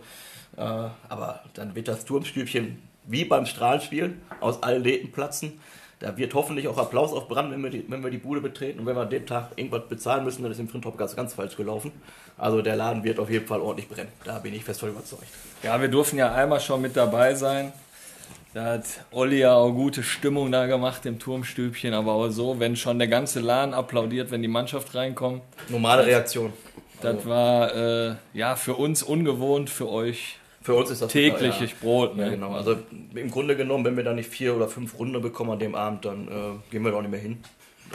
Äh, 0.57 0.89
aber 1.09 1.43
dann 1.53 1.73
wird 1.73 1.87
das 1.87 2.05
Turmstübchen 2.05 2.81
wie 3.05 3.25
beim 3.25 3.45
Strahlenspiel 3.45 4.17
aus 4.41 4.61
allen 4.61 4.83
Nähten 4.83 5.11
platzen. 5.11 5.59
Da 5.99 6.15
wird 6.15 6.35
hoffentlich 6.35 6.67
auch 6.67 6.77
Applaus 6.77 7.11
auf 7.11 7.27
Brand, 7.27 7.51
wenn 7.51 7.63
wir, 7.63 7.71
die, 7.71 7.83
wenn 7.87 8.03
wir 8.03 8.11
die 8.11 8.19
Bude 8.19 8.39
betreten. 8.39 8.79
Und 8.79 8.85
wenn 8.85 8.95
wir 8.95 9.01
an 9.01 9.09
dem 9.09 9.25
Tag 9.25 9.51
irgendwas 9.55 9.87
bezahlen 9.89 10.23
müssen, 10.23 10.43
dann 10.43 10.51
ist 10.51 10.59
im 10.59 10.69
Fintrop 10.69 10.97
ganz, 10.97 11.15
ganz 11.15 11.33
falsch 11.33 11.55
gelaufen. 11.55 11.91
Also 12.37 12.61
der 12.61 12.75
Laden 12.75 13.03
wird 13.03 13.19
auf 13.19 13.31
jeden 13.31 13.47
Fall 13.47 13.61
ordentlich 13.61 13.89
brennen. 13.89 14.11
Da 14.23 14.37
bin 14.37 14.53
ich 14.53 14.63
fest 14.63 14.79
von 14.79 14.89
überzeugt. 14.89 15.25
ja, 15.63 15.81
wir 15.81 15.87
durften 15.87 16.17
ja 16.17 16.33
einmal 16.33 16.59
schon 16.59 16.81
mit 16.81 16.95
dabei 16.95 17.33
sein. 17.33 17.73
Da 18.53 18.65
hat 18.65 18.85
Olli 19.11 19.39
ja 19.39 19.55
auch 19.55 19.71
gute 19.71 20.03
Stimmung 20.03 20.51
da 20.51 20.67
gemacht 20.67 21.05
im 21.05 21.19
Turmstübchen, 21.19 21.93
aber 21.93 22.13
auch 22.13 22.29
so, 22.29 22.59
wenn 22.59 22.75
schon 22.75 22.97
der 22.97 23.07
ganze 23.07 23.39
Laden 23.39 23.73
applaudiert, 23.73 24.31
wenn 24.31 24.41
die 24.41 24.47
Mannschaft 24.47 24.95
reinkommt. 24.95 25.41
Normale 25.69 26.05
Reaktion. 26.05 26.53
Das 27.01 27.25
war 27.25 27.75
äh, 27.75 28.15
ja 28.33 28.55
für 28.55 28.75
uns 28.75 29.03
ungewohnt, 29.03 29.69
für 29.69 29.89
euch 29.89 30.39
Für 30.67 30.75
uns 30.75 30.89
ist 30.89 31.01
das 31.01 31.13
tägliches 31.13 31.71
Brot. 31.75 32.17
Ne? 32.17 32.23
Ja, 32.23 32.29
genau. 32.31 32.51
Also 32.51 32.75
im 33.15 33.31
Grunde 33.31 33.55
genommen, 33.55 33.85
wenn 33.85 33.95
wir 33.95 34.03
da 34.03 34.11
nicht 34.11 34.29
vier 34.29 34.53
oder 34.53 34.67
fünf 34.67 34.99
Runden 34.99 35.21
bekommen 35.21 35.51
an 35.51 35.59
dem 35.59 35.75
Abend, 35.75 36.03
dann 36.03 36.27
äh, 36.27 36.71
gehen 36.71 36.83
wir 36.83 36.91
doch 36.91 37.01
nicht 37.01 37.09
mehr 37.09 37.21
hin. 37.21 37.41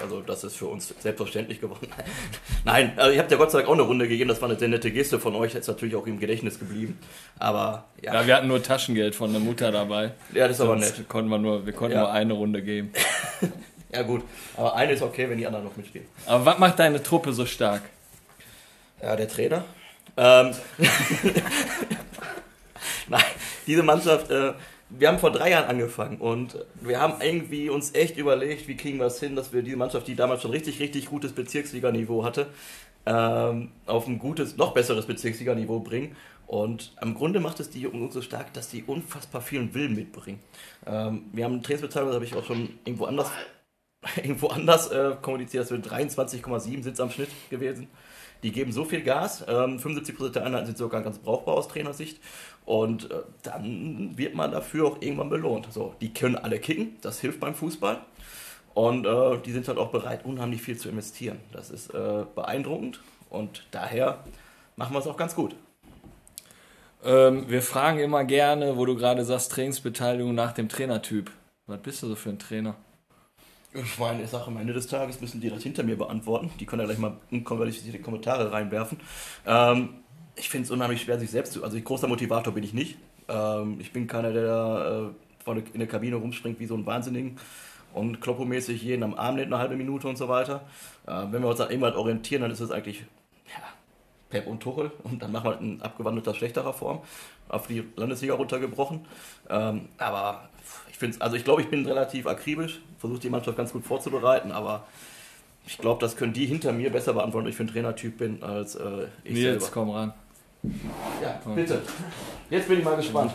Also 0.00 0.22
das 0.22 0.42
ist 0.42 0.56
für 0.56 0.68
uns 0.68 0.94
selbstverständlich 1.00 1.60
geworden. 1.60 1.86
Nein, 2.64 2.94
also 2.96 3.12
ihr 3.12 3.18
habt 3.18 3.30
ja 3.30 3.36
Gott 3.36 3.50
sei 3.50 3.58
Dank 3.58 3.68
auch 3.68 3.74
eine 3.74 3.82
Runde 3.82 4.08
gegeben. 4.08 4.28
Das 4.28 4.40
war 4.40 4.48
eine 4.48 4.58
sehr 4.58 4.68
nette 4.68 4.90
Geste 4.90 5.18
von 5.20 5.34
euch. 5.34 5.54
Ist 5.54 5.68
natürlich 5.68 5.94
auch 5.96 6.06
im 6.06 6.18
Gedächtnis 6.18 6.58
geblieben. 6.58 6.98
Aber 7.38 7.84
ja, 8.00 8.14
Ja, 8.14 8.26
wir 8.26 8.34
hatten 8.36 8.48
nur 8.48 8.62
Taschengeld 8.62 9.14
von 9.14 9.32
der 9.32 9.42
Mutter 9.42 9.70
dabei. 9.70 10.12
ja 10.32 10.48
das 10.48 10.56
ist 10.56 10.62
aber 10.62 10.78
Sonst 10.78 10.96
nett. 10.96 11.08
Konnten 11.10 11.28
wir, 11.28 11.36
nur, 11.36 11.66
wir 11.66 11.74
konnten 11.74 11.96
Ja. 11.96 12.04
nur 12.04 12.12
eine 12.12 12.32
Runde 12.32 12.62
geben. 12.62 12.90
Ja 13.94 14.00
gut, 14.00 14.22
aber 14.56 14.74
eine 14.74 14.92
ist 14.92 15.02
okay, 15.02 15.28
wenn 15.28 15.36
die 15.36 15.46
anderen 15.46 15.66
noch 15.66 15.76
mitspielen. 15.76 16.06
Aber 16.24 16.46
was 16.46 16.58
macht 16.58 16.78
deine 16.78 17.02
Truppe 17.02 17.34
so 17.34 17.44
stark? 17.44 17.82
Ja, 19.02 19.14
der 19.16 19.28
Trainer. 19.28 19.66
Ähm, 20.16 20.52
Nein, 23.08 23.22
diese 23.66 23.82
Mannschaft, 23.82 24.30
äh, 24.30 24.52
wir 24.90 25.08
haben 25.08 25.18
vor 25.18 25.30
drei 25.30 25.50
Jahren 25.50 25.68
angefangen 25.68 26.18
und 26.18 26.58
wir 26.80 27.00
haben 27.00 27.14
irgendwie 27.20 27.70
uns 27.70 27.94
echt 27.94 28.16
überlegt, 28.16 28.68
wie 28.68 28.76
kriegen 28.76 28.98
wir 28.98 29.06
es 29.06 29.20
hin, 29.20 29.36
dass 29.36 29.52
wir 29.52 29.62
diese 29.62 29.76
Mannschaft, 29.76 30.06
die 30.06 30.14
damals 30.14 30.42
schon 30.42 30.50
richtig, 30.50 30.80
richtig 30.80 31.06
gutes 31.06 31.32
Bezirksliganiveau 31.32 32.24
hatte, 32.24 32.48
ähm, 33.06 33.70
auf 33.86 34.06
ein 34.06 34.18
gutes, 34.18 34.56
noch 34.56 34.74
besseres 34.74 35.06
Bezirksliganiveau 35.06 35.80
bringen. 35.80 36.14
Und 36.46 36.94
im 37.00 37.14
Grunde 37.14 37.40
macht 37.40 37.60
es 37.60 37.70
die 37.70 37.80
Jungen 37.80 38.10
so 38.10 38.20
stark, 38.20 38.52
dass 38.52 38.68
die 38.68 38.82
unfassbar 38.82 39.40
vielen 39.40 39.72
Willen 39.74 39.94
mitbringen. 39.94 40.40
Ähm, 40.86 41.24
wir 41.32 41.44
haben 41.44 41.54
eine 41.54 41.62
Trainingsbeteiligung, 41.62 42.08
das 42.08 42.16
habe 42.16 42.24
ich 42.26 42.34
auch 42.36 42.44
schon 42.46 42.68
irgendwo 42.84 43.06
anders 43.06 43.30
irgendwo 44.16 44.48
anders 44.48 44.90
äh, 44.90 45.16
kommuniziert, 45.20 45.62
dass 45.62 45.70
wir 45.70 45.78
23,7 45.78 46.82
sind 46.82 47.00
am 47.00 47.10
Schnitt 47.10 47.30
gewesen. 47.50 47.88
Die 48.42 48.52
geben 48.52 48.72
so 48.72 48.84
viel 48.84 49.02
Gas, 49.02 49.44
ähm, 49.48 49.78
75% 49.78 50.30
der 50.30 50.44
Einheiten 50.44 50.66
sind 50.66 50.78
sogar 50.78 51.02
ganz 51.02 51.18
brauchbar 51.18 51.54
aus 51.54 51.68
Trainersicht 51.68 52.20
und 52.64 53.10
äh, 53.10 53.22
dann 53.42 54.16
wird 54.16 54.34
man 54.34 54.50
dafür 54.50 54.86
auch 54.86 54.96
irgendwann 55.00 55.30
belohnt. 55.30 55.68
So, 55.70 55.94
die 56.00 56.12
können 56.12 56.36
alle 56.36 56.58
kicken, 56.58 56.96
das 57.02 57.20
hilft 57.20 57.40
beim 57.40 57.54
Fußball 57.54 58.00
und 58.74 59.06
äh, 59.06 59.38
die 59.44 59.52
sind 59.52 59.68
halt 59.68 59.78
auch 59.78 59.90
bereit, 59.90 60.24
unheimlich 60.24 60.62
viel 60.62 60.76
zu 60.76 60.88
investieren. 60.88 61.38
Das 61.52 61.70
ist 61.70 61.94
äh, 61.94 62.24
beeindruckend 62.34 63.00
und 63.30 63.64
daher 63.70 64.24
machen 64.76 64.94
wir 64.94 64.98
es 64.98 65.06
auch 65.06 65.16
ganz 65.16 65.34
gut. 65.34 65.54
Ähm, 67.04 67.48
wir 67.48 67.62
fragen 67.62 67.98
immer 67.98 68.24
gerne, 68.24 68.76
wo 68.76 68.86
du 68.86 68.96
gerade 68.96 69.24
sagst, 69.24 69.52
Trainingsbeteiligung 69.52 70.34
nach 70.34 70.52
dem 70.52 70.68
Trainertyp. 70.68 71.30
Was 71.66 71.80
bist 71.80 72.02
du 72.02 72.08
so 72.08 72.14
für 72.14 72.30
ein 72.30 72.38
Trainer? 72.38 72.74
Ich 73.74 73.98
meine, 73.98 74.22
ich 74.22 74.28
sage 74.28 74.48
am 74.48 74.58
Ende 74.58 74.74
des 74.74 74.86
Tages 74.86 75.20
müssen 75.20 75.40
die 75.40 75.48
das 75.48 75.62
hinter 75.62 75.82
mir 75.82 75.96
beantworten. 75.96 76.50
Die 76.60 76.66
können 76.66 76.80
ja 76.80 76.86
gleich 76.86 76.98
mal 76.98 77.16
unqualifizierte 77.30 78.00
Kommentare 78.00 78.52
reinwerfen. 78.52 79.00
Ähm, 79.46 79.94
ich 80.36 80.50
finde 80.50 80.66
es 80.66 80.70
unheimlich 80.70 81.02
schwer, 81.02 81.18
sich 81.18 81.30
selbst 81.30 81.54
zu. 81.54 81.64
Also, 81.64 81.78
ein 81.78 81.84
großer 81.84 82.06
Motivator 82.06 82.52
bin 82.52 82.64
ich 82.64 82.74
nicht. 82.74 82.98
Ähm, 83.28 83.78
ich 83.80 83.92
bin 83.92 84.06
keiner, 84.06 84.32
der 84.32 84.44
da, 84.44 85.10
äh, 85.46 85.62
in 85.72 85.78
der 85.78 85.88
Kabine 85.88 86.16
rumspringt 86.16 86.60
wie 86.60 86.66
so 86.66 86.74
ein 86.74 86.84
Wahnsinnigen 86.84 87.38
und 87.94 88.20
kloppomäßig 88.20 88.82
jeden 88.82 89.02
am 89.02 89.14
Arm 89.14 89.36
nimmt, 89.36 89.52
eine 89.52 89.58
halbe 89.58 89.76
Minute 89.76 90.06
und 90.06 90.16
so 90.16 90.28
weiter. 90.28 90.62
Äh, 91.06 91.24
wenn 91.30 91.42
wir 91.42 91.48
uns 91.48 91.60
an 91.60 91.70
irgendwas 91.70 91.94
orientieren, 91.94 92.42
dann 92.42 92.50
ist 92.50 92.60
es 92.60 92.70
eigentlich 92.70 93.00
ja, 93.46 93.62
Pep 94.28 94.46
und 94.46 94.60
Tuchel 94.60 94.92
und 95.04 95.22
dann 95.22 95.32
machen 95.32 95.50
wir 95.50 95.60
in 95.60 95.82
abgewandelter, 95.82 96.34
schlechterer 96.34 96.72
Form 96.72 97.00
auf 97.48 97.66
die 97.66 97.84
Landesliga 97.96 98.34
runtergebrochen. 98.34 99.06
Ähm, 99.48 99.88
aber 99.98 100.48
ich 100.81 100.81
finde 101.02 101.20
also 101.20 101.36
ich 101.36 101.44
glaube, 101.44 101.62
ich 101.62 101.68
bin 101.68 101.84
relativ 101.84 102.26
akribisch, 102.26 102.80
versuche 102.98 103.18
die 103.20 103.28
Mannschaft 103.30 103.56
ganz 103.56 103.72
gut 103.72 103.84
vorzubereiten, 103.84 104.52
aber 104.52 104.86
ich 105.66 105.78
glaube, 105.78 106.00
das 106.00 106.16
können 106.16 106.32
die 106.32 106.46
hinter 106.46 106.72
mir 106.72 106.90
besser 106.90 107.12
beantworten, 107.12 107.46
ob 107.46 107.50
ich 107.50 107.56
für 107.56 107.64
ein 107.64 107.68
Trainertyp 107.68 108.18
bin, 108.18 108.42
als 108.42 108.76
äh, 108.76 109.06
ich 109.24 109.32
Nils, 109.34 109.64
selber. 109.64 109.66
komm 109.72 109.90
ran. 109.90 110.12
Ja, 111.20 111.40
bitte. 111.54 111.82
Jetzt 112.50 112.68
bin 112.68 112.78
ich 112.78 112.84
mal 112.84 112.96
gespannt. 112.96 113.32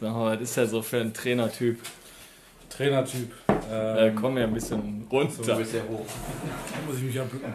Sag 0.00 0.12
mal, 0.12 0.34
was 0.34 0.42
ist 0.42 0.56
der 0.56 0.66
so 0.66 0.80
für 0.80 1.00
ein 1.00 1.12
Trainertyp? 1.12 1.78
Trainertyp. 2.70 3.32
Äh, 3.70 4.08
Ähm, 4.08 4.14
komm 4.16 4.38
ja 4.38 4.44
ein 4.44 4.54
bisschen 4.54 5.06
runter. 5.10 5.42
Du 5.42 5.56
bist 5.56 5.72
sehr 5.72 5.86
hoch. 5.88 6.06
Da 6.06 6.86
muss 6.86 6.96
ich 6.96 7.04
mich 7.04 7.20
abbücken. 7.20 7.52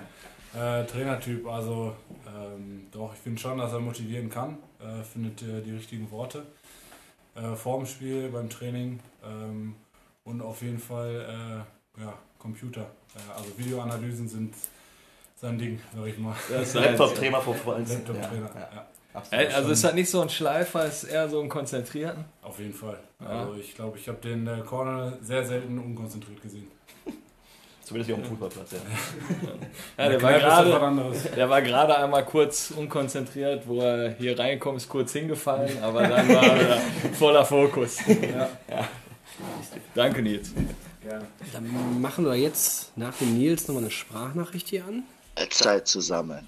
Äh, 0.56 0.84
Trainertyp, 0.86 1.47
also 1.47 1.95
ähm, 2.27 2.86
doch, 2.91 3.12
ich 3.15 3.19
finde 3.19 3.41
schon, 3.41 3.58
dass 3.58 3.73
er 3.73 3.79
motivieren 3.79 4.29
kann, 4.29 4.58
äh, 4.79 5.03
findet 5.03 5.41
äh, 5.41 5.62
die 5.65 5.71
richtigen 5.71 6.10
Worte. 6.12 6.43
Äh, 7.36 7.56
vorm 7.56 7.86
Spiel, 7.86 8.30
beim 8.30 8.50
Training 8.50 9.00
ähm, 9.26 9.76
und 10.24 10.41
auf 10.41 10.62
jeden 10.62 10.78
Fall 10.80 11.65
äh, 11.98 12.02
ja, 12.02 12.13
Computer. 12.38 12.82
Äh, 13.15 13.38
also 13.38 13.58
Videoanalysen 13.58 14.28
sind 14.30 14.54
sein 15.36 15.58
Ding, 15.58 15.80
sag 15.96 16.06
ich 16.08 16.17
mal. 16.19 16.36
Das 16.50 16.67
ist 16.69 16.76
halt- 16.80 16.86
Laptop-Trainer 16.91 17.41
von 17.41 17.56
Vereins. 17.56 17.89
Laptop-Trainer, 17.91 18.50
Ja, 18.56 18.60
ja, 18.76 18.88
Absolut. 19.13 19.54
also 19.54 19.69
ist 19.72 19.84
das 19.84 19.93
nicht 19.93 20.10
so 20.10 20.22
ein 20.22 20.30
Schleifer, 20.30 20.86
ist 20.86 21.04
eher 21.06 21.28
so 21.30 21.41
ein 21.41 21.50
Konzentrierten? 21.50 22.26
auf 22.43 22.60
jeden 22.60 22.74
Fall. 22.74 23.00
Ja. 23.19 23.28
Also 23.28 23.56
ich 23.56 23.74
glaube, 23.76 23.98
ich 23.98 24.08
habe 24.08 24.19
den 24.19 24.46
äh, 24.48 24.60
Corner 24.62 25.17
sehr 25.22 25.43
selten 25.46 25.78
unkonzentriert 25.80 26.41
gesehen. 26.41 26.67
Zumindest 27.93 28.08
hier 28.08 28.15
auf 28.15 28.21
dem 28.21 28.29
Fußballplatz, 28.29 28.71
ja. 28.71 28.79
Ja, 30.03 30.10
der 30.10 30.21
war 30.21 30.34
gerade 30.34 31.13
der 31.36 31.49
war 31.49 31.62
gerade 31.62 31.97
einmal 31.97 32.25
kurz 32.25 32.71
unkonzentriert, 32.75 33.67
wo 33.67 33.82
er 33.82 34.15
hier 34.17 34.38
reinkommt, 34.39 34.77
ist 34.77 34.89
kurz 34.89 35.13
hingefallen, 35.13 35.82
aber 35.84 36.08
dann 36.08 36.27
war 36.29 36.43
er 36.43 36.82
voller 37.13 37.45
Fokus. 37.45 37.99
Danke, 39.93 40.23
Nils. 40.23 40.53
Dann 41.51 42.01
machen 42.01 42.25
wir 42.25 42.36
jetzt 42.36 42.97
nach 42.97 43.15
dem 43.17 43.38
Nils 43.38 43.67
nochmal 43.67 43.84
eine 43.84 43.91
Sprachnachricht 43.91 44.69
hier 44.69 44.86
an. 44.86 45.03
Zeit 45.50 45.88
zusammen. 45.88 46.48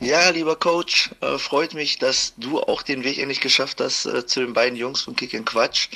Ja, 0.00 0.30
lieber 0.30 0.56
Coach, 0.56 1.10
äh, 1.20 1.38
freut 1.38 1.74
mich, 1.74 1.98
dass 1.98 2.34
du 2.36 2.60
auch 2.60 2.82
den 2.82 3.04
Weg 3.04 3.18
endlich 3.18 3.40
geschafft 3.40 3.80
hast 3.80 4.06
äh, 4.06 4.26
zu 4.26 4.40
den 4.40 4.52
beiden 4.52 4.76
Jungs 4.76 5.02
von 5.02 5.16
Kick 5.16 5.34
and 5.34 5.46
Quatsch. 5.46 5.88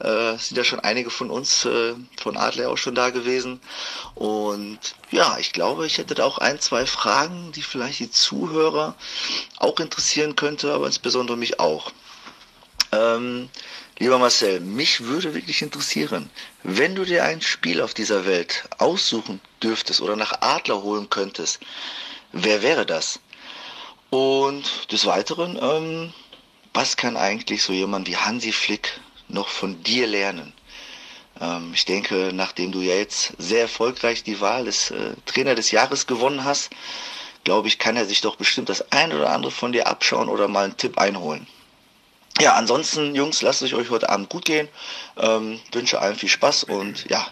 Äh, 0.00 0.36
sind 0.36 0.56
ja 0.56 0.64
schon 0.64 0.80
einige 0.80 1.10
von 1.10 1.30
uns, 1.30 1.64
äh, 1.64 1.94
von 2.20 2.36
Adler 2.36 2.70
auch 2.70 2.78
schon 2.78 2.94
da 2.94 3.10
gewesen. 3.10 3.60
Und 4.14 4.78
ja, 5.10 5.38
ich 5.38 5.52
glaube, 5.52 5.86
ich 5.86 5.98
hätte 5.98 6.14
da 6.14 6.24
auch 6.24 6.38
ein, 6.38 6.60
zwei 6.60 6.86
Fragen, 6.86 7.52
die 7.52 7.62
vielleicht 7.62 8.00
die 8.00 8.10
Zuhörer 8.10 8.94
auch 9.58 9.78
interessieren 9.80 10.36
könnte, 10.36 10.72
aber 10.72 10.86
insbesondere 10.86 11.36
mich 11.36 11.60
auch. 11.60 11.92
Ähm, 12.92 13.48
lieber 13.98 14.18
Marcel, 14.18 14.60
mich 14.60 15.04
würde 15.04 15.34
wirklich 15.34 15.62
interessieren, 15.62 16.30
wenn 16.62 16.94
du 16.94 17.04
dir 17.04 17.24
ein 17.24 17.40
Spiel 17.40 17.80
auf 17.80 17.94
dieser 17.94 18.26
Welt 18.26 18.64
aussuchen 18.78 19.40
dürftest 19.62 20.00
oder 20.00 20.16
nach 20.16 20.40
Adler 20.42 20.82
holen 20.82 21.08
könntest, 21.08 21.60
wer 22.32 22.62
wäre 22.62 22.86
das? 22.86 23.20
Und 24.10 24.92
des 24.92 25.06
Weiteren, 25.06 25.58
ähm, 25.60 26.12
was 26.74 26.96
kann 26.96 27.16
eigentlich 27.16 27.62
so 27.62 27.72
jemand 27.72 28.06
wie 28.06 28.16
Hansi 28.16 28.52
Flick 28.52 29.00
noch 29.28 29.48
von 29.48 29.82
dir 29.82 30.06
lernen? 30.06 30.52
Ähm, 31.40 31.72
ich 31.74 31.84
denke, 31.84 32.30
nachdem 32.32 32.72
du 32.72 32.80
ja 32.80 32.94
jetzt 32.94 33.32
sehr 33.38 33.62
erfolgreich 33.62 34.22
die 34.22 34.40
Wahl 34.40 34.66
des 34.66 34.90
äh, 34.90 35.14
Trainer 35.24 35.54
des 35.54 35.70
Jahres 35.70 36.06
gewonnen 36.06 36.44
hast, 36.44 36.70
glaube 37.44 37.68
ich, 37.68 37.78
kann 37.78 37.96
er 37.96 38.06
sich 38.06 38.20
doch 38.20 38.36
bestimmt 38.36 38.68
das 38.68 38.92
ein 38.92 39.12
oder 39.12 39.30
andere 39.30 39.52
von 39.52 39.72
dir 39.72 39.86
abschauen 39.86 40.28
oder 40.28 40.48
mal 40.48 40.64
einen 40.64 40.76
Tipp 40.76 40.98
einholen. 40.98 41.46
Ja, 42.40 42.54
ansonsten, 42.54 43.14
Jungs, 43.14 43.40
lasst 43.40 43.62
es 43.62 43.72
euch 43.72 43.88
heute 43.88 44.10
Abend 44.10 44.28
gut 44.28 44.44
gehen. 44.44 44.68
Ähm, 45.16 45.58
wünsche 45.72 46.00
allen 46.00 46.16
viel 46.16 46.28
Spaß 46.28 46.64
und 46.64 47.08
ja, 47.08 47.26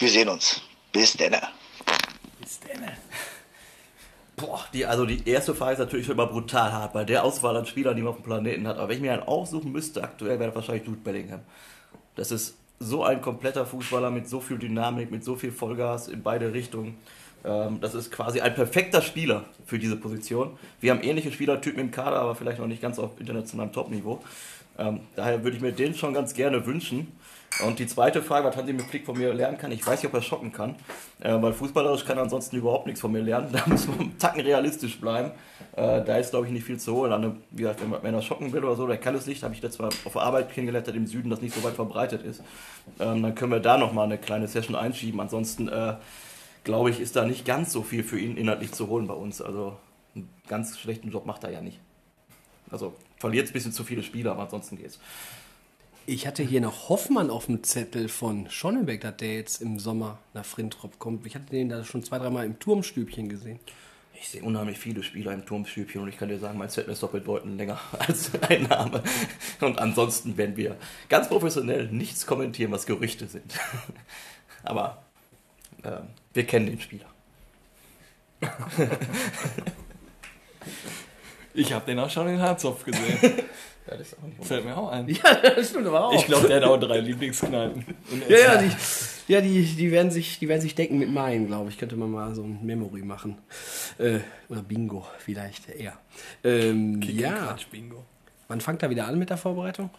wir 0.00 0.10
sehen 0.10 0.28
uns. 0.28 0.60
Bis 0.90 1.12
denne. 1.16 1.40
Boah, 4.36 4.64
die, 4.72 4.84
also 4.84 5.06
die 5.06 5.28
erste 5.28 5.54
Frage 5.54 5.74
ist 5.74 5.78
natürlich 5.78 6.06
schon 6.06 6.16
immer 6.16 6.26
brutal 6.26 6.72
hart, 6.72 6.92
bei 6.92 7.04
der 7.04 7.22
Auswahl 7.22 7.56
an 7.56 7.66
Spielern, 7.66 7.94
die 7.94 8.02
man 8.02 8.10
auf 8.10 8.16
dem 8.16 8.24
Planeten 8.24 8.66
hat. 8.66 8.78
Aber 8.78 8.88
wenn 8.88 8.96
ich 8.96 9.02
mir 9.02 9.12
einen 9.12 9.22
aussuchen 9.22 9.70
müsste, 9.70 10.02
aktuell 10.02 10.40
wäre 10.40 10.50
das 10.50 10.56
wahrscheinlich 10.56 10.86
Jude 10.86 10.98
Bellingham. 10.98 11.40
Das 12.16 12.32
ist 12.32 12.56
so 12.80 13.04
ein 13.04 13.22
kompletter 13.22 13.64
Fußballer 13.64 14.10
mit 14.10 14.28
so 14.28 14.40
viel 14.40 14.58
Dynamik, 14.58 15.12
mit 15.12 15.22
so 15.22 15.36
viel 15.36 15.52
Vollgas 15.52 16.08
in 16.08 16.24
beide 16.24 16.52
Richtungen. 16.52 16.98
Ähm, 17.44 17.80
das 17.80 17.94
ist 17.94 18.10
quasi 18.10 18.40
ein 18.40 18.54
perfekter 18.54 19.02
Spieler 19.02 19.44
für 19.66 19.78
diese 19.78 19.96
Position. 19.96 20.58
Wir 20.80 20.92
haben 20.92 21.02
ähnliche 21.02 21.32
Spielertypen 21.32 21.80
im 21.80 21.90
Kader, 21.90 22.20
aber 22.20 22.34
vielleicht 22.34 22.58
noch 22.58 22.66
nicht 22.66 22.82
ganz 22.82 22.98
auf 22.98 23.18
internationalem 23.18 23.72
Topniveau. 23.72 24.22
Ähm, 24.78 25.00
daher 25.16 25.42
würde 25.44 25.56
ich 25.56 25.62
mir 25.62 25.72
den 25.72 25.94
schon 25.94 26.14
ganz 26.14 26.34
gerne 26.34 26.64
wünschen. 26.66 27.12
Und 27.66 27.78
die 27.78 27.86
zweite 27.86 28.22
Frage, 28.22 28.48
was 28.48 28.56
Hansi 28.56 28.72
mit 28.72 28.86
Flick 28.86 29.04
von 29.04 29.18
mir 29.18 29.34
lernen 29.34 29.58
kann, 29.58 29.70
ich 29.72 29.86
weiß 29.86 30.02
nicht, 30.02 30.10
ob 30.10 30.14
er 30.14 30.22
schocken 30.22 30.52
kann, 30.52 30.74
äh, 31.20 31.34
weil 31.42 31.52
fußballerisch 31.52 32.06
kann 32.06 32.16
er 32.16 32.22
ansonsten 32.22 32.56
überhaupt 32.56 32.86
nichts 32.86 33.00
von 33.00 33.12
mir 33.12 33.20
lernen. 33.20 33.48
Da 33.52 33.64
muss 33.66 33.86
man 33.86 34.00
einen 34.00 34.18
Tacken 34.18 34.40
realistisch 34.40 34.98
bleiben. 34.98 35.32
Äh, 35.76 36.02
da 36.02 36.16
ist, 36.16 36.30
glaube 36.30 36.46
ich, 36.46 36.52
nicht 36.52 36.64
viel 36.64 36.78
zu 36.78 36.94
holen. 36.94 37.12
Eine, 37.12 37.36
wie 37.50 37.62
gesagt, 37.62 37.80
wenn, 38.02 38.14
er 38.14 38.22
schocken 38.22 38.52
will 38.52 38.64
oder 38.64 38.76
so, 38.76 38.86
der 38.86 38.96
kann 38.96 39.14
es 39.14 39.26
nicht. 39.26 39.42
Habe 39.42 39.52
ich 39.54 39.60
letztes 39.60 39.80
Mal 39.80 39.90
auf 40.04 40.12
der 40.12 40.22
Arbeit 40.22 40.50
kennengelernt, 40.50 40.88
im 40.88 41.06
Süden 41.06 41.28
das 41.28 41.42
nicht 41.42 41.54
so 41.54 41.62
weit 41.62 41.74
verbreitet 41.74 42.22
ist. 42.24 42.42
Ähm, 42.98 43.22
dann 43.22 43.34
können 43.34 43.52
wir 43.52 43.60
da 43.60 43.76
nochmal 43.76 44.06
eine 44.06 44.16
kleine 44.16 44.48
Session 44.48 44.74
einschieben. 44.74 45.20
Ansonsten, 45.20 45.68
äh, 45.68 45.94
glaube 46.64 46.90
ich, 46.90 47.00
ist 47.00 47.16
da 47.16 47.24
nicht 47.24 47.44
ganz 47.44 47.72
so 47.72 47.82
viel 47.82 48.04
für 48.04 48.18
ihn 48.18 48.36
inhaltlich 48.36 48.72
zu 48.72 48.88
holen 48.88 49.06
bei 49.06 49.14
uns. 49.14 49.40
Also 49.40 49.76
einen 50.14 50.28
ganz 50.48 50.78
schlechten 50.78 51.10
Job 51.10 51.26
macht 51.26 51.44
er 51.44 51.50
ja 51.50 51.60
nicht. 51.60 51.80
Also 52.70 52.94
verliert 53.18 53.48
ein 53.48 53.52
bisschen 53.52 53.72
zu 53.72 53.84
viele 53.84 54.02
Spieler, 54.02 54.32
aber 54.32 54.42
ansonsten 54.42 54.76
geht's. 54.76 54.98
Ich 56.04 56.26
hatte 56.26 56.42
hier 56.42 56.60
noch 56.60 56.88
Hoffmann 56.88 57.30
auf 57.30 57.46
dem 57.46 57.62
Zettel 57.62 58.08
von 58.08 58.50
Schonnebeck, 58.50 59.02
dass 59.02 59.18
der 59.18 59.34
jetzt 59.34 59.62
im 59.62 59.78
Sommer 59.78 60.18
nach 60.34 60.44
Frintrop 60.44 60.98
kommt. 60.98 61.24
Ich 61.26 61.36
hatte 61.36 61.50
den 61.50 61.68
da 61.68 61.84
schon 61.84 62.02
zwei, 62.02 62.18
dreimal 62.18 62.44
im 62.44 62.58
Turmstübchen 62.58 63.28
gesehen. 63.28 63.60
Ich 64.14 64.28
sehe 64.28 64.42
unheimlich 64.42 64.78
viele 64.78 65.02
Spieler 65.02 65.32
im 65.32 65.46
Turmstübchen 65.46 66.00
und 66.00 66.08
ich 66.08 66.16
kann 66.16 66.28
dir 66.28 66.38
sagen, 66.38 66.58
mein 66.58 66.70
Zettel 66.70 66.92
ist 66.92 67.02
doppelt 67.02 67.24
bedeutend 67.24 67.56
länger 67.56 67.80
als 67.98 68.30
ein 68.42 68.64
Name. 68.64 69.02
Und 69.60 69.78
ansonsten 69.78 70.36
werden 70.36 70.56
wir 70.56 70.76
ganz 71.08 71.28
professionell 71.28 71.88
nichts 71.88 72.26
kommentieren, 72.26 72.72
was 72.72 72.86
Gerüchte 72.86 73.28
sind. 73.28 73.54
Aber 74.64 75.04
äh, 75.84 76.00
wir 76.34 76.46
kennen 76.46 76.66
den 76.66 76.80
Spieler. 76.80 77.06
Ich 81.54 81.72
habe 81.72 81.84
den 81.86 81.98
auch 81.98 82.10
schon 82.10 82.28
in 82.28 82.40
Harzopf 82.40 82.84
gesehen. 82.84 83.18
Ja, 83.84 83.96
das 83.96 84.12
ist 84.12 84.16
auch 84.16 84.22
nicht 84.22 84.44
Fällt 84.44 84.64
mir 84.64 84.76
auch 84.76 84.92
ein. 84.92 85.08
Ja, 85.08 85.34
das 85.42 85.70
stimmt 85.70 85.88
aber 85.88 86.04
auch. 86.04 86.14
Ich 86.14 86.26
glaube, 86.26 86.46
der 86.46 86.58
hat 86.58 86.64
auch 86.64 86.78
drei 86.78 87.00
Lieblingskneipen. 87.00 87.84
Ja, 88.28 88.38
ja, 88.38 88.62
die, 88.62 88.70
ja 89.26 89.40
die, 89.40 89.64
die, 89.64 89.90
werden 89.90 90.12
sich, 90.12 90.38
die 90.38 90.48
werden 90.48 90.60
sich 90.60 90.76
decken 90.76 91.00
mit 91.00 91.10
meinen, 91.10 91.48
glaube 91.48 91.68
ich. 91.68 91.78
Könnte 91.78 91.96
man 91.96 92.08
mal 92.08 92.32
so 92.32 92.44
ein 92.44 92.64
Memory 92.64 93.02
machen. 93.02 93.38
Äh, 93.98 94.20
oder 94.48 94.62
Bingo 94.62 95.04
vielleicht 95.18 95.68
eher. 95.68 95.94
Ähm, 96.44 97.02
ja. 97.02 97.56
Bingo. 97.72 98.04
Wann 98.46 98.60
fangt 98.60 98.84
er 98.84 98.90
wieder 98.90 99.08
an 99.08 99.18
mit 99.18 99.30
der 99.30 99.36
Vorbereitung? 99.36 99.90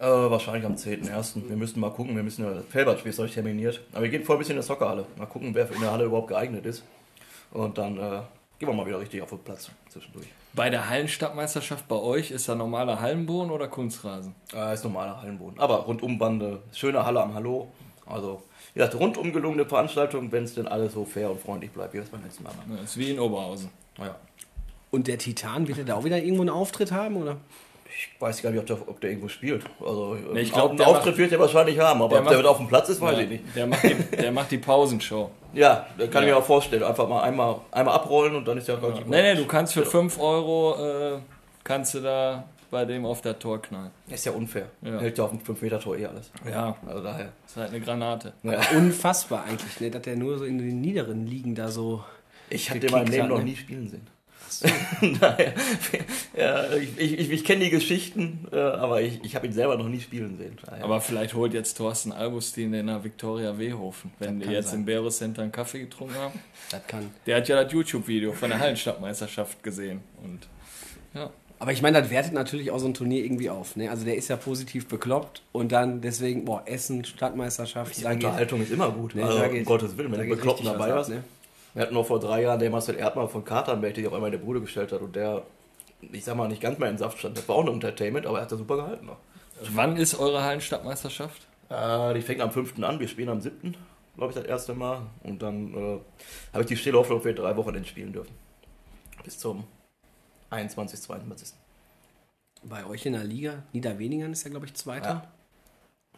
Äh, 0.00 0.06
wahrscheinlich 0.06 0.64
am 0.64 0.76
10.01. 0.76 1.46
Wir 1.46 1.56
müssen 1.56 1.78
mal 1.78 1.90
gucken, 1.90 2.16
wir 2.16 2.22
müssen 2.22 2.42
ja, 2.42 2.62
Felbertspiel 2.70 3.10
ist 3.10 3.20
euch 3.20 3.34
terminiert. 3.34 3.82
Aber 3.92 4.04
wir 4.04 4.08
gehen 4.08 4.24
voll 4.24 4.36
ein 4.36 4.38
bisschen 4.38 4.52
in 4.52 4.56
der 4.56 4.62
Soccerhalle. 4.62 5.04
Mal 5.18 5.26
gucken, 5.26 5.54
wer 5.54 5.70
in 5.70 5.80
der 5.80 5.92
Halle 5.92 6.04
überhaupt 6.04 6.28
geeignet 6.28 6.64
ist. 6.64 6.82
Und 7.52 7.76
dann 7.76 7.98
äh, 7.98 8.22
gehen 8.58 8.68
wir 8.68 8.72
mal 8.72 8.86
wieder 8.86 8.98
richtig 8.98 9.20
auf 9.20 9.28
den 9.28 9.40
Platz 9.40 9.70
zwischendurch. 9.90 10.28
Bei 10.54 10.70
der 10.70 10.88
Hallenstadtmeisterschaft 10.88 11.86
bei 11.86 11.96
euch 11.96 12.30
ist 12.30 12.48
da 12.48 12.54
normaler 12.54 12.98
Hallenboden 12.98 13.50
oder 13.50 13.68
Kunstrasen? 13.68 14.34
Äh, 14.54 14.72
ist 14.72 14.84
normaler 14.84 15.20
Hallenboden. 15.20 15.60
Aber 15.60 15.80
rundum 15.80 16.18
Bande, 16.18 16.62
schöne 16.72 17.04
Halle 17.04 17.22
am 17.22 17.34
Hallo. 17.34 17.68
Also, 18.06 18.42
ja, 18.74 18.86
rundum 18.86 19.34
gelungene 19.34 19.66
Veranstaltung, 19.66 20.32
wenn 20.32 20.44
es 20.44 20.54
denn 20.54 20.66
alles 20.66 20.94
so 20.94 21.04
fair 21.04 21.30
und 21.30 21.42
freundlich 21.42 21.72
bleibt, 21.72 21.92
wie 21.92 21.98
wir 21.98 22.04
es 22.04 22.08
beim 22.08 22.24
letzten 22.24 22.44
Mal 22.44 22.54
machen. 22.54 22.74
Ja, 22.74 22.82
ist 22.82 22.96
wie 22.96 23.10
in 23.10 23.20
Oberhausen. 23.20 23.68
Naja. 23.98 24.16
Und 24.90 25.08
der 25.08 25.18
Titan, 25.18 25.68
wird 25.68 25.76
er 25.76 25.84
da 25.84 25.94
auch 25.96 26.04
wieder 26.04 26.16
irgendwo 26.16 26.40
einen 26.40 26.50
Auftritt 26.50 26.90
haben, 26.90 27.16
oder? 27.16 27.36
Ich 27.92 28.08
weiß 28.20 28.42
gar 28.42 28.50
nicht, 28.50 28.60
ob 28.60 28.66
der, 28.66 28.88
ob 28.88 29.00
der 29.00 29.10
irgendwo 29.10 29.28
spielt. 29.28 29.64
Also, 29.80 30.14
Nee, 30.14 30.40
ich 30.40 30.52
einen 30.52 30.52
glaub, 30.52 30.70
Auf- 30.70 30.76
der 30.76 30.86
einen 30.86 30.96
Auftritt 30.96 31.12
macht- 31.12 31.18
wird 31.18 31.32
er 31.32 31.38
wahrscheinlich 31.40 31.78
haben, 31.78 32.00
aber 32.02 32.08
der 32.10 32.20
ob 32.22 32.28
der 32.28 32.36
macht- 32.38 32.46
auf 32.46 32.56
dem 32.58 32.68
Platz 32.68 32.88
ist, 32.88 33.00
weiß 33.00 33.16
Ja, 33.16 33.22
ich 33.24 33.28
nicht. 33.28 33.44
Der 33.56 33.66
macht 33.66 33.82
die, 33.82 34.16
der 34.16 34.32
macht 34.32 34.50
die 34.50 34.58
Pausenshow. 34.58 35.30
Ja, 35.52 35.86
kann 35.98 36.06
ich 36.08 36.14
Ja. 36.14 36.20
mir 36.22 36.36
auch 36.36 36.44
vorstellen. 36.44 36.84
Einfach 36.84 37.08
mal 37.08 37.22
einmal, 37.22 37.56
einmal 37.72 37.94
abrollen 37.96 38.36
und 38.36 38.46
dann 38.46 38.56
ist 38.58 38.68
ja, 38.68 38.76
glaub 38.76 38.94
ich, 39.00 39.04
Nee, 39.06 39.22
nee, 39.22 39.34
du 39.34 39.46
kannst 39.46 39.74
für 39.74 39.84
5 39.84 40.18
Euro, 40.20 40.76
äh, 41.16 41.18
kannst 41.64 41.94
du 41.94 42.00
da 42.00 42.44
bei 42.70 42.84
dem 42.84 43.04
auf 43.04 43.20
der 43.20 43.36
Tor 43.36 43.60
knallen. 43.60 43.90
Ist 44.08 44.24
ja 44.26 44.30
unfair. 44.30 44.66
Ja. 44.80 45.00
Hält 45.00 45.18
ja 45.18 45.24
auf 45.24 45.30
dem 45.30 45.40
5-Meter-Tor 45.40 45.96
eh 45.98 46.06
alles. 46.06 46.30
Ja, 46.48 46.76
Also 46.86 47.02
daher. 47.02 47.32
ist 47.44 47.56
halt 47.56 47.70
eine 47.70 47.80
Granate. 47.80 48.32
Ja. 48.44 48.60
Unfassbar 48.76 49.42
eigentlich, 49.48 49.80
ne? 49.80 49.90
dass 49.90 50.02
der 50.02 50.14
nur 50.14 50.38
so 50.38 50.44
in 50.44 50.58
den 50.58 50.80
niederen 50.80 51.26
Ligen 51.26 51.56
da 51.56 51.66
so. 51.68 52.04
Ich 52.48 52.70
habe 52.70 52.78
den 52.78 52.92
meinem 52.92 53.06
gekickt 53.06 53.16
Leben 53.16 53.24
hat, 53.24 53.30
noch 53.30 53.38
ne? 53.38 53.44
nie 53.50 53.56
spielen 53.56 53.88
sehen. 53.88 54.06
Daher, 55.20 55.54
ja, 56.36 56.72
ich, 56.74 56.98
ich, 56.98 57.30
ich, 57.30 57.44
kenne 57.44 57.64
die 57.64 57.70
Geschichten, 57.70 58.46
äh, 58.52 58.58
aber 58.58 59.00
ich, 59.02 59.20
ich 59.24 59.34
habe 59.36 59.46
ihn 59.46 59.52
selber 59.52 59.76
noch 59.76 59.88
nie 59.88 60.00
spielen 60.00 60.36
sehen. 60.36 60.56
Daher. 60.64 60.84
Aber 60.84 61.00
vielleicht 61.00 61.34
holt 61.34 61.54
jetzt 61.54 61.76
Thorsten 61.76 62.12
Augustin 62.12 62.72
den 62.72 62.86
nach 62.86 63.04
Victoria 63.04 63.58
Wehofen, 63.58 64.12
wenn 64.18 64.40
die 64.40 64.48
jetzt 64.48 64.70
sein. 64.70 64.80
im 64.80 64.84
Bero 64.84 65.08
Center 65.10 65.42
einen 65.42 65.52
Kaffee 65.52 65.80
getrunken 65.80 66.14
haben. 66.16 66.38
Das 66.70 66.86
kann. 66.86 67.10
Der 67.26 67.36
hat 67.36 67.48
ja 67.48 67.62
das 67.62 67.72
YouTube-Video 67.72 68.32
von 68.32 68.50
der 68.50 68.58
Hallenstadtmeisterschaft 68.58 69.62
gesehen. 69.62 70.00
Und 70.22 70.40
ja. 71.14 71.30
Aber 71.58 71.72
ich 71.72 71.82
meine, 71.82 72.00
das 72.00 72.10
wertet 72.10 72.32
natürlich 72.32 72.70
auch 72.70 72.78
so 72.78 72.86
ein 72.86 72.94
Turnier 72.94 73.22
irgendwie 73.22 73.50
auf. 73.50 73.76
Ne? 73.76 73.90
Also 73.90 74.04
der 74.06 74.16
ist 74.16 74.28
ja 74.28 74.36
positiv 74.36 74.88
bekloppt 74.88 75.42
und 75.52 75.72
dann 75.72 76.00
deswegen, 76.00 76.46
boah, 76.46 76.62
Essen, 76.64 77.04
Stadtmeisterschaft, 77.04 77.98
die 77.98 78.02
da 78.02 78.14
geht- 78.14 78.24
Unterhaltung 78.24 78.62
ist 78.62 78.72
immer 78.72 78.90
gut. 78.90 79.14
ne, 79.14 79.24
also, 79.24 79.38
da 79.38 79.46
um 79.46 79.64
Gottes 79.64 79.96
Willen, 79.98 80.10
wenn 80.12 80.20
du 80.28 80.36
bekloppt 80.36 80.64
dabei 80.64 80.88
was 80.88 80.96
warst. 80.96 81.10
ne? 81.10 81.24
Wir 81.74 81.82
hatten 81.82 81.94
noch 81.94 82.06
vor 82.06 82.20
drei 82.20 82.42
Jahren 82.42 82.58
den 82.58 82.72
Marcel 82.72 82.96
Erdmann 82.96 83.28
von 83.28 83.44
Katernberg, 83.44 83.94
der 83.94 84.02
sich 84.02 84.08
auf 84.08 84.14
einmal 84.14 84.32
in 84.32 84.38
der 84.38 84.44
Bude 84.44 84.60
gestellt 84.60 84.92
hat 84.92 85.00
und 85.00 85.14
der, 85.14 85.42
ich 86.00 86.24
sag 86.24 86.36
mal, 86.36 86.48
nicht 86.48 86.60
ganz 86.60 86.78
mehr 86.78 86.90
in 86.90 86.98
Saft 86.98 87.18
stand. 87.18 87.38
Das 87.38 87.48
war 87.48 87.56
auch 87.56 87.66
ein 87.66 87.74
Entertainment, 87.74 88.26
aber 88.26 88.38
er 88.38 88.42
hat 88.42 88.52
das 88.52 88.58
super 88.58 88.76
gehalten 88.76 89.06
noch. 89.06 89.18
Wann 89.62 89.96
ist 89.96 90.18
eure 90.18 90.42
Hallenstadtmeisterschaft? 90.42 91.46
Äh, 91.68 92.14
die 92.14 92.22
fängt 92.22 92.40
am 92.40 92.50
5. 92.50 92.82
an, 92.82 92.98
wir 92.98 93.08
spielen 93.08 93.28
am 93.28 93.40
7. 93.40 93.76
glaube 94.16 94.32
ich, 94.32 94.38
das 94.38 94.46
erste 94.46 94.74
Mal. 94.74 95.02
Und 95.22 95.42
dann 95.42 95.74
äh, 95.74 96.00
habe 96.52 96.62
ich 96.62 96.66
die 96.66 96.76
stille 96.76 96.98
Hoffnung, 96.98 97.18
dass 97.18 97.26
wir 97.26 97.34
drei 97.34 97.56
Wochen 97.56 97.84
spielen 97.84 98.12
dürfen. 98.12 98.34
Bis 99.22 99.38
zum 99.38 99.64
21. 100.50 101.00
22. 101.00 101.54
Bei 102.62 102.84
euch 102.86 103.06
in 103.06 103.12
der 103.12 103.24
Liga, 103.24 103.62
Niederweningern 103.72 104.32
ist 104.32 104.44
ja, 104.44 104.50
glaube 104.50 104.66
ich, 104.66 104.74
Zweiter. 104.74 105.08
Ja. 105.08 105.28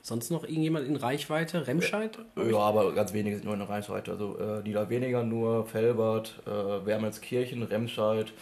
Sonst 0.05 0.31
noch 0.31 0.43
irgendjemand 0.43 0.89
in 0.89 0.97
Reichweite? 0.97 1.67
Remscheid? 1.69 2.19
Ja, 2.37 2.59
aber 2.59 2.93
ganz 2.93 3.13
wenige 3.13 3.37
sind 3.37 3.45
nur 3.45 3.55
in 3.55 3.63
Reichweite. 3.63 4.11
Also 4.11 4.37
äh, 4.37 4.61
Niederweniger 4.63 5.23
nur, 5.23 5.65
Felbert, 5.65 6.43
äh, 6.45 6.51
Wermelskirchen, 6.85 7.63
Remscheid, 7.63 8.33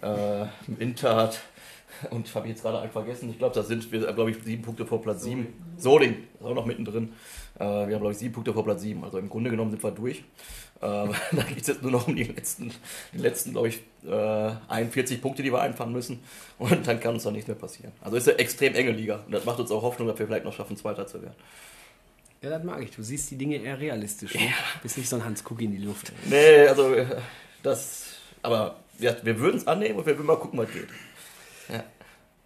äh, 0.00 0.46
Wintert 0.66 1.42
und 2.10 2.34
habe 2.34 2.46
ich 2.46 2.52
jetzt 2.52 2.62
gerade 2.62 2.80
einen 2.80 2.90
vergessen. 2.90 3.28
Ich 3.30 3.38
glaube, 3.38 3.54
da 3.54 3.62
sind 3.62 3.90
wir, 3.92 4.12
glaube 4.12 4.30
ich, 4.30 4.42
sieben 4.42 4.62
Punkte 4.62 4.86
vor 4.86 5.02
Platz 5.02 5.22
sieben. 5.22 5.48
Soding 5.76 6.24
ist 6.40 6.46
auch 6.46 6.54
noch 6.54 6.66
mittendrin. 6.66 7.12
Äh, 7.56 7.64
wir 7.64 7.68
haben, 7.68 7.88
glaube 7.88 8.12
ich, 8.12 8.18
sieben 8.18 8.32
Punkte 8.32 8.54
vor 8.54 8.64
Platz 8.64 8.80
sieben. 8.80 9.04
Also 9.04 9.18
im 9.18 9.28
Grunde 9.28 9.50
genommen 9.50 9.70
sind 9.70 9.82
wir 9.82 9.90
durch. 9.90 10.24
Ähm, 10.84 11.14
da 11.32 11.42
geht 11.44 11.62
es 11.62 11.68
jetzt 11.68 11.82
nur 11.82 11.90
noch 11.90 12.06
um 12.06 12.14
die 12.14 12.24
letzten, 12.24 12.70
die 13.12 13.18
letzten 13.18 13.52
glaube 13.52 13.68
ich, 13.68 13.80
äh, 14.06 14.52
41 14.68 15.22
Punkte, 15.22 15.42
die 15.42 15.50
wir 15.50 15.60
einfahren 15.60 15.92
müssen. 15.92 16.20
Und 16.58 16.86
dann 16.86 17.00
kann 17.00 17.14
uns 17.14 17.22
da 17.22 17.30
nichts 17.30 17.48
mehr 17.48 17.56
passieren. 17.56 17.92
Also 18.02 18.16
ist 18.16 18.28
eine 18.28 18.38
extrem 18.38 18.74
enge 18.74 18.92
Liga. 18.92 19.22
Und 19.24 19.32
das 19.32 19.44
macht 19.44 19.58
uns 19.58 19.70
auch 19.70 19.82
Hoffnung, 19.82 20.06
dass 20.08 20.18
wir 20.18 20.26
vielleicht 20.26 20.44
noch 20.44 20.52
schaffen, 20.52 20.76
Zweiter 20.76 21.06
zu 21.06 21.22
werden. 21.22 21.34
Ja, 22.42 22.50
das 22.50 22.62
mag 22.62 22.82
ich. 22.82 22.90
Du 22.90 23.02
siehst 23.02 23.30
die 23.30 23.36
Dinge 23.36 23.56
eher 23.56 23.80
realistisch. 23.80 24.34
Ne? 24.34 24.52
Bist 24.82 24.98
nicht 24.98 25.08
so 25.08 25.16
ein 25.16 25.24
Hans 25.24 25.42
Kuck 25.42 25.62
in 25.62 25.72
die 25.72 25.82
Luft. 25.82 26.12
Nee, 26.26 26.66
also 26.66 26.92
äh, 26.92 27.06
das. 27.62 28.16
Aber 28.42 28.76
ja, 28.98 29.16
wir 29.22 29.38
würden 29.38 29.56
es 29.56 29.66
annehmen 29.66 29.98
und 29.98 30.04
wir 30.04 30.14
würden 30.14 30.26
mal 30.26 30.36
gucken, 30.36 30.58
was 30.58 30.70
geht. 30.70 30.88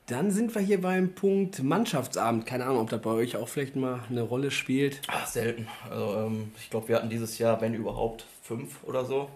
Dann 0.09 0.31
sind 0.31 0.55
wir 0.55 0.63
hier 0.63 0.81
beim 0.81 1.13
Punkt 1.15 1.63
Mannschaftsabend. 1.63 2.47
Keine 2.47 2.65
Ahnung, 2.65 2.81
ob 2.81 2.89
das 2.89 3.03
bei 3.03 3.11
euch 3.11 3.37
auch 3.37 3.47
vielleicht 3.47 3.77
mal 3.77 4.01
eine 4.09 4.23
Rolle 4.23 4.51
spielt. 4.51 5.03
Ach, 5.07 5.27
selten. 5.27 5.69
Also, 5.91 6.15
ähm, 6.15 6.53
ich 6.59 6.71
glaube, 6.71 6.89
wir 6.89 6.97
hatten 6.97 7.11
dieses 7.11 7.37
Jahr, 7.39 7.61
wenn 7.61 7.75
überhaupt, 7.75 8.25
fünf 8.43 8.83
oder 8.85 9.05
so. 9.05 9.29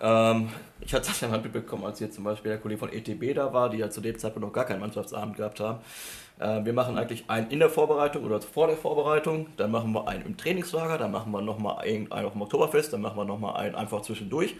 Ähm, 0.00 0.48
ich 0.80 0.92
hatte 0.92 1.06
das 1.06 1.20
ja 1.20 1.28
mal 1.28 1.40
mitbekommen, 1.40 1.84
als 1.84 1.98
hier 1.98 2.10
zum 2.10 2.24
Beispiel 2.24 2.50
der 2.50 2.58
Kollege 2.58 2.80
von 2.80 2.92
ETB 2.92 3.36
da 3.36 3.52
war, 3.52 3.70
die 3.70 3.78
ja 3.78 3.88
zu 3.88 4.00
dem 4.00 4.18
Zeitpunkt 4.18 4.48
noch 4.48 4.52
gar 4.52 4.64
keinen 4.64 4.80
Mannschaftsabend 4.80 5.36
gehabt 5.36 5.60
haben. 5.60 5.78
Äh, 6.40 6.64
wir 6.64 6.72
machen 6.72 6.98
eigentlich 6.98 7.30
einen 7.30 7.48
in 7.50 7.60
der 7.60 7.70
Vorbereitung 7.70 8.24
oder 8.24 8.40
vor 8.40 8.66
der 8.66 8.76
Vorbereitung, 8.76 9.46
dann 9.58 9.70
machen 9.70 9.92
wir 9.92 10.08
einen 10.08 10.26
im 10.26 10.36
Trainingslager, 10.36 10.98
dann 10.98 11.12
machen 11.12 11.30
wir 11.30 11.40
nochmal 11.40 11.84
einen 11.84 12.10
auf 12.10 12.32
dem 12.32 12.42
Oktoberfest, 12.42 12.92
dann 12.92 13.00
machen 13.00 13.16
wir 13.16 13.24
nochmal 13.24 13.58
einen 13.58 13.76
einfach 13.76 14.02
zwischendurch. 14.02 14.56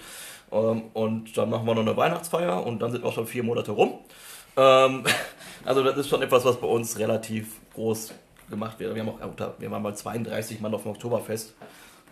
Ähm, 0.53 0.82
und 0.92 1.36
dann 1.36 1.51
machen 1.51 1.66
wir 1.66 1.74
noch 1.74 1.82
eine 1.82 1.96
Weihnachtsfeier 1.96 2.64
und 2.64 2.80
dann 2.80 2.92
sind 2.92 3.05
auch 3.05 3.12
schon 3.12 3.26
vier 3.26 3.42
Monate 3.42 3.72
rum. 3.72 3.98
Ähm, 4.57 5.05
also 5.64 5.82
das 5.82 5.96
ist 5.96 6.09
schon 6.09 6.22
etwas, 6.22 6.44
was 6.44 6.61
bei 6.61 6.66
uns 6.66 6.98
relativ 6.98 7.61
groß 7.74 8.14
gemacht 8.48 8.78
wird. 8.80 8.94
Wir, 8.94 9.03
haben 9.03 9.11
auch, 9.11 9.24
unter- 9.26 9.55
wir 9.59 9.70
waren 9.70 9.82
mal 9.82 9.94
32 9.94 10.61
Mann 10.61 10.74
auf 10.74 10.82
dem 10.82 10.92
Oktoberfest. 10.92 11.55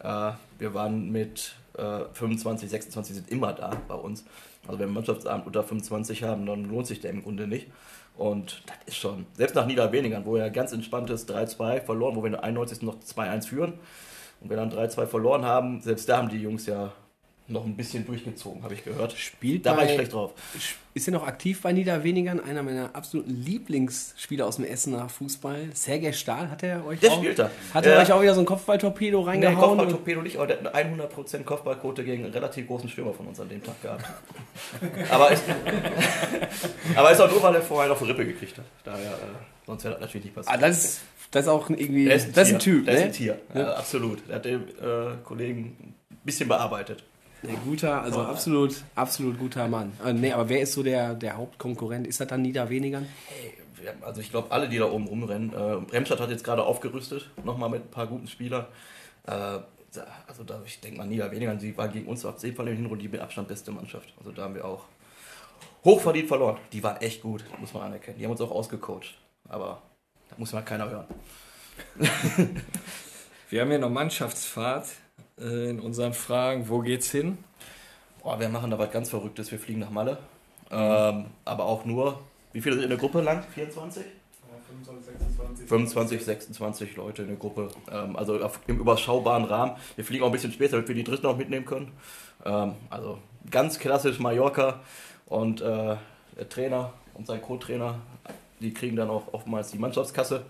Äh, 0.03 0.33
wir 0.59 0.75
waren 0.75 1.11
mit 1.11 1.55
äh, 1.77 2.01
25, 2.13 2.71
26 2.71 3.17
sind 3.17 3.31
immer 3.31 3.53
da 3.53 3.71
bei 3.89 3.95
uns. 3.95 4.25
Also 4.67 4.73
wenn 4.73 4.79
wir 4.81 4.85
einen 4.87 4.95
Mannschaftsabend 4.95 5.47
unter 5.47 5.63
25 5.65 6.23
haben, 6.25 6.47
dann 6.47 6.65
lohnt 6.65 6.87
sich 6.87 7.01
der 7.01 7.11
im 7.11 7.23
Grunde 7.23 7.47
nicht. 7.47 7.69
Und 8.17 8.63
das 8.67 8.77
ist 8.87 8.97
schon, 8.97 9.27
selbst 9.35 9.55
nach 9.55 9.67
Niederweningern, 9.67 10.25
wo 10.25 10.37
er 10.37 10.51
ganz 10.51 10.73
entspannt 10.73 11.09
ist, 11.11 11.31
3-2 11.31 11.83
verloren, 11.83 12.17
wo 12.17 12.23
wir 12.23 12.27
in 12.27 12.33
der 12.33 12.43
91. 12.45 12.83
noch 12.83 12.97
2-1 12.99 13.47
führen. 13.47 13.75
Und 14.41 14.51
wir 14.51 14.57
dann 14.57 14.73
3-2 14.73 15.07
verloren 15.07 15.45
haben, 15.45 15.81
selbst 15.81 16.09
da 16.09 16.19
haben 16.19 16.29
die 16.29 16.41
Jungs 16.43 16.67
ja 16.67 16.93
noch 17.51 17.65
ein 17.65 17.77
bisschen 17.77 18.05
durchgezogen, 18.07 18.63
habe 18.63 18.75
ich 18.75 18.85
gehört. 18.85 19.13
Spielt 19.15 19.65
da 19.65 19.75
war 19.77 19.83
ich 19.85 19.89
bei- 19.91 19.95
schlecht 19.95 20.13
drauf. 20.13 20.33
Ist 20.95 21.09
er 21.09 21.13
noch 21.13 21.27
aktiv 21.27 21.63
bei 21.63 21.73
Niederweningern? 21.73 22.41
Einer 22.41 22.63
meiner 22.63 22.95
absoluten 22.95 23.31
Lieblingsspieler 23.31 24.47
aus 24.47 24.57
dem 24.57 24.65
Essener 24.67 25.09
Fußball. 25.09 25.69
Sergej 25.73 26.13
Stahl, 26.13 26.51
hat 26.51 26.63
er 26.63 26.85
euch 26.85 27.01
Der 27.01 27.11
auch, 27.13 27.17
spielt 27.19 27.39
da. 27.39 27.51
Hat 27.73 27.87
er 27.87 27.95
Ja. 27.95 28.03
euch 28.03 28.13
auch 28.13 28.21
wieder 28.21 28.35
so 28.35 28.41
ein 28.41 28.47
Kopfballtorpedo 28.47 29.21
Nee, 29.21 29.27
reingehauen? 29.27 29.59
Kopfballtorpedo 29.79 30.23
nicht, 30.23 30.37
aber 30.37 30.47
der 30.49 30.59
hat 30.59 30.75
eine 30.75 30.91
100% 30.91 31.45
Kopfballquote 31.47 32.05
gegen 32.05 32.25
einen 32.25 32.33
relativ 32.35 32.67
großen 32.67 32.89
Stürmer 32.91 33.15
von 33.15 33.27
uns 33.29 33.41
an 33.41 33.49
dem 33.49 33.63
Tag 33.63 33.81
gehabt. 33.81 34.05
aber, 35.11 35.31
ist, 35.31 35.45
aber 36.97 37.11
ist 37.13 37.21
auch 37.21 37.31
nur, 37.31 37.43
weil 37.43 37.55
er 37.55 37.63
vorher 37.63 37.89
noch 37.89 38.01
eine 38.01 38.11
Rippe 38.11 38.27
gekriegt 38.27 38.59
hat. 38.59 38.65
Daher, 38.85 39.11
äh, 39.13 39.15
sonst 39.67 39.85
wäre 39.85 39.95
das 39.95 40.01
natürlich 40.03 40.25
nicht 40.27 40.35
passiert. 40.35 40.55
ah, 40.55 40.59
das, 40.61 40.85
ist, 40.85 41.01
das 41.31 41.43
ist 41.45 41.49
auch 41.49 41.71
irgendwie. 41.71 42.05
Der 42.07 42.17
ist 42.17 42.27
ein, 42.27 42.33
das 42.33 42.49
ist 42.49 42.55
ein 42.55 42.61
Typ, 42.61 42.87
ne? 42.87 42.93
ist 42.93 43.03
ein 43.03 43.13
Tier, 43.13 43.39
ja, 43.55 43.73
absolut. 43.75 44.29
Der 44.29 44.37
hat 44.37 44.45
den 44.45 44.63
äh, 44.63 45.17
Kollegen 45.25 45.95
ein 46.11 46.19
bisschen 46.25 46.49
bearbeitet. 46.49 47.05
Ein 47.47 47.59
guter, 47.65 48.03
also 48.03 48.21
absolut, 48.23 48.83
absolut 48.95 49.39
guter 49.39 49.69
Mann. 49.69 49.93
Äh, 50.05 50.13
nee, 50.13 50.33
aber 50.33 50.49
wer 50.49 50.61
ist 50.61 50.73
so 50.73 50.83
der, 50.83 51.15
der 51.15 51.37
Hauptkonkurrent? 51.37 52.07
Ist 52.07 52.21
das 52.21 52.27
dann 52.29 52.43
Niederwenigern? 52.43 53.07
Haben- 53.87 54.03
Also 54.03 54.21
ich 54.21 54.31
glaube, 54.31 54.51
alle, 54.51 54.69
die 54.69 54.79
da 54.79 54.87
oben 54.91 55.07
rumrennen. 55.07 55.53
Äh, 55.53 55.57
Remstadt 55.95 56.21
hat 56.21 56.31
jetzt 56.31 56.43
gerade 56.45 56.65
aufgerüstet, 56.65 57.31
nochmal 57.45 57.71
mit 57.71 57.85
ein 57.85 57.91
paar 57.91 58.07
guten 58.09 58.27
Spielern. 58.27 58.65
Äh, 59.25 59.31
da- 59.31 59.65
also 60.27 60.43
da, 60.45 60.61
ich 60.67 60.81
denke 60.81 60.99
mal, 60.99 61.07
Niederweniger, 61.07 61.59
sie 61.61 61.77
war 61.77 61.89
gegen 61.89 62.07
uns 62.09 62.25
auf 62.25 62.43
jeden 62.43 62.57
Fall 62.57 62.67
in 62.69 62.77
Hinrunde 62.77 63.03
die 63.03 63.09
mit 63.09 63.21
Abstand 63.21 63.47
beste 63.49 63.71
Mannschaft. 63.71 64.13
Also 64.19 64.33
da 64.33 64.43
haben 64.43 64.55
wir 64.57 64.65
auch 64.65 64.85
hochverdient 65.85 66.27
verloren. 66.29 66.59
Die 66.73 66.83
waren 66.83 66.97
echt 67.01 67.23
gut, 67.23 67.45
muss 67.61 67.73
man 67.73 67.85
anerkennen. 67.85 68.19
Die 68.19 68.25
haben 68.25 68.33
uns 68.33 68.41
auch 68.41 68.51
ausgecoacht. 68.51 69.17
Aber 69.49 69.81
muss 70.37 70.53
mal 70.53 70.63
keiner 70.63 70.91
hören. 70.91 71.07
Wir 73.51 73.63
haben 73.63 73.71
hier 73.71 73.79
noch 73.79 73.89
Mannschaftsfahrt 73.91 74.89
äh, 75.41 75.71
in 75.71 75.81
unseren 75.81 76.13
Fragen. 76.15 76.69
Wo 76.69 76.81
geht's 76.81 77.11
hin? 77.11 77.39
Boah, 78.23 78.39
wir 78.41 78.49
machen 78.49 78.71
da 78.71 78.79
was 78.79 78.91
ganz 78.91 79.11
Verrücktes. 79.11 79.51
Wir 79.51 79.59
fliegen 79.59 79.81
nach 79.81 79.91
Malle. 79.91 80.19
Ähm, 80.71 81.27
aber 81.45 81.65
auch 81.65 81.85
nur, 81.85 82.21
wie 82.53 82.61
viele 82.61 82.75
sind 82.75 82.85
in 82.85 82.91
der 82.91 82.99
Gruppe 82.99 83.21
lang? 83.21 83.45
24? 83.55 84.05
25, 85.67 86.25
26 86.25 86.97
Leute 86.97 87.23
in 87.23 87.29
der 87.29 87.37
Gruppe. 87.37 87.71
Ähm, 87.91 88.17
also 88.17 88.43
auf, 88.43 88.61
im 88.67 88.79
überschaubaren 88.79 89.45
Rahmen. 89.45 89.77
Wir 89.97 90.05
fliegen 90.05 90.23
auch 90.23 90.29
ein 90.29 90.33
bisschen 90.33 90.53
später, 90.53 90.73
damit 90.73 90.89
wir 90.89 90.95
die 90.95 91.05
Dritten 91.05 91.27
auch 91.27 91.37
mitnehmen 91.37 91.65
können. 91.65 91.93
Ähm, 92.45 92.75
also 92.91 93.19
ganz 93.51 93.79
klassisch 93.79 94.19
Mallorca. 94.19 94.81
Und 95.27 95.61
äh, 95.61 95.97
der 96.37 96.49
Trainer 96.49 96.93
und 97.15 97.27
sein 97.27 97.43
Co-Trainer, 97.43 97.99
die 98.61 98.73
kriegen 98.73 98.97
dann 98.97 99.11
auch 99.11 99.33
oftmals 99.33 99.71
die 99.71 99.79
Mannschaftskasse. 99.79 100.45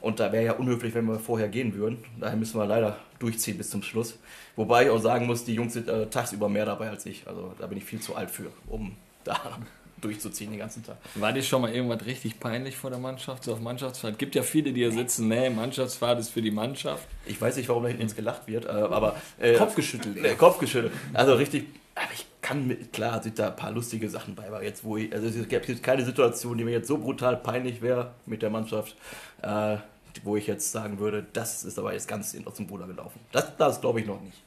Und 0.00 0.18
da 0.18 0.32
wäre 0.32 0.44
ja 0.44 0.52
unhöflich, 0.52 0.94
wenn 0.94 1.04
wir 1.06 1.18
vorher 1.18 1.48
gehen 1.48 1.74
würden. 1.74 1.98
Daher 2.18 2.36
müssen 2.36 2.58
wir 2.58 2.66
leider 2.66 2.96
durchziehen 3.18 3.58
bis 3.58 3.70
zum 3.70 3.82
Schluss. 3.82 4.18
Wobei 4.56 4.84
ich 4.84 4.90
auch 4.90 5.00
sagen 5.00 5.26
muss, 5.26 5.44
die 5.44 5.54
Jungs 5.54 5.74
sind 5.74 5.88
äh, 5.88 6.06
tagsüber 6.06 6.48
mehr 6.48 6.64
dabei 6.64 6.88
als 6.90 7.04
ich. 7.06 7.26
Also 7.26 7.54
da 7.58 7.66
bin 7.66 7.78
ich 7.78 7.84
viel 7.84 8.00
zu 8.00 8.14
alt 8.14 8.30
für, 8.30 8.46
um 8.66 8.96
da 9.24 9.58
durchzuziehen 10.00 10.50
den 10.50 10.58
ganzen 10.58 10.84
Tag. 10.84 10.96
War 11.16 11.32
dir 11.32 11.42
schon 11.42 11.60
mal 11.60 11.74
irgendwas 11.74 12.06
richtig 12.06 12.40
peinlich 12.40 12.76
vor 12.76 12.88
der 12.88 12.98
Mannschaft, 12.98 13.44
so 13.44 13.52
auf 13.52 13.60
Mannschaftsfahrt? 13.60 14.18
Gibt 14.18 14.34
ja 14.34 14.42
viele, 14.42 14.72
die 14.72 14.80
hier 14.80 14.92
sitzen, 14.92 15.28
nee, 15.28 15.50
Mannschaftsfahrt 15.50 16.18
ist 16.18 16.30
für 16.30 16.40
die 16.40 16.50
Mannschaft. 16.50 17.06
Ich 17.26 17.38
weiß 17.38 17.56
nicht, 17.56 17.68
warum 17.68 17.82
da 17.82 17.88
hinten 17.90 18.04
ins 18.04 18.16
gelacht 18.16 18.46
wird, 18.46 18.64
äh, 18.64 18.68
aber... 18.68 19.16
Äh, 19.38 19.56
Kopfgeschüttelt. 19.56 20.24
Äh, 20.24 20.34
Kopfgeschüttelt. 20.38 20.92
Also 21.12 21.34
richtig... 21.34 21.66
Aber 21.94 22.12
ich 22.14 22.24
kann 22.50 22.66
mit, 22.66 22.92
klar 22.92 23.22
sind 23.22 23.38
da 23.38 23.48
ein 23.48 23.56
paar 23.56 23.70
lustige 23.70 24.10
Sachen 24.10 24.34
bei, 24.34 24.46
aber 24.46 24.62
jetzt, 24.62 24.82
wo 24.82 24.96
ich, 24.96 25.12
also 25.12 25.26
es 25.26 25.48
gibt 25.48 25.68
jetzt 25.68 25.82
keine 25.82 26.04
Situation, 26.04 26.58
die 26.58 26.64
mir 26.64 26.72
jetzt 26.72 26.88
so 26.88 26.98
brutal 26.98 27.36
peinlich 27.36 27.80
wäre 27.80 28.10
mit 28.26 28.42
der 28.42 28.50
Mannschaft, 28.50 28.96
äh, 29.42 29.76
wo 30.24 30.36
ich 30.36 30.48
jetzt 30.48 30.72
sagen 30.72 30.98
würde, 30.98 31.24
das 31.32 31.62
ist 31.64 31.78
aber 31.78 31.92
jetzt 31.92 32.08
ganz 32.08 32.36
aus 32.44 32.54
dem 32.54 32.66
Ruder 32.66 32.88
gelaufen. 32.88 33.20
Das, 33.30 33.56
das 33.56 33.80
glaube 33.80 34.00
ich 34.00 34.06
noch 34.06 34.20
nicht. 34.20 34.42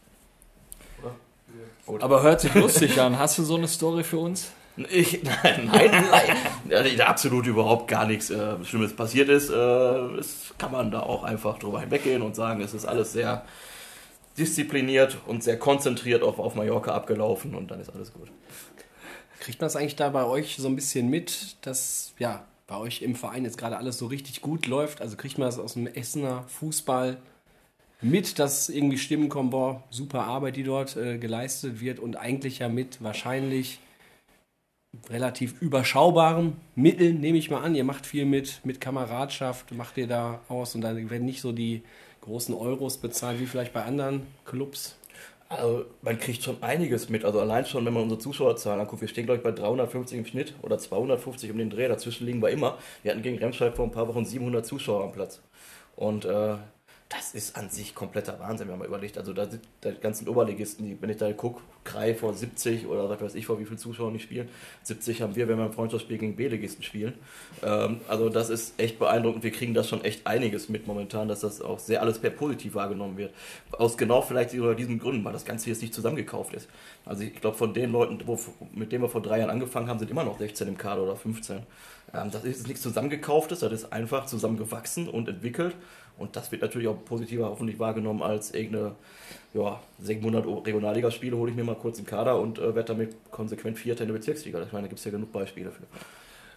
Aber 2.01 2.24
hört 2.24 2.41
sich 2.41 2.54
lustig 2.56 2.99
an. 2.99 3.18
Hast 3.18 3.38
du 3.38 3.43
so 3.43 3.56
eine 3.56 3.68
Story 3.68 4.04
für 4.04 4.18
uns? 4.18 4.51
Ich, 4.89 5.22
nein, 5.43 5.70
nein, 5.72 6.06
nein. 6.70 6.97
Ja, 6.97 7.06
absolut 7.06 7.45
überhaupt 7.45 7.88
gar 7.88 8.06
nichts 8.06 8.32
äh, 8.32 8.56
Schlimmes 8.66 8.93
passiert 8.93 9.30
ist. 9.30 9.49
Äh, 9.49 9.54
das 9.54 10.54
kann 10.58 10.72
man 10.72 10.91
da 10.91 11.01
auch 11.01 11.24
einfach 11.24 11.60
drüber 11.60 11.80
hinweggehen 11.80 12.22
und 12.22 12.36
sagen, 12.36 12.62
es 12.62 12.74
ist 12.74 12.86
alles 12.86 13.14
sehr 13.14 13.45
diszipliniert 14.38 15.18
und 15.28 15.44
sehr 15.44 15.58
konzentriert 15.58 16.24
auf, 16.24 16.40
auf 16.40 16.56
Mallorca 16.56 16.94
abgelaufen 16.94 17.56
und 17.56 17.72
dann 17.72 17.80
ist 17.80 17.90
alles 17.90 18.14
gut. 18.14 18.30
Kriegt 19.40 19.60
man 19.60 19.66
das 19.66 19.76
eigentlich 19.76 19.96
da 19.96 20.10
bei 20.10 20.26
euch 20.26 20.56
so 20.58 20.68
ein 20.68 20.76
bisschen 20.76 21.10
mit, 21.10 21.58
dass 21.66 22.14
ja 22.18 22.46
bei 22.66 22.78
euch 22.78 23.02
im 23.02 23.16
Verein 23.16 23.44
jetzt 23.44 23.58
gerade 23.58 23.78
alles 23.78 23.98
so 23.98 24.08
richtig 24.08 24.42
gut 24.42 24.68
läuft? 24.68 25.02
Also 25.02 25.18
kriegt 25.18 25.38
man 25.38 25.48
das 25.48 25.60
aus 25.60 25.74
dem 25.74 25.88
Essener 25.88 26.44
Fußball 26.48 27.18
mit, 28.02 28.40
dass 28.40 28.70
irgendwie 28.70 28.98
Stimmen 28.98 29.30
kommen, 29.30 29.50
boah, 29.50 29.84
super 29.90 30.24
Arbeit, 30.24 30.56
die 30.56 30.64
dort 30.64 30.98
äh, 30.98 31.18
geleistet 31.18 31.80
wird 31.82 32.00
und 32.00 32.16
eigentlich 32.16 32.60
ja 32.60 32.70
mit 32.70 33.04
wahrscheinlich 33.04 33.80
relativ 35.10 35.62
überschaubaren 35.62 36.56
Mitteln, 36.76 37.20
nehme 37.20 37.38
ich 37.38 37.50
mal 37.50 37.62
an. 37.62 37.76
Ihr 37.76 37.84
macht 37.84 38.06
viel 38.06 38.26
mit, 38.26 38.62
mit 38.64 38.80
Kameradschaft, 38.80 39.72
macht 39.74 39.98
ihr 39.98 40.08
da 40.08 40.42
aus 40.50 40.76
und 40.76 40.82
dann 40.82 41.10
werden 41.10 41.26
nicht 41.26 41.42
so 41.42 41.52
die 41.52 41.82
großen 42.24 42.56
Euros 42.56 42.98
bezahlt 42.98 43.40
wie 43.40 43.46
vielleicht 43.46 43.74
bei 43.74 43.84
anderen 43.84 44.28
Clubs. 44.46 44.96
Also 45.50 45.86
man 46.02 46.18
kriegt 46.18 46.42
schon 46.42 46.62
einiges 46.64 47.10
mit. 47.10 47.26
Also 47.26 47.40
allein 47.40 47.66
schon, 47.66 47.86
wenn 47.86 47.94
man 47.94 48.04
unsere 48.04 48.20
Zuschauerzahlen 48.20 48.82
anguckt, 48.82 49.02
wir 49.02 49.08
stehen 49.08 49.26
glaube 49.26 49.38
ich 49.38 49.44
bei 49.44 49.52
350 49.52 50.18
im 50.18 50.26
Schnitt 50.26 50.56
oder 50.62 50.78
250 50.78 51.52
um 51.52 51.58
den 51.58 51.70
Dreh. 51.70 51.88
Dazwischen 51.88 52.26
liegen 52.26 52.42
wir 52.42 52.50
immer. 52.50 52.78
Wir 53.04 53.12
hatten 53.12 53.22
gegen 53.22 53.38
Remscheid 53.38 53.76
vor 53.76 53.86
ein 53.86 53.92
paar 53.92 54.08
Wochen 54.08 54.26
700 54.26 54.66
Zuschauer 54.66 55.04
am 55.04 55.12
Platz. 55.12 55.42
Und 55.96 56.26
äh, 56.26 56.56
das 57.16 57.34
ist 57.34 57.55
an 57.55 57.70
sich 57.70 57.93
kompletter 57.93 58.39
Wahnsinn, 58.39 58.68
wenn 58.70 58.80
man 58.80 58.88
überlegt. 58.88 59.18
Also 59.18 59.34
da 59.34 59.49
sind 59.49 59.64
die 59.84 59.93
ganzen 59.99 60.28
Oberligisten, 60.28 60.86
die, 60.86 61.01
wenn 61.01 61.09
ich 61.09 61.18
da 61.18 61.32
gucke, 61.34 61.61
Krei 61.84 62.16
vor 62.16 62.34
70 62.34 62.88
oder 62.88 63.09
was 63.09 63.22
weiß 63.22 63.36
ich, 63.36 63.45
vor 63.45 63.59
wie 63.59 63.66
viele 63.66 63.78
Zuschauer 63.78 64.11
nicht 64.11 64.24
spielen. 64.24 64.49
70 64.84 65.22
haben 65.22 65.36
wir, 65.36 65.47
wenn 65.47 65.57
wir 65.57 65.66
ein 65.66 65.74
Freundschaftsspiel 65.74 66.18
gegen 66.18 66.36
B-Ligisten 66.36 66.84
spielen. 66.84 67.14
Ähm, 67.61 68.01
also 68.07 68.30
das 68.30 68.49
ist 68.49 68.80
echt 68.80 68.99
beeindruckend. 68.99 69.43
Wir 69.43 69.51
kriegen 69.51 69.74
da 69.74 69.84
schon 69.84 70.03
echt 70.03 70.26
einiges 70.26 70.70
mit 70.70 70.88
momentan, 70.88 71.28
dass 71.28 71.41
das 71.41 71.61
auch 71.61 71.80
sehr 71.80 72.01
alles 72.01 72.20
per 72.20 72.30
positiv 72.30 72.76
wahrgenommen 72.76 73.18
wird. 73.18 73.34
Aus 73.72 73.97
genau 73.97 74.22
vielleicht 74.22 74.51
sogar 74.51 74.76
diesen 74.76 74.97
Gründen, 74.97 75.24
weil 75.24 75.34
das 75.34 75.45
Ganze 75.45 75.70
jetzt 75.70 75.82
nicht 75.82 75.93
zusammengekauft 75.93 76.53
ist. 76.53 76.70
Also 77.05 77.24
ich 77.24 77.36
glaube, 77.36 77.57
von 77.57 77.74
den 77.74 77.91
Leuten, 77.91 78.22
wo, 78.26 78.39
mit 78.74 78.91
denen 78.91 79.03
wir 79.03 79.09
vor 79.09 79.22
drei 79.22 79.39
Jahren 79.39 79.49
angefangen 79.49 79.88
haben, 79.88 79.99
sind 79.99 80.09
immer 80.09 80.24
noch 80.24 80.39
16 80.39 80.68
im 80.68 80.78
Kader 80.78 81.03
oder 81.03 81.16
15. 81.16 81.64
Ähm, 82.14 82.32
das 82.32 82.43
ist 82.43 82.68
nichts 82.68 82.82
zusammengekauftes, 82.82 83.59
das 83.59 83.72
ist 83.72 83.91
einfach 83.91 84.26
zusammengewachsen 84.26 85.09
und 85.09 85.28
entwickelt. 85.28 85.76
Und 86.24 86.36
das 86.36 86.52
wird 86.52 86.62
natürlich 86.62 86.88
auch 86.88 87.06
positiver 87.06 87.50
hoffentlich 87.50 87.80
wahrgenommen 87.80 88.22
als 88.22 88.54
irgendeine 88.54 88.96
ja, 89.54 89.80
700 90.00 90.46
Regionalligaspiele 90.46 91.36
hole 91.36 91.52
ich 91.52 91.58
mir 91.58 91.64
mal 91.64 91.76
kurz 91.76 92.00
im 92.00 92.06
Kader 92.06 92.40
und 92.40 92.60
äh, 92.60 92.76
werde 92.76 92.86
damit 92.86 93.16
konsequent 93.30 93.78
Vierter 93.78 94.04
in 94.04 94.08
der 94.08 94.16
Bezirksliga. 94.16 94.64
Ich 94.64 94.72
meine, 94.72 94.84
da 94.84 94.88
gibt 94.88 95.00
es 95.00 95.06
ja 95.06 95.12
genug 95.12 95.32
Beispiele 95.32 95.70
für. 95.72 95.84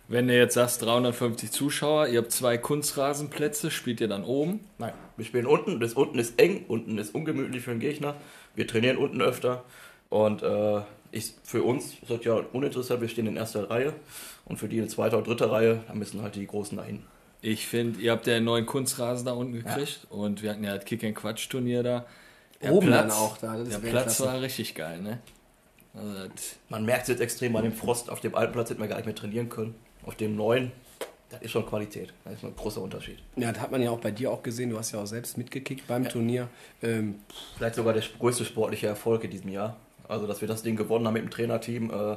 Wenn 0.08 0.28
du 0.28 0.36
jetzt 0.36 0.54
sagst 0.54 0.82
350 0.82 1.50
Zuschauer, 1.50 2.06
ihr 2.06 2.20
habt 2.20 2.30
zwei 2.30 2.56
Kunstrasenplätze, 2.56 3.72
spielt 3.72 4.00
ihr 4.00 4.06
dann 4.06 4.22
oben? 4.22 4.60
Nein, 4.78 4.92
wir 5.16 5.24
spielen 5.24 5.46
unten. 5.46 5.80
Das 5.80 5.94
unten 5.94 6.18
ist 6.20 6.40
eng, 6.40 6.64
unten 6.68 6.96
ist 6.96 7.12
ungemütlich 7.12 7.64
für 7.64 7.72
den 7.72 7.80
Gegner. 7.80 8.14
Wir 8.54 8.68
trainieren 8.68 8.98
unten 8.98 9.20
öfter 9.20 9.64
und 10.08 10.42
äh, 10.42 10.80
ich, 11.10 11.34
für 11.42 11.64
uns 11.64 11.94
ist 11.94 12.08
das 12.08 12.24
ja 12.24 12.34
uninteressant. 12.52 13.00
Wir 13.00 13.08
stehen 13.08 13.26
in 13.26 13.36
erster 13.36 13.68
Reihe 13.68 13.94
und 14.44 14.58
für 14.58 14.68
die 14.68 14.78
in 14.78 14.88
zweiter 14.88 15.18
oder 15.18 15.26
dritter 15.26 15.50
Reihe, 15.50 15.82
da 15.88 15.94
müssen 15.94 16.22
halt 16.22 16.36
die 16.36 16.46
Großen 16.46 16.78
dahin. 16.78 17.02
Ich 17.46 17.68
finde, 17.68 18.00
ihr 18.00 18.10
habt 18.10 18.26
ja 18.26 18.34
einen 18.34 18.44
neuen 18.44 18.66
Kunstrasen 18.66 19.24
da 19.24 19.32
unten 19.32 19.52
gekriegt 19.52 20.00
ja. 20.02 20.16
und 20.16 20.42
wir 20.42 20.50
hatten 20.50 20.64
ja 20.64 20.74
das 20.74 20.84
Kick-and-Quatsch-Turnier 20.84 21.84
da. 21.84 22.04
Der 22.60 22.72
Oben 22.72 22.88
Platz, 22.88 23.08
dann 23.08 23.22
auch 23.22 23.38
da. 23.38 23.62
der 23.62 23.78
Platz 23.78 24.20
war 24.20 24.40
richtig 24.40 24.74
geil, 24.74 25.00
ne? 25.00 25.20
Also 25.94 26.28
Man 26.70 26.84
merkt 26.84 27.02
es 27.02 27.08
jetzt 27.08 27.20
extrem 27.20 27.54
an 27.54 27.62
dem 27.62 27.72
Frost. 27.72 28.10
Auf 28.10 28.18
dem 28.18 28.34
alten 28.34 28.52
Platz 28.52 28.70
hätten 28.70 28.80
wir 28.80 28.88
gar 28.88 28.96
nicht 28.96 29.06
mehr 29.06 29.14
trainieren 29.14 29.48
können. 29.48 29.76
Auf 30.04 30.16
dem 30.16 30.34
neuen, 30.34 30.72
das 31.30 31.40
ist 31.42 31.52
schon 31.52 31.64
Qualität. 31.64 32.12
Das 32.24 32.34
ist 32.34 32.44
ein 32.44 32.56
großer 32.56 32.80
Unterschied. 32.80 33.18
Ja, 33.36 33.52
das 33.52 33.62
hat 33.62 33.70
man 33.70 33.80
ja 33.80 33.90
auch 33.90 34.00
bei 34.00 34.10
dir 34.10 34.32
auch 34.32 34.42
gesehen. 34.42 34.70
Du 34.70 34.78
hast 34.78 34.90
ja 34.90 35.00
auch 35.00 35.06
selbst 35.06 35.38
mitgekickt 35.38 35.86
beim 35.86 36.02
ja. 36.02 36.08
Turnier. 36.10 36.48
Ähm, 36.82 37.20
Vielleicht 37.56 37.76
sogar 37.76 37.92
der 37.92 38.02
größte 38.18 38.44
sportliche 38.44 38.88
Erfolg 38.88 39.22
in 39.22 39.30
diesem 39.30 39.50
Jahr. 39.50 39.76
Also, 40.08 40.26
dass 40.26 40.40
wir 40.40 40.48
das 40.48 40.64
Ding 40.64 40.74
gewonnen 40.74 41.06
haben 41.06 41.14
mit 41.14 41.22
dem 41.22 41.30
Trainerteam. 41.30 41.90
Äh, 41.90 42.16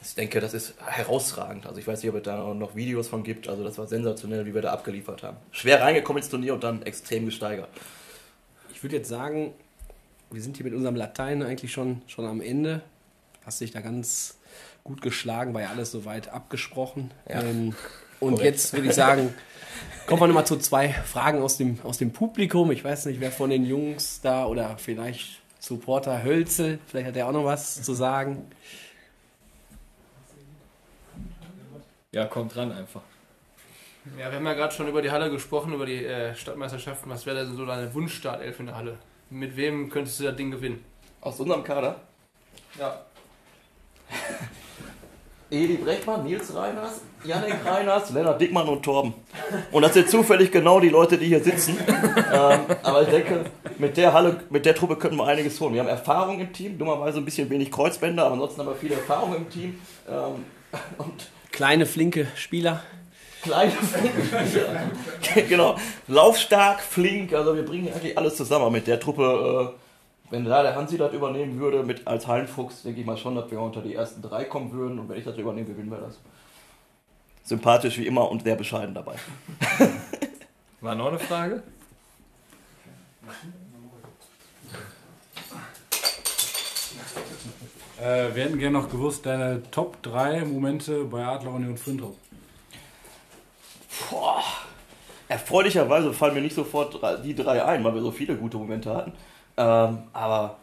ich 0.00 0.14
denke, 0.14 0.40
das 0.40 0.54
ist 0.54 0.74
herausragend. 0.84 1.66
Also 1.66 1.80
ich 1.80 1.86
weiß 1.86 2.02
nicht, 2.02 2.10
ob 2.10 2.16
es 2.16 2.22
da 2.22 2.54
noch 2.54 2.76
Videos 2.76 3.08
von 3.08 3.24
gibt. 3.24 3.48
Also 3.48 3.64
das 3.64 3.78
war 3.78 3.86
sensationell, 3.86 4.46
wie 4.46 4.54
wir 4.54 4.62
da 4.62 4.72
abgeliefert 4.72 5.22
haben. 5.22 5.36
Schwer 5.50 5.80
reingekommen 5.82 6.22
ins 6.22 6.30
Turnier 6.30 6.54
und 6.54 6.62
dann 6.62 6.82
extrem 6.82 7.26
gesteigert. 7.26 7.68
Ich 8.72 8.82
würde 8.82 8.96
jetzt 8.96 9.08
sagen, 9.08 9.52
wir 10.30 10.40
sind 10.40 10.56
hier 10.56 10.64
mit 10.64 10.74
unserem 10.74 10.94
Latein 10.94 11.42
eigentlich 11.42 11.72
schon, 11.72 12.02
schon 12.06 12.26
am 12.26 12.40
Ende. 12.40 12.82
Hast 13.44 13.60
dich 13.60 13.72
da 13.72 13.80
ganz 13.80 14.38
gut 14.84 15.02
geschlagen, 15.02 15.52
war 15.52 15.62
ja 15.62 15.70
alles 15.70 15.90
soweit 15.90 16.28
abgesprochen. 16.28 17.10
Ja. 17.28 17.42
Ähm, 17.42 17.74
und 18.20 18.34
Korrekt. 18.34 18.44
jetzt 18.44 18.72
würde 18.72 18.88
ich 18.88 18.94
sagen, 18.94 19.34
kommen 20.06 20.22
wir 20.22 20.26
nochmal 20.26 20.46
zu 20.46 20.56
zwei 20.56 20.90
Fragen 20.90 21.42
aus 21.42 21.56
dem, 21.56 21.78
aus 21.82 21.98
dem 21.98 22.12
Publikum. 22.12 22.70
Ich 22.70 22.84
weiß 22.84 23.06
nicht, 23.06 23.20
wer 23.20 23.32
von 23.32 23.50
den 23.50 23.64
Jungs 23.64 24.20
da 24.22 24.46
oder 24.46 24.76
vielleicht 24.78 25.40
Supporter 25.60 26.22
Hölzel, 26.22 26.78
vielleicht 26.86 27.08
hat 27.08 27.16
er 27.16 27.26
auch 27.26 27.32
noch 27.32 27.44
was 27.44 27.82
zu 27.82 27.94
sagen. 27.94 28.46
Ja, 32.12 32.24
kommt 32.24 32.54
dran 32.54 32.72
einfach. 32.72 33.02
Ja, 34.18 34.30
wir 34.30 34.36
haben 34.36 34.46
ja 34.46 34.54
gerade 34.54 34.74
schon 34.74 34.88
über 34.88 35.02
die 35.02 35.10
Halle 35.10 35.30
gesprochen, 35.30 35.74
über 35.74 35.84
die 35.84 36.04
äh, 36.06 36.34
Stadtmeisterschaften. 36.34 37.10
Was 37.10 37.26
wäre 37.26 37.44
denn 37.44 37.54
so 37.54 37.66
deine 37.66 37.92
Wunschstartelf 37.92 38.58
in 38.60 38.66
der 38.66 38.76
Halle? 38.76 38.98
Mit 39.28 39.54
wem 39.56 39.90
könntest 39.90 40.18
du 40.20 40.24
das 40.24 40.36
Ding 40.36 40.50
gewinnen? 40.50 40.82
Aus 41.20 41.38
unserem 41.38 41.62
Kader? 41.62 42.00
Ja. 42.78 43.02
Edi 45.50 45.76
Breckmann, 45.76 46.24
Nils 46.24 46.54
Reiners, 46.54 47.02
Janik 47.24 47.56
Reiners, 47.64 48.10
Lennart 48.10 48.40
Dickmann 48.40 48.68
und 48.68 48.82
Torben. 48.82 49.14
Und 49.72 49.82
das 49.82 49.94
sind 49.94 50.08
zufällig 50.08 50.50
genau 50.50 50.80
die 50.80 50.90
Leute, 50.90 51.18
die 51.18 51.26
hier 51.26 51.42
sitzen. 51.42 51.76
ähm, 51.88 52.60
aber 52.82 53.02
ich 53.02 53.08
denke, 53.08 53.44
mit 53.78 53.96
der 53.98 54.12
Halle, 54.14 54.40
mit 54.48 54.64
der 54.64 54.74
Truppe 54.74 54.96
könnten 54.96 55.16
wir 55.16 55.26
einiges 55.26 55.60
holen. 55.60 55.74
Wir 55.74 55.80
haben 55.80 55.88
Erfahrung 55.88 56.40
im 56.40 56.52
Team, 56.52 56.78
dummerweise 56.78 57.18
ein 57.18 57.24
bisschen 57.24 57.48
wenig 57.50 57.70
Kreuzbänder, 57.70 58.24
aber 58.24 58.34
ansonsten 58.34 58.60
haben 58.60 58.68
wir 58.68 58.76
viel 58.76 58.92
Erfahrung 58.92 59.36
im 59.36 59.50
Team. 59.50 59.80
Ähm, 60.08 60.44
und 60.98 61.28
Kleine, 61.52 61.86
flinke 61.86 62.26
Spieler. 62.36 62.82
Kleine, 63.42 63.72
flinke 63.72 64.46
Spieler. 64.46 65.44
genau. 65.48 65.76
Laufstark, 66.06 66.80
flink. 66.80 67.32
Also 67.32 67.54
wir 67.54 67.64
bringen 67.64 67.92
eigentlich 67.92 68.16
alles 68.16 68.36
zusammen 68.36 68.72
mit 68.72 68.86
der 68.86 69.00
Truppe. 69.00 69.74
Äh, 69.74 69.78
wenn 70.30 70.44
da 70.44 70.62
der 70.62 70.74
Hansi 70.74 70.98
das 70.98 71.12
übernehmen 71.12 71.58
würde 71.58 71.82
mit 71.82 72.06
als 72.06 72.26
Hallenfuchs, 72.26 72.82
denke 72.82 73.00
ich 73.00 73.06
mal 73.06 73.16
schon, 73.16 73.34
dass 73.34 73.50
wir 73.50 73.60
unter 73.60 73.80
die 73.80 73.94
ersten 73.94 74.20
drei 74.20 74.44
kommen 74.44 74.72
würden. 74.72 74.98
Und 74.98 75.08
wenn 75.08 75.18
ich 75.18 75.24
das 75.24 75.36
übernehme, 75.36 75.68
gewinnen 75.68 75.90
wir 75.90 75.98
das. 75.98 76.18
Sympathisch 77.44 77.96
wie 77.98 78.06
immer 78.06 78.30
und 78.30 78.42
sehr 78.42 78.56
bescheiden 78.56 78.94
dabei. 78.94 79.14
War 80.80 80.94
noch 80.94 81.08
eine 81.08 81.18
Frage? 81.18 81.62
Äh, 88.00 88.34
wir 88.34 88.44
hätten 88.44 88.58
gerne 88.58 88.78
noch 88.78 88.88
gewusst, 88.88 89.26
deine 89.26 89.62
Top 89.70 90.00
3 90.02 90.44
Momente 90.44 91.04
bei 91.04 91.24
Adler 91.24 91.52
Union 91.52 91.76
Füntrop. 91.76 92.16
Boah, 94.10 94.42
erfreulicherweise 95.28 96.12
fallen 96.12 96.34
mir 96.34 96.40
nicht 96.40 96.54
sofort 96.54 97.00
die 97.24 97.34
drei 97.34 97.64
ein, 97.64 97.82
weil 97.82 97.94
wir 97.94 98.00
so 98.00 98.12
viele 98.12 98.36
gute 98.36 98.56
Momente 98.56 98.94
hatten. 98.94 99.12
Ähm, 99.56 99.98
aber 100.12 100.58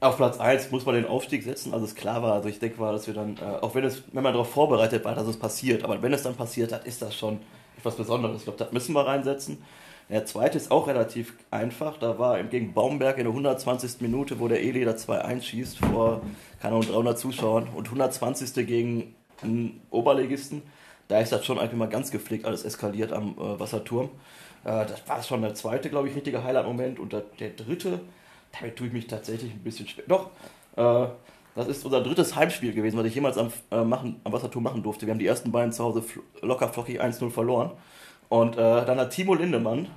auf 0.00 0.18
Platz 0.18 0.38
1 0.38 0.70
muss 0.70 0.84
man 0.84 0.96
den 0.96 1.06
Aufstieg 1.06 1.42
setzen, 1.42 1.72
also 1.72 1.86
es 1.86 1.94
klar 1.94 2.22
war. 2.22 2.34
Also 2.34 2.50
ich 2.50 2.58
denke 2.58 2.78
mal, 2.78 2.92
dass 2.92 3.06
wir 3.06 3.14
dann, 3.14 3.38
äh, 3.38 3.62
auch 3.62 3.74
wenn 3.74 3.84
es, 3.84 4.02
wenn 4.12 4.22
man 4.22 4.34
darauf 4.34 4.50
vorbereitet 4.50 5.02
war, 5.04 5.14
dass 5.14 5.26
es 5.26 5.38
passiert, 5.38 5.82
aber 5.82 6.02
wenn 6.02 6.12
es 6.12 6.22
dann 6.22 6.34
passiert 6.34 6.72
hat, 6.72 6.86
ist 6.86 7.00
das 7.00 7.16
schon 7.16 7.40
etwas 7.78 7.96
Besonderes. 7.96 8.38
Ich 8.38 8.44
glaube, 8.44 8.58
das 8.58 8.70
müssen 8.70 8.94
wir 8.94 9.06
reinsetzen. 9.06 9.64
Der 10.10 10.26
zweite 10.26 10.58
ist 10.58 10.70
auch 10.70 10.86
relativ 10.86 11.34
einfach. 11.50 11.96
Da 11.98 12.18
war 12.18 12.42
gegen 12.44 12.74
Baumberg 12.74 13.18
in 13.18 13.24
der 13.24 13.32
120. 13.32 14.00
Minute, 14.00 14.38
wo 14.38 14.48
der 14.48 14.62
Eli 14.62 14.84
da 14.84 14.92
2-1 14.92 15.42
schießt 15.42 15.78
vor, 15.78 16.22
keine 16.60 16.74
Ahnung, 16.76 16.88
300 16.88 17.18
Zuschauern 17.18 17.68
und 17.74 17.86
120. 17.86 18.66
gegen 18.66 19.14
einen 19.42 19.80
Oberligisten. 19.90 20.62
Da 21.08 21.20
ist 21.20 21.32
das 21.32 21.44
schon 21.44 21.58
eigentlich 21.58 21.78
mal 21.78 21.88
ganz 21.88 22.10
gepflegt 22.10 22.44
alles 22.44 22.64
eskaliert 22.64 23.12
am 23.12 23.36
äh, 23.38 23.60
Wasserturm. 23.60 24.10
Äh, 24.64 24.86
das 24.86 25.06
war 25.06 25.22
schon 25.22 25.42
der 25.42 25.54
zweite, 25.54 25.90
glaube 25.90 26.08
ich, 26.08 26.14
richtige 26.14 26.44
Highlight-Moment. 26.44 26.98
Und 26.98 27.12
der, 27.12 27.22
der 27.38 27.50
dritte, 27.50 28.00
damit 28.58 28.76
tue 28.76 28.88
ich 28.88 28.92
mich 28.92 29.06
tatsächlich 29.06 29.52
ein 29.52 29.62
bisschen 29.62 29.88
schwer. 29.88 30.04
Doch, 30.06 30.30
äh, 30.76 31.08
das 31.54 31.68
ist 31.68 31.84
unser 31.84 32.02
drittes 32.02 32.34
Heimspiel 32.34 32.72
gewesen, 32.72 32.98
was 32.98 33.06
ich 33.06 33.14
jemals 33.14 33.38
am, 33.38 33.52
äh, 33.70 33.84
machen, 33.84 34.20
am 34.24 34.32
Wasserturm 34.32 34.64
machen 34.64 34.82
durfte. 34.82 35.06
Wir 35.06 35.12
haben 35.12 35.18
die 35.20 35.26
ersten 35.26 35.52
beiden 35.52 35.72
zu 35.72 35.84
Hause 35.84 36.02
locker 36.42 36.68
flockig 36.68 37.00
1-0 37.00 37.30
verloren. 37.30 37.70
Und 38.28 38.56
äh, 38.56 38.84
dann 38.84 38.98
hat 38.98 39.10
Timo 39.10 39.34
Lindemann, 39.34 39.88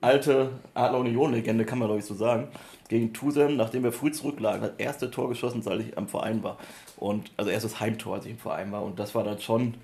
alte 0.00 0.50
Adler 0.74 0.98
Union-Legende, 0.98 1.64
kann 1.64 1.78
man 1.78 1.88
glaube 1.88 2.00
ich 2.00 2.06
so 2.06 2.14
sagen, 2.14 2.48
gegen 2.88 3.12
Tusem, 3.12 3.56
nachdem 3.56 3.84
wir 3.84 3.92
früh 3.92 4.10
zurücklagen, 4.10 4.62
das 4.62 4.72
erste 4.78 5.10
Tor 5.10 5.28
geschossen, 5.28 5.62
seit 5.62 5.80
ich 5.80 5.96
am 5.96 6.08
Verein 6.08 6.42
war. 6.42 6.58
Und 6.96 7.30
also 7.36 7.50
erstes 7.50 7.80
Heimtor, 7.80 8.16
als 8.16 8.24
ich 8.24 8.32
im 8.32 8.38
Verein 8.38 8.72
war. 8.72 8.82
Und 8.82 8.98
das 8.98 9.14
war 9.14 9.22
dann 9.22 9.40
schon, 9.40 9.74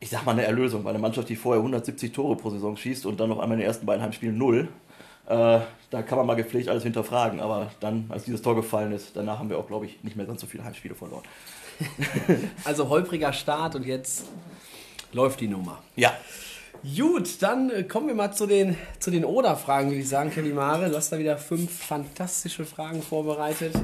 ich 0.00 0.10
sag 0.10 0.24
mal, 0.26 0.32
eine 0.32 0.44
Erlösung, 0.44 0.84
weil 0.84 0.90
eine 0.90 0.98
Mannschaft, 0.98 1.28
die 1.28 1.36
vorher 1.36 1.60
170 1.60 2.12
Tore 2.12 2.36
pro 2.36 2.50
Saison 2.50 2.76
schießt 2.76 3.06
und 3.06 3.20
dann 3.20 3.28
noch 3.28 3.38
einmal 3.38 3.56
in 3.56 3.60
den 3.60 3.68
ersten 3.68 3.86
beiden 3.86 4.02
Heimspielen 4.02 4.36
null, 4.36 4.68
äh, 5.26 5.60
da 5.90 6.02
kann 6.02 6.18
man 6.18 6.26
mal 6.26 6.34
gepflegt 6.34 6.68
alles 6.68 6.82
hinterfragen. 6.82 7.38
Aber 7.38 7.70
dann, 7.78 8.06
als 8.08 8.24
dieses 8.24 8.42
Tor 8.42 8.56
gefallen 8.56 8.90
ist, 8.90 9.14
danach 9.14 9.38
haben 9.38 9.48
wir 9.48 9.58
auch, 9.58 9.68
glaube 9.68 9.86
ich, 9.86 10.02
nicht 10.02 10.16
mehr 10.16 10.26
ganz 10.26 10.40
so 10.40 10.48
viele 10.48 10.64
Heimspiele 10.64 10.94
verloren. 10.94 11.24
Also 12.64 12.88
holpriger 12.88 13.32
Start 13.32 13.76
und 13.76 13.86
jetzt 13.86 14.26
läuft 15.12 15.40
die 15.40 15.48
Nummer. 15.48 15.82
Ja, 15.96 16.12
Gut, 16.96 17.42
dann 17.42 17.70
äh, 17.70 17.82
kommen 17.82 18.06
wir 18.06 18.14
mal 18.14 18.32
zu 18.32 18.46
den, 18.46 18.76
zu 19.00 19.10
den 19.10 19.24
Oder-Fragen, 19.24 19.88
würde 19.88 20.00
ich 20.00 20.08
sagen, 20.08 20.30
Kevin 20.30 20.54
Mare. 20.54 20.88
Du 20.88 20.96
hast 20.96 21.10
da 21.10 21.18
wieder 21.18 21.36
fünf 21.36 21.72
fantastische 21.72 22.64
Fragen 22.64 23.02
vorbereitet. 23.02 23.74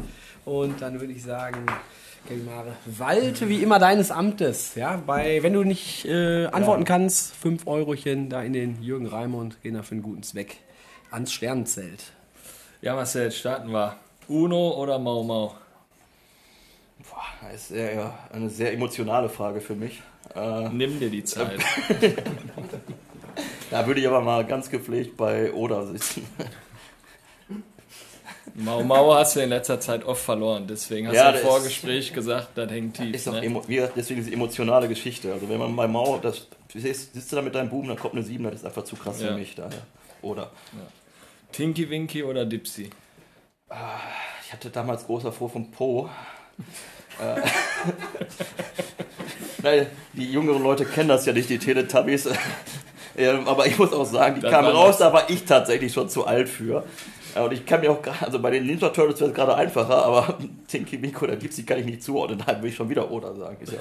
Und 0.44 0.80
dann 0.80 1.00
würde 1.00 1.12
ich 1.12 1.24
sagen, 1.24 1.66
Kevin 2.28 2.44
Mare, 2.44 2.76
walte 2.86 3.48
wie 3.48 3.62
immer 3.62 3.80
deines 3.80 4.12
Amtes. 4.12 4.76
Ja, 4.76 5.02
bei, 5.04 5.42
wenn 5.42 5.54
du 5.54 5.64
nicht 5.64 6.04
äh, 6.04 6.46
antworten 6.46 6.84
kannst, 6.84 7.34
fünf 7.34 7.66
Eurochen 7.66 8.28
da 8.28 8.42
in 8.42 8.52
den 8.52 8.80
Jürgen 8.80 9.06
Raimund 9.06 9.60
gehen 9.62 9.74
da 9.74 9.82
für 9.82 9.92
einen 9.92 10.02
guten 10.02 10.22
Zweck 10.22 10.58
ans 11.10 11.32
Sternenzelt. 11.32 12.12
Ja, 12.80 12.94
Marcel, 12.94 13.32
starten 13.32 13.72
wir. 13.72 13.96
Uno 14.28 14.70
oder 14.80 15.00
Mau 15.00 15.24
Mau? 15.24 15.54
Boah, 17.10 17.50
das 17.50 17.70
ist 17.70 17.76
ja, 17.76 18.14
eine 18.32 18.48
sehr 18.48 18.72
emotionale 18.72 19.28
Frage 19.28 19.60
für 19.60 19.74
mich. 19.74 20.00
Äh, 20.34 20.68
Nimm 20.70 20.98
dir 20.98 21.10
die 21.10 21.24
Zeit. 21.24 21.60
da 23.70 23.86
würde 23.86 24.00
ich 24.00 24.06
aber 24.06 24.20
mal 24.20 24.44
ganz 24.44 24.70
gepflegt 24.70 25.16
bei 25.16 25.52
Oder 25.52 25.86
sitzen. 25.86 26.26
Mau 28.56 28.84
Mau 28.84 29.12
hast 29.14 29.34
du 29.36 29.40
in 29.40 29.48
letzter 29.48 29.80
Zeit 29.80 30.04
oft 30.04 30.22
verloren, 30.22 30.66
deswegen 30.68 31.08
hast 31.08 31.16
Ja, 31.16 31.32
du 31.32 31.38
im 31.38 31.44
Vorgespräch 31.46 32.12
gesagt, 32.12 32.50
das 32.56 32.70
hängt 32.70 32.96
tief. 32.96 33.12
Ist 33.14 33.26
auch 33.28 33.32
ne? 33.40 33.60
gesagt, 33.66 33.94
deswegen 33.96 34.20
diese 34.20 34.32
emotionale 34.32 34.86
Geschichte. 34.86 35.32
Also 35.32 35.48
wenn 35.48 35.58
man 35.58 35.74
bei 35.74 35.88
Mau, 35.88 36.18
das, 36.18 36.46
siehst, 36.72 37.14
sitzt 37.14 37.32
du 37.32 37.36
da 37.36 37.42
mit 37.42 37.54
deinem 37.54 37.68
Buben, 37.70 37.88
dann 37.88 37.98
kommt 37.98 38.14
eine 38.14 38.22
7, 38.22 38.44
das 38.44 38.54
ist 38.54 38.64
einfach 38.64 38.84
zu 38.84 38.94
krass 38.96 39.20
Ja. 39.20 39.28
für 39.28 39.34
mich. 39.34 39.54
Daher. 39.56 39.82
Oder. 40.22 40.50
Tinky 41.50 41.90
Winky 41.90 42.22
oder 42.22 42.46
Dipsy? 42.46 42.90
Ich 44.46 44.52
hatte 44.52 44.70
damals 44.70 45.04
großer 45.06 45.32
Vor 45.32 45.50
vom 45.50 45.70
Po. 45.72 46.08
Nein, 49.64 49.86
die 50.12 50.30
jüngeren 50.30 50.62
Leute 50.62 50.84
kennen 50.84 51.08
das 51.08 51.24
ja 51.24 51.32
nicht, 51.32 51.48
die 51.48 51.58
Teletubbies. 51.58 52.28
Ähm, 53.16 53.46
aber 53.46 53.64
ich 53.64 53.78
muss 53.78 53.92
auch 53.92 54.04
sagen, 54.04 54.34
die 54.34 54.40
Das 54.40 54.50
kamen 54.50 54.70
raus, 54.70 54.98
da 54.98 55.12
war 55.12 55.30
ich 55.30 55.44
tatsächlich 55.44 55.92
schon 55.92 56.08
zu 56.08 56.26
alt 56.26 56.48
für. 56.48 56.82
Äh, 57.36 57.42
Und 57.42 57.52
ich 57.52 57.64
kann 57.64 57.80
mir 57.80 57.92
auch 57.92 58.02
gerade, 58.02 58.26
also 58.26 58.40
bei 58.40 58.50
den 58.50 58.66
Ninja 58.66 58.88
Turtles 58.88 59.20
wäre 59.20 59.30
es 59.30 59.36
gerade 59.36 59.54
einfacher, 59.54 60.04
aber 60.04 60.36
Tinky 60.66 61.00
Winky 61.00 61.24
oder 61.24 61.36
Gipsy 61.36 61.62
kann 61.62 61.78
ich 61.78 61.86
nicht 61.86 62.02
zuordnen. 62.02 62.42
Da 62.44 62.60
will 62.60 62.70
ich 62.70 62.74
schon 62.74 62.88
wieder 62.88 63.08
Oder 63.08 63.32
sagen. 63.36 63.58
Ist 63.60 63.72
ja 63.72 63.78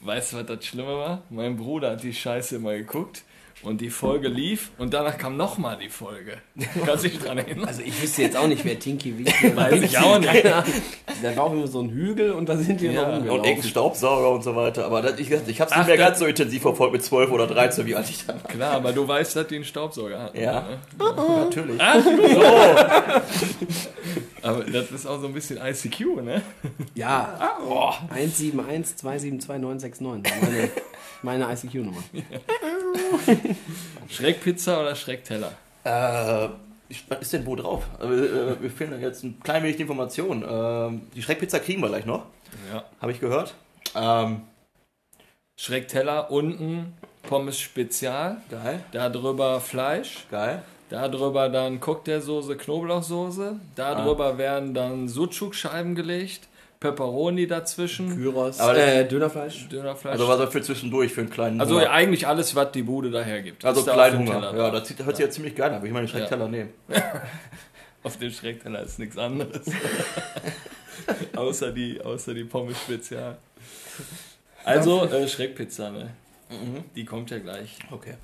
Weißt 0.00 0.32
du, 0.32 0.38
was 0.38 0.46
das 0.46 0.64
Schlimme 0.64 0.96
war? 0.96 1.20
Mein 1.28 1.58
Bruder 1.58 1.90
hat 1.90 2.02
die 2.02 2.14
Scheiße 2.14 2.56
immer 2.56 2.72
geguckt 2.72 3.24
und 3.62 3.80
die 3.80 3.90
Folge 3.90 4.28
lief 4.28 4.70
und 4.78 4.92
danach 4.92 5.18
kam 5.18 5.36
nochmal 5.36 5.78
die 5.80 5.88
Folge. 5.88 6.38
Kannst 6.84 7.04
du 7.04 7.08
dich 7.08 7.18
dran 7.18 7.38
erinnern? 7.38 7.64
Also 7.66 7.82
ich 7.82 8.00
wüsste 8.02 8.22
jetzt 8.22 8.36
auch 8.36 8.46
nicht, 8.46 8.64
wer 8.64 8.78
Tinky 8.78 9.16
Winky 9.18 9.56
Weiß 9.56 9.80
ich 9.82 9.96
auch 9.98 10.18
nicht. 10.18 10.44
Da 10.44 11.36
war 11.36 11.44
auch 11.44 11.52
immer 11.52 11.66
so 11.68 11.80
ein 11.80 11.90
Hügel 11.90 12.32
und 12.32 12.48
da 12.48 12.56
sind 12.56 12.80
wir 12.80 12.90
Ja, 12.92 13.02
immer 13.02 13.08
und 13.10 13.14
rumgelaufen. 13.18 13.44
irgendein 13.44 13.70
Staubsauger 13.70 14.30
und 14.30 14.42
so 14.42 14.56
weiter. 14.56 14.84
Aber 14.86 15.02
das, 15.02 15.18
ich, 15.20 15.30
ich 15.30 15.60
habe 15.60 15.70
es 15.70 15.72
Ach, 15.72 15.78
nicht 15.78 15.86
mehr 15.86 15.96
ganz 15.96 16.18
so 16.18 16.26
intensiv 16.26 16.62
verfolgt 16.62 16.92
mit 16.92 17.04
12 17.04 17.30
oder 17.30 17.46
13, 17.46 17.86
wie 17.86 17.94
alt 17.94 18.08
ich 18.10 18.26
dann 18.26 18.42
war. 18.42 18.50
Klar, 18.50 18.72
aber 18.74 18.92
du 18.92 19.06
weißt, 19.06 19.36
dass 19.36 19.46
die 19.46 19.56
einen 19.56 19.64
Staubsauger 19.64 20.20
hatten. 20.20 20.40
Ja. 20.40 20.62
ne? 20.62 20.78
Natürlich. 21.44 21.80
Aber 24.42 24.64
das 24.64 24.90
ist 24.90 25.06
auch 25.06 25.20
so 25.20 25.26
ein 25.28 25.34
bisschen 25.34 25.58
ICQ, 25.64 26.22
ne? 26.22 26.42
Ja. 26.94 27.56
171 28.10 28.96
272 28.96 30.00
969. 30.00 30.32
Meine, 30.42 30.70
meine 31.46 31.52
ICQ-Nummer. 31.54 32.02
Schreckpizza 34.08 34.80
oder 34.80 34.94
Schreckteller? 34.94 35.52
Äh, 35.84 36.48
was 37.08 37.20
ist 37.20 37.32
denn 37.32 37.46
wo 37.46 37.56
drauf? 37.56 37.84
Äh, 38.00 38.06
äh, 38.06 38.56
wir 38.60 38.70
finden 38.70 39.00
jetzt 39.00 39.22
ein 39.24 39.40
klein 39.42 39.62
wenig 39.62 39.76
die 39.76 39.82
Information. 39.82 40.44
Ähm, 40.48 41.02
die 41.14 41.22
Schreckpizza 41.22 41.58
kriegen 41.58 41.80
wir 41.80 41.88
gleich 41.88 42.06
noch, 42.06 42.26
Ja. 42.72 42.84
habe 43.00 43.12
ich 43.12 43.20
gehört. 43.20 43.54
Ähm, 43.94 44.42
Schreckteller 45.56 46.30
unten 46.30 46.94
Pommes 47.22 47.60
Spezial, 47.60 48.38
geil, 48.50 48.82
da 48.92 49.08
drüber 49.08 49.60
Fleisch, 49.60 50.26
geil. 50.30 50.62
da 50.90 51.08
drüber 51.08 51.48
dann 51.48 51.78
Cocktailsoße, 51.80 52.56
Knoblauchsoße, 52.56 53.56
da 53.76 53.92
Ah. 53.92 54.04
drüber 54.04 54.38
werden 54.38 54.74
dann 54.74 55.08
Sucuk-Scheiben 55.08 55.94
gelegt, 55.94 56.48
Pepperoni 56.82 57.46
dazwischen, 57.46 58.16
Gyros. 58.16 58.58
Aber- 58.60 58.76
äh, 58.76 59.06
Dönerfleisch. 59.06 59.68
Dönerfleisch. 59.68 60.12
Also 60.12 60.26
was 60.28 60.40
er 60.40 60.48
für 60.48 60.60
zwischendurch 60.62 61.12
für 61.12 61.20
einen 61.22 61.30
kleinen 61.30 61.60
Also 61.60 61.76
Hunger. 61.76 61.90
eigentlich 61.92 62.26
alles, 62.26 62.54
was 62.56 62.72
die 62.72 62.82
Bude 62.82 63.10
daher 63.10 63.40
gibt. 63.40 63.64
Also 63.64 63.80
Ist 63.80 63.86
da 63.86 63.92
auf 63.92 63.96
kleinen 63.98 64.26
dem 64.26 64.34
Hunger. 64.34 64.50
Teller 64.50 64.64
Ja, 64.64 64.70
da. 64.70 64.80
das 64.80 64.94
hört 65.06 65.16
sich 65.16 65.24
ja 65.24 65.30
ziemlich 65.30 65.54
geil 65.54 65.70
an. 65.70 65.76
Würde 65.76 65.86
ich 65.86 65.92
mal 65.92 66.00
den 66.00 66.08
Schreckteller 66.08 66.48
nehmen. 66.48 66.70
Auf 68.04 68.16
dem 68.18 68.32
Schreckteller 68.32 68.82
ist 68.82 68.98
nichts 68.98 69.16
anderes. 69.16 69.64
außer, 71.36 71.70
die, 71.70 72.00
außer 72.00 72.34
die 72.34 72.42
Pommes 72.44 72.76
Spezial. 72.80 73.38
Also 74.64 75.04
äh, 75.06 75.28
Schreckpizza, 75.28 75.88
ne? 75.90 76.10
Mhm. 76.50 76.82
Die 76.96 77.04
kommt 77.04 77.30
ja 77.30 77.38
gleich. 77.38 77.78
Okay. 77.92 78.14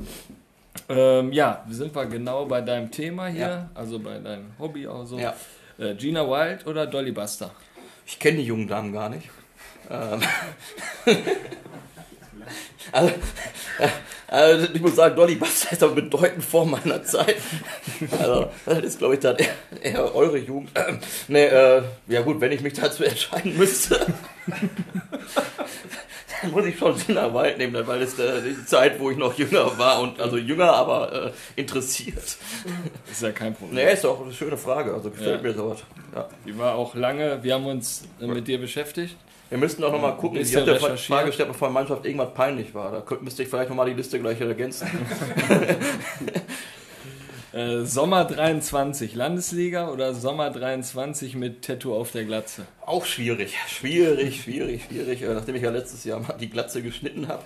Ähm, 0.89 1.33
ja, 1.33 1.65
sind 1.71 1.95
wir 1.95 2.07
genau 2.07 2.45
bei 2.47 2.61
deinem 2.61 2.91
Thema 2.91 3.27
hier, 3.29 3.69
also 3.75 3.99
bei 4.01 4.19
deinem 4.19 4.51
Hobby 4.59 4.87
auch 4.89 5.05
so. 5.05 5.17
Ja. 5.19 5.35
Äh, 5.79 5.95
Gina 5.95 6.29
Wild 6.29 6.67
oder 6.67 6.87
Dolly 6.87 7.13
Buster? 7.13 7.53
Ich 8.09 8.19
kenne 8.19 8.39
die 8.39 8.45
jungen 8.45 8.67
Damen 8.67 8.91
gar 8.95 9.11
nicht. 9.11 9.29
Ähm. 9.91 10.23
also, 12.93 13.13
äh, 13.79 13.89
also, 14.27 14.67
ich 14.73 14.81
muss 14.81 14.97
sagen, 14.97 15.15
Dolly 15.15 15.35
Buster 15.35 15.73
ist 15.73 15.83
aber 15.83 15.97
bedeutend 15.97 16.43
vor 16.43 16.65
meiner 16.65 17.05
Zeit. 17.05 17.37
Also, 18.19 18.51
das 18.65 18.79
ist, 18.79 18.99
glaube 18.99 19.15
ich, 19.15 19.21
dann 19.21 19.37
eher, 19.37 19.55
eher 19.83 20.15
eure 20.15 20.39
Jugend. 20.39 20.71
Ähm, 20.75 21.01
nee, 21.29 21.45
äh, 21.45 21.83
ja 22.07 22.23
gut, 22.23 22.41
wenn 22.41 22.51
ich 22.51 22.63
mich 22.63 22.73
dazu 22.73 23.05
entscheiden 23.05 23.59
müsste, 23.59 24.07
muss 26.53 26.65
ich 26.67 26.79
schon 26.79 26.97
Gina 26.99 27.33
Wild 27.35 27.59
nehmen, 27.59 27.87
weil 27.87 28.03
es 28.03 28.19
äh, 28.19 28.43
die 28.43 28.65
Zeit, 28.65 28.99
wo 29.01 29.11
ich 29.11 29.17
noch 29.17 29.35
jünger 29.39 29.77
war 29.79 30.01
und 30.01 30.21
also 30.21 30.37
jünger, 30.37 30.73
aber 30.73 31.13
äh, 31.27 31.31
interessiert. 31.61 32.37
Ist 33.11 33.23
ja 33.23 33.33
kein 33.33 33.55
Problem. 33.55 33.77
Nee, 33.77 33.93
ist 33.93 34.05
doch 34.05 34.23
eine 34.23 34.33
schöne 34.33 34.57
Frage, 34.57 34.93
also 34.95 35.11
gefällt 35.11 35.43
Ja. 35.43 35.49
mir 35.49 35.55
sowas. 35.55 35.83
Ja. 36.15 36.29
Die 36.47 36.57
war 36.59 36.75
auch 36.75 36.95
lange, 36.95 37.43
wir 37.43 37.55
haben 37.55 37.67
uns 37.67 38.05
äh, 38.21 38.27
mit 38.27 38.47
dir 38.47 38.59
beschäftigt. 38.59 39.17
Wir 39.51 39.57
müssten 39.59 39.83
auch 39.83 39.93
nochmal 39.93 40.15
gucken, 40.17 40.41
ich 40.41 40.55
habe 40.55 40.67
recherchieren. 40.67 40.99
Frage 40.99 41.27
gestellt, 41.29 41.49
bevor 41.49 41.69
der 41.69 41.73
Mannschaft 41.73 42.05
irgendwas 42.05 42.35
peinlich 42.35 42.75
war. 42.75 42.93
Da 42.93 43.17
müsste 43.23 43.43
ich 43.43 43.49
vielleicht 43.49 43.71
nochmal 43.71 43.87
die 43.87 43.95
Liste 43.95 44.19
gleich 44.21 44.39
ergänzen. 44.41 44.87
Äh, 47.53 47.85
Sommer 47.85 48.27
23, 48.27 49.15
Landesliga 49.15 49.91
oder 49.91 50.13
Sommer 50.13 50.51
23 50.51 51.35
mit 51.35 51.63
Tattoo 51.65 51.95
auf 51.95 52.13
der 52.13 52.25
Glatze? 52.25 52.67
Auch 52.85 53.07
schwierig, 53.07 53.57
schwierig, 53.69 54.43
schwierig, 54.43 54.85
schwierig. 54.85 55.23
Äh, 55.23 55.33
Nachdem 55.33 55.55
ich 55.57 55.63
ja 55.63 55.71
letztes 55.71 56.05
Jahr 56.05 56.21
mal 56.21 56.35
die 56.39 56.51
Glatze 56.51 56.83
geschnitten 56.83 57.27
habe, 57.27 57.43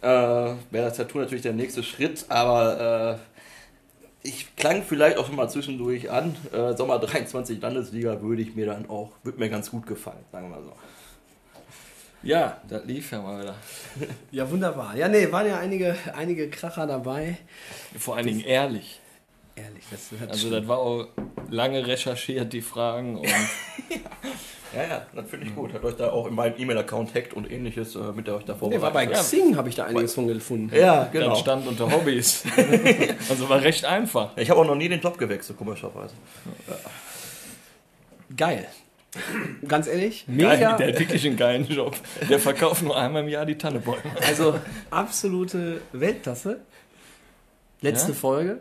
äh, 0.00 0.72
wäre 0.72 0.86
das 0.86 0.96
Tattoo 0.96 1.18
natürlich 1.18 1.42
der 1.42 1.52
nächste 1.52 1.82
Schritt. 1.82 2.24
Aber 2.30 3.18
äh, 3.20 4.26
ich 4.26 4.56
klang 4.56 4.82
vielleicht 4.84 5.18
auch 5.18 5.26
schon 5.26 5.36
mal 5.36 5.50
zwischendurch 5.50 6.10
an. 6.10 6.34
Äh, 6.50 6.74
Sommer 6.74 6.98
23 6.98 7.60
Landesliga 7.60 8.22
würde 8.22 8.40
ich 8.40 8.54
mir 8.54 8.64
dann 8.64 8.88
auch, 8.88 9.10
würde 9.22 9.38
mir 9.38 9.50
ganz 9.50 9.70
gut 9.70 9.86
gefallen, 9.86 10.24
sagen 10.32 10.48
wir 10.48 10.56
mal 10.56 10.64
so. 10.64 10.72
Ja, 12.22 12.58
das 12.70 12.86
lief 12.86 13.10
ja 13.12 13.20
mal 13.20 13.42
wieder. 13.42 13.54
Ja, 14.30 14.48
wunderbar. 14.50 14.96
Ja, 14.96 15.08
nee, 15.08 15.30
waren 15.30 15.46
ja 15.46 15.58
einige, 15.58 15.94
einige 16.14 16.48
Kracher 16.48 16.86
dabei. 16.86 17.36
Vor 17.98 18.16
allen 18.16 18.28
Dingen 18.28 18.40
ehrlich. 18.40 19.01
Ehrlich, 19.54 19.84
das 19.90 20.10
hört 20.18 20.30
Also 20.30 20.50
das 20.50 20.66
war 20.66 20.78
auch 20.78 21.06
lange 21.50 21.86
recherchiert, 21.86 22.52
die 22.52 22.62
Fragen. 22.62 23.18
Und 23.18 23.26
Ja, 24.74 24.82
ja, 24.84 25.06
das 25.14 25.28
finde 25.28 25.46
ich 25.46 25.54
gut. 25.54 25.74
Hat 25.74 25.84
euch 25.84 25.96
da 25.96 26.10
auch 26.12 26.26
in 26.26 26.34
meinem 26.34 26.54
E-Mail-Account 26.56 27.14
hackt 27.14 27.34
und 27.34 27.50
ähnliches, 27.50 27.94
äh, 27.94 27.98
mit 28.14 28.26
der 28.26 28.36
euch 28.36 28.44
da 28.44 28.54
Nee, 28.54 28.80
war 28.80 28.90
bei 28.90 29.04
vorbereitet. 29.04 29.16
Xing 29.16 29.56
habe 29.56 29.68
ich 29.68 29.74
da 29.74 29.84
einiges 29.84 30.14
von 30.14 30.26
gefunden. 30.26 30.74
Ja, 30.74 31.04
dann 31.04 31.12
genau. 31.12 31.34
stand 31.34 31.66
unter 31.66 31.90
Hobbys. 31.92 32.44
also 33.28 33.48
war 33.50 33.60
recht 33.60 33.84
einfach. 33.84 34.34
Ich 34.36 34.48
habe 34.48 34.60
auch 34.60 34.64
noch 34.66 34.74
nie 34.74 34.88
den 34.88 35.00
Job 35.00 35.18
gewechselt, 35.18 35.58
komischerweise. 35.58 36.14
Geil. 38.34 38.66
Ganz 39.68 39.88
ehrlich, 39.88 40.24
Geil, 40.26 40.36
mega. 40.36 40.76
der 40.78 40.88
hat 40.88 40.98
wirklich 40.98 41.26
einen 41.26 41.36
geilen 41.36 41.68
Job. 41.68 41.94
Der 42.30 42.38
verkauft 42.38 42.82
nur 42.82 42.96
einmal 42.96 43.22
im 43.24 43.28
Jahr 43.28 43.44
die 43.44 43.58
Tannebäume. 43.58 44.00
Also 44.26 44.58
absolute 44.90 45.82
Weltklasse. 45.92 46.60
Letzte 47.82 48.12
Ja? 48.12 48.16
Folge. 48.16 48.60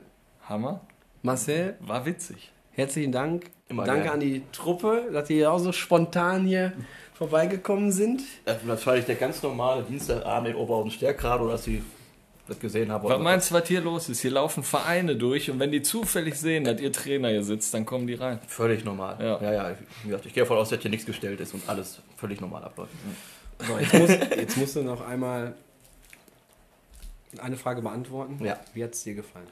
Hammer. 0.51 0.81
Marcel, 1.23 1.75
War 1.79 2.05
witzig. 2.05 2.51
herzlichen 2.71 3.11
Dank. 3.11 3.49
Immer 3.69 3.85
Danke 3.85 4.03
gern. 4.03 4.13
an 4.15 4.19
die 4.19 4.43
Truppe, 4.51 5.09
dass 5.13 5.27
die 5.27 5.45
auch 5.45 5.59
so 5.59 5.71
spontan 5.71 6.45
hier 6.45 6.73
vorbeigekommen 7.13 7.91
sind. 7.91 8.21
Das 8.43 8.61
war 8.63 8.69
wahrscheinlich 8.69 9.05
der 9.05 9.15
ganz 9.15 9.41
normale 9.43 9.83
Dienstagabend 9.83 10.49
in 10.49 10.55
Oberhausen 10.55 10.91
Stärkrade, 10.91 11.43
oder 11.43 11.53
dass 11.53 11.63
sie 11.63 11.81
das 12.47 12.59
gesehen 12.59 12.91
haben. 12.91 13.07
Was 13.07 13.19
meinst 13.21 13.51
du, 13.51 13.55
was 13.55 13.67
hier 13.67 13.79
los 13.79 14.09
ist? 14.09 14.21
Hier 14.21 14.31
laufen 14.31 14.63
Vereine 14.63 15.15
durch 15.15 15.49
und 15.49 15.59
wenn 15.59 15.71
die 15.71 15.83
zufällig 15.83 16.35
sehen, 16.35 16.65
dass 16.65 16.81
ihr 16.81 16.91
Trainer 16.91 17.29
hier 17.29 17.43
sitzt, 17.43 17.73
dann 17.73 17.85
kommen 17.85 18.07
die 18.07 18.15
rein. 18.15 18.39
Völlig 18.47 18.83
normal. 18.83 19.17
Ja. 19.19 19.41
ja, 19.41 19.53
ja. 19.53 19.75
Wie 20.03 20.09
gesagt, 20.09 20.25
ich 20.25 20.33
gehe 20.33 20.43
davon 20.43 20.57
aus, 20.57 20.69
dass 20.69 20.81
hier 20.81 20.91
nichts 20.91 21.05
gestellt 21.05 21.39
ist 21.39 21.53
und 21.53 21.63
alles 21.69 22.01
völlig 22.17 22.41
normal 22.41 22.63
abläuft. 22.65 22.91
So, 23.59 23.77
jetzt, 23.77 23.93
muss, 23.93 24.09
jetzt 24.09 24.57
musst 24.57 24.75
du 24.75 24.81
noch 24.81 25.07
einmal 25.07 25.53
eine 27.37 27.55
Frage 27.55 27.81
beantworten. 27.81 28.43
Ja. 28.43 28.59
Wie 28.73 28.83
hat 28.83 28.93
es 28.93 29.03
dir 29.03 29.13
gefallen? 29.13 29.47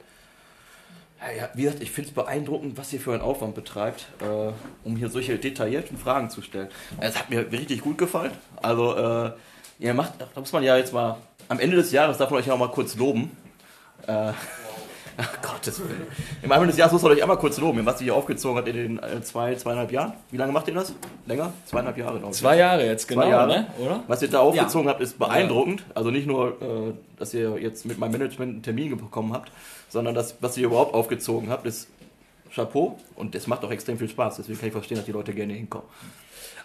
Ja, 1.20 1.32
ja, 1.32 1.48
wie 1.54 1.62
gesagt, 1.64 1.82
ich 1.82 1.90
finde 1.90 2.08
es 2.08 2.14
beeindruckend, 2.14 2.78
was 2.78 2.92
ihr 2.92 3.00
für 3.00 3.12
einen 3.12 3.20
Aufwand 3.20 3.54
betreibt, 3.54 4.06
äh, 4.20 4.52
um 4.84 4.96
hier 4.96 5.10
solche 5.10 5.38
detaillierten 5.38 5.98
Fragen 5.98 6.30
zu 6.30 6.40
stellen. 6.40 6.68
Es 6.98 7.18
hat 7.18 7.28
mir 7.28 7.52
richtig 7.52 7.82
gut 7.82 7.98
gefallen. 7.98 8.32
Also, 8.62 8.96
äh, 8.96 9.32
ihr 9.78 9.92
macht, 9.92 10.14
da 10.18 10.40
muss 10.40 10.52
man 10.52 10.62
ja 10.62 10.78
jetzt 10.78 10.94
mal, 10.94 11.18
am 11.48 11.60
Ende 11.60 11.76
des 11.76 11.92
Jahres 11.92 12.16
darf 12.16 12.30
man 12.30 12.40
euch 12.40 12.46
ja 12.46 12.54
auch 12.54 12.58
mal 12.58 12.70
kurz 12.70 12.96
loben. 12.96 13.36
Äh, 14.06 14.32
ach 15.16 15.42
Gottes 15.42 15.80
Willen. 15.80 16.06
Im 16.42 16.50
Ende 16.50 16.66
des 16.68 16.76
Jahres 16.76 16.92
muss 16.92 17.02
man 17.02 17.12
euch 17.12 17.22
einmal 17.22 17.36
kurz 17.38 17.58
loben, 17.58 17.84
was 17.84 18.00
ihr 18.00 18.04
hier 18.04 18.14
aufgezogen 18.14 18.56
habt 18.58 18.68
in 18.68 18.76
den 18.76 18.98
äh, 18.98 19.22
zwei, 19.22 19.54
zweieinhalb 19.54 19.92
Jahren. 19.92 20.12
Wie 20.30 20.36
lange 20.36 20.52
macht 20.52 20.68
ihr 20.68 20.74
das? 20.74 20.94
Länger? 21.26 21.52
Zweieinhalb 21.66 21.96
Jahre, 21.98 22.18
glaube 22.18 22.32
ich. 22.32 22.40
Zwei 22.40 22.56
Jahre 22.56 22.86
jetzt, 22.86 23.06
genau, 23.08 23.28
Jahre. 23.28 23.48
ne? 23.48 23.66
oder? 23.78 24.02
Was 24.06 24.22
ihr 24.22 24.28
da 24.28 24.40
aufgezogen 24.40 24.88
habt, 24.88 25.00
ist 25.00 25.18
beeindruckend. 25.18 25.84
Also 25.94 26.10
nicht 26.10 26.26
nur, 26.26 26.60
äh, 26.60 26.92
dass 27.18 27.34
ihr 27.34 27.58
jetzt 27.58 27.86
mit 27.86 27.98
meinem 27.98 28.12
Management 28.12 28.52
einen 28.52 28.62
Termin 28.62 28.96
bekommen 28.96 29.32
habt, 29.32 29.50
sondern 29.88 30.14
das, 30.14 30.36
was 30.40 30.56
ihr 30.56 30.66
überhaupt 30.66 30.94
aufgezogen 30.94 31.50
habt, 31.50 31.66
ist 31.66 31.88
Chapeau. 32.54 32.98
Und 33.16 33.34
es 33.34 33.46
macht 33.46 33.64
auch 33.64 33.70
extrem 33.70 33.98
viel 33.98 34.08
Spaß. 34.08 34.36
Deswegen 34.36 34.58
kann 34.58 34.68
ich 34.68 34.72
verstehen, 34.72 34.96
dass 34.96 35.06
die 35.06 35.12
Leute 35.12 35.32
gerne 35.32 35.52
hinkommen. 35.52 35.86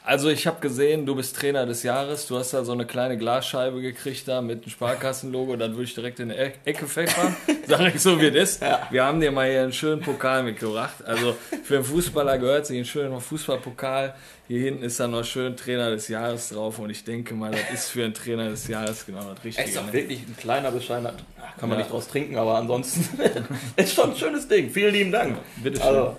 Also 0.06 0.30
ich 0.30 0.46
habe 0.46 0.62
gesehen, 0.62 1.06
du 1.08 1.16
bist 1.16 1.36
Trainer 1.36 1.66
des 1.66 1.82
Jahres. 1.82 2.28
Du 2.28 2.38
hast 2.38 2.54
da 2.54 2.64
so 2.64 2.72
eine 2.74 2.86
kleine 2.86 3.18
Glasscheibe 3.18 3.82
gekriegt 3.82 4.28
da 4.28 4.40
mit 4.42 4.64
dem 4.66 4.70
Sparkassenlogo. 4.70 5.56
Das 5.56 5.72
würde 5.72 5.84
ich 5.84 5.96
direkt 5.96 6.20
in 6.20 6.30
die 6.30 6.36
E- 6.36 6.52
Ecke 6.64 6.86
pfeffern. 6.86 7.36
Sag 7.68 7.96
ich 7.96 8.00
so, 8.02 8.22
wie 8.22 8.30
das 8.30 8.58
ist. 8.58 8.62
Wir 8.92 9.04
haben 9.04 9.20
dir 9.20 9.32
mal 9.32 9.50
hier 9.50 9.64
einen 9.64 9.74
schönen 9.74 10.02
Pokal 10.02 10.44
mitgebracht. 10.44 11.04
Also 11.04 11.36
für 11.64 11.78
einen 11.78 11.84
Fußballer 11.84 12.38
gehört 12.38 12.68
sich 12.68 12.78
ein 12.78 12.86
schöner 12.86 13.20
Fußballpokal. 13.20 14.14
Hier 14.48 14.60
hinten 14.62 14.84
ist 14.84 15.00
dann 15.00 15.10
noch 15.10 15.24
schön 15.24 15.58
Trainer 15.58 15.90
des 15.90 16.08
Jahres 16.08 16.50
drauf. 16.50 16.78
Und 16.78 16.92
ich 16.92 17.04
denke 17.04 17.34
mal, 17.34 17.50
das 17.50 17.62
ist 17.74 17.90
für 17.90 18.04
einen 18.04 18.14
Trainer 18.14 18.50
des 18.50 18.68
Jahres 18.68 19.08
genau 19.08 19.22
das 19.22 19.40
Es 19.40 19.44
Richtige. 19.46 19.70
ist 19.70 19.78
auch 19.80 19.86
ne? 19.88 19.94
wirklich 19.94 20.20
ein 20.20 20.36
kleiner 20.38 20.70
bescheidener. 20.72 21.14
Kann 21.60 21.68
man 21.70 21.80
Ja. 21.80 21.84
nicht 21.84 21.92
draus 21.92 22.08
trinken, 22.08 22.38
aber 22.38 22.58
ansonsten 22.58 23.20
ist 23.76 23.96
schon 23.96 24.12
ein 24.12 24.16
schönes 24.18 24.48
Ding. 24.48 24.70
Vielen 24.70 24.94
lieben 24.94 25.12
Dank. 25.12 25.38
Bitteschön. 25.64 25.88
Also, 25.88 26.18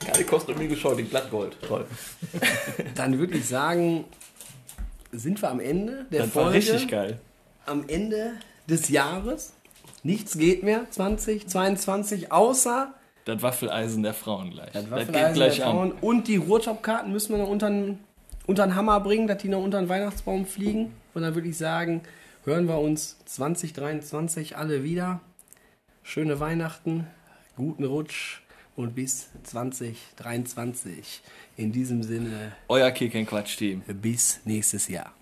keine 0.00 0.24
Kosten 0.24 0.52
um 0.52 0.58
mir 0.58 0.68
geschaut, 0.68 0.98
den 0.98 1.08
Glattgold. 1.08 1.56
Toll. 1.62 1.86
Dann 2.94 3.18
würde 3.18 3.36
ich 3.36 3.46
sagen, 3.46 4.04
sind 5.12 5.40
wir 5.42 5.50
am 5.50 5.60
Ende 5.60 6.06
der 6.10 6.22
Das 6.24 6.34
war 6.34 6.44
Folge. 6.44 6.58
richtig 6.58 6.88
geil. 6.88 7.20
Am 7.66 7.84
Ende 7.88 8.32
des 8.68 8.88
Jahres. 8.88 9.52
Nichts 10.02 10.38
geht 10.38 10.62
mehr 10.62 10.90
2022, 10.90 12.32
außer 12.32 12.94
Das 13.26 13.42
Waffeleisen 13.42 14.02
der 14.02 14.14
Frauen 14.14 14.50
gleich. 14.50 14.72
Das, 14.72 14.90
Waffeleisen 14.90 15.12
geht 15.12 15.34
gleich 15.34 15.56
der 15.56 15.66
an. 15.66 15.72
Frauen. 15.72 15.92
Und 16.00 16.26
die 16.28 16.36
Ruhrtop-Karten 16.36 17.12
müssen 17.12 17.32
wir 17.34 17.38
noch 17.42 17.50
unter 17.50 17.68
den, 17.68 17.98
unter 18.46 18.66
den 18.66 18.74
Hammer 18.74 18.98
bringen, 19.00 19.26
dass 19.26 19.38
die 19.38 19.48
noch 19.48 19.62
unter 19.62 19.78
den 19.78 19.88
Weihnachtsbaum 19.90 20.46
fliegen. 20.46 20.94
Und 21.12 21.22
dann 21.22 21.34
würde 21.34 21.48
ich 21.48 21.58
sagen, 21.58 22.00
hören 22.44 22.66
wir 22.66 22.78
uns 22.78 23.18
2023 23.26 24.56
alle 24.56 24.82
wieder. 24.82 25.20
Schöne 26.02 26.40
Weihnachten, 26.40 27.06
guten 27.56 27.84
Rutsch 27.84 28.40
und 28.80 28.94
bis 28.94 29.28
2023. 29.44 31.20
In 31.56 31.72
diesem 31.72 32.02
Sinne, 32.02 32.52
Euer 32.68 32.90
Kick 32.90 33.12
Quatsch 33.26 33.56
Team. 33.58 33.82
bis 33.86 34.40
nächstes 34.44 34.88
Jahr. 34.88 35.14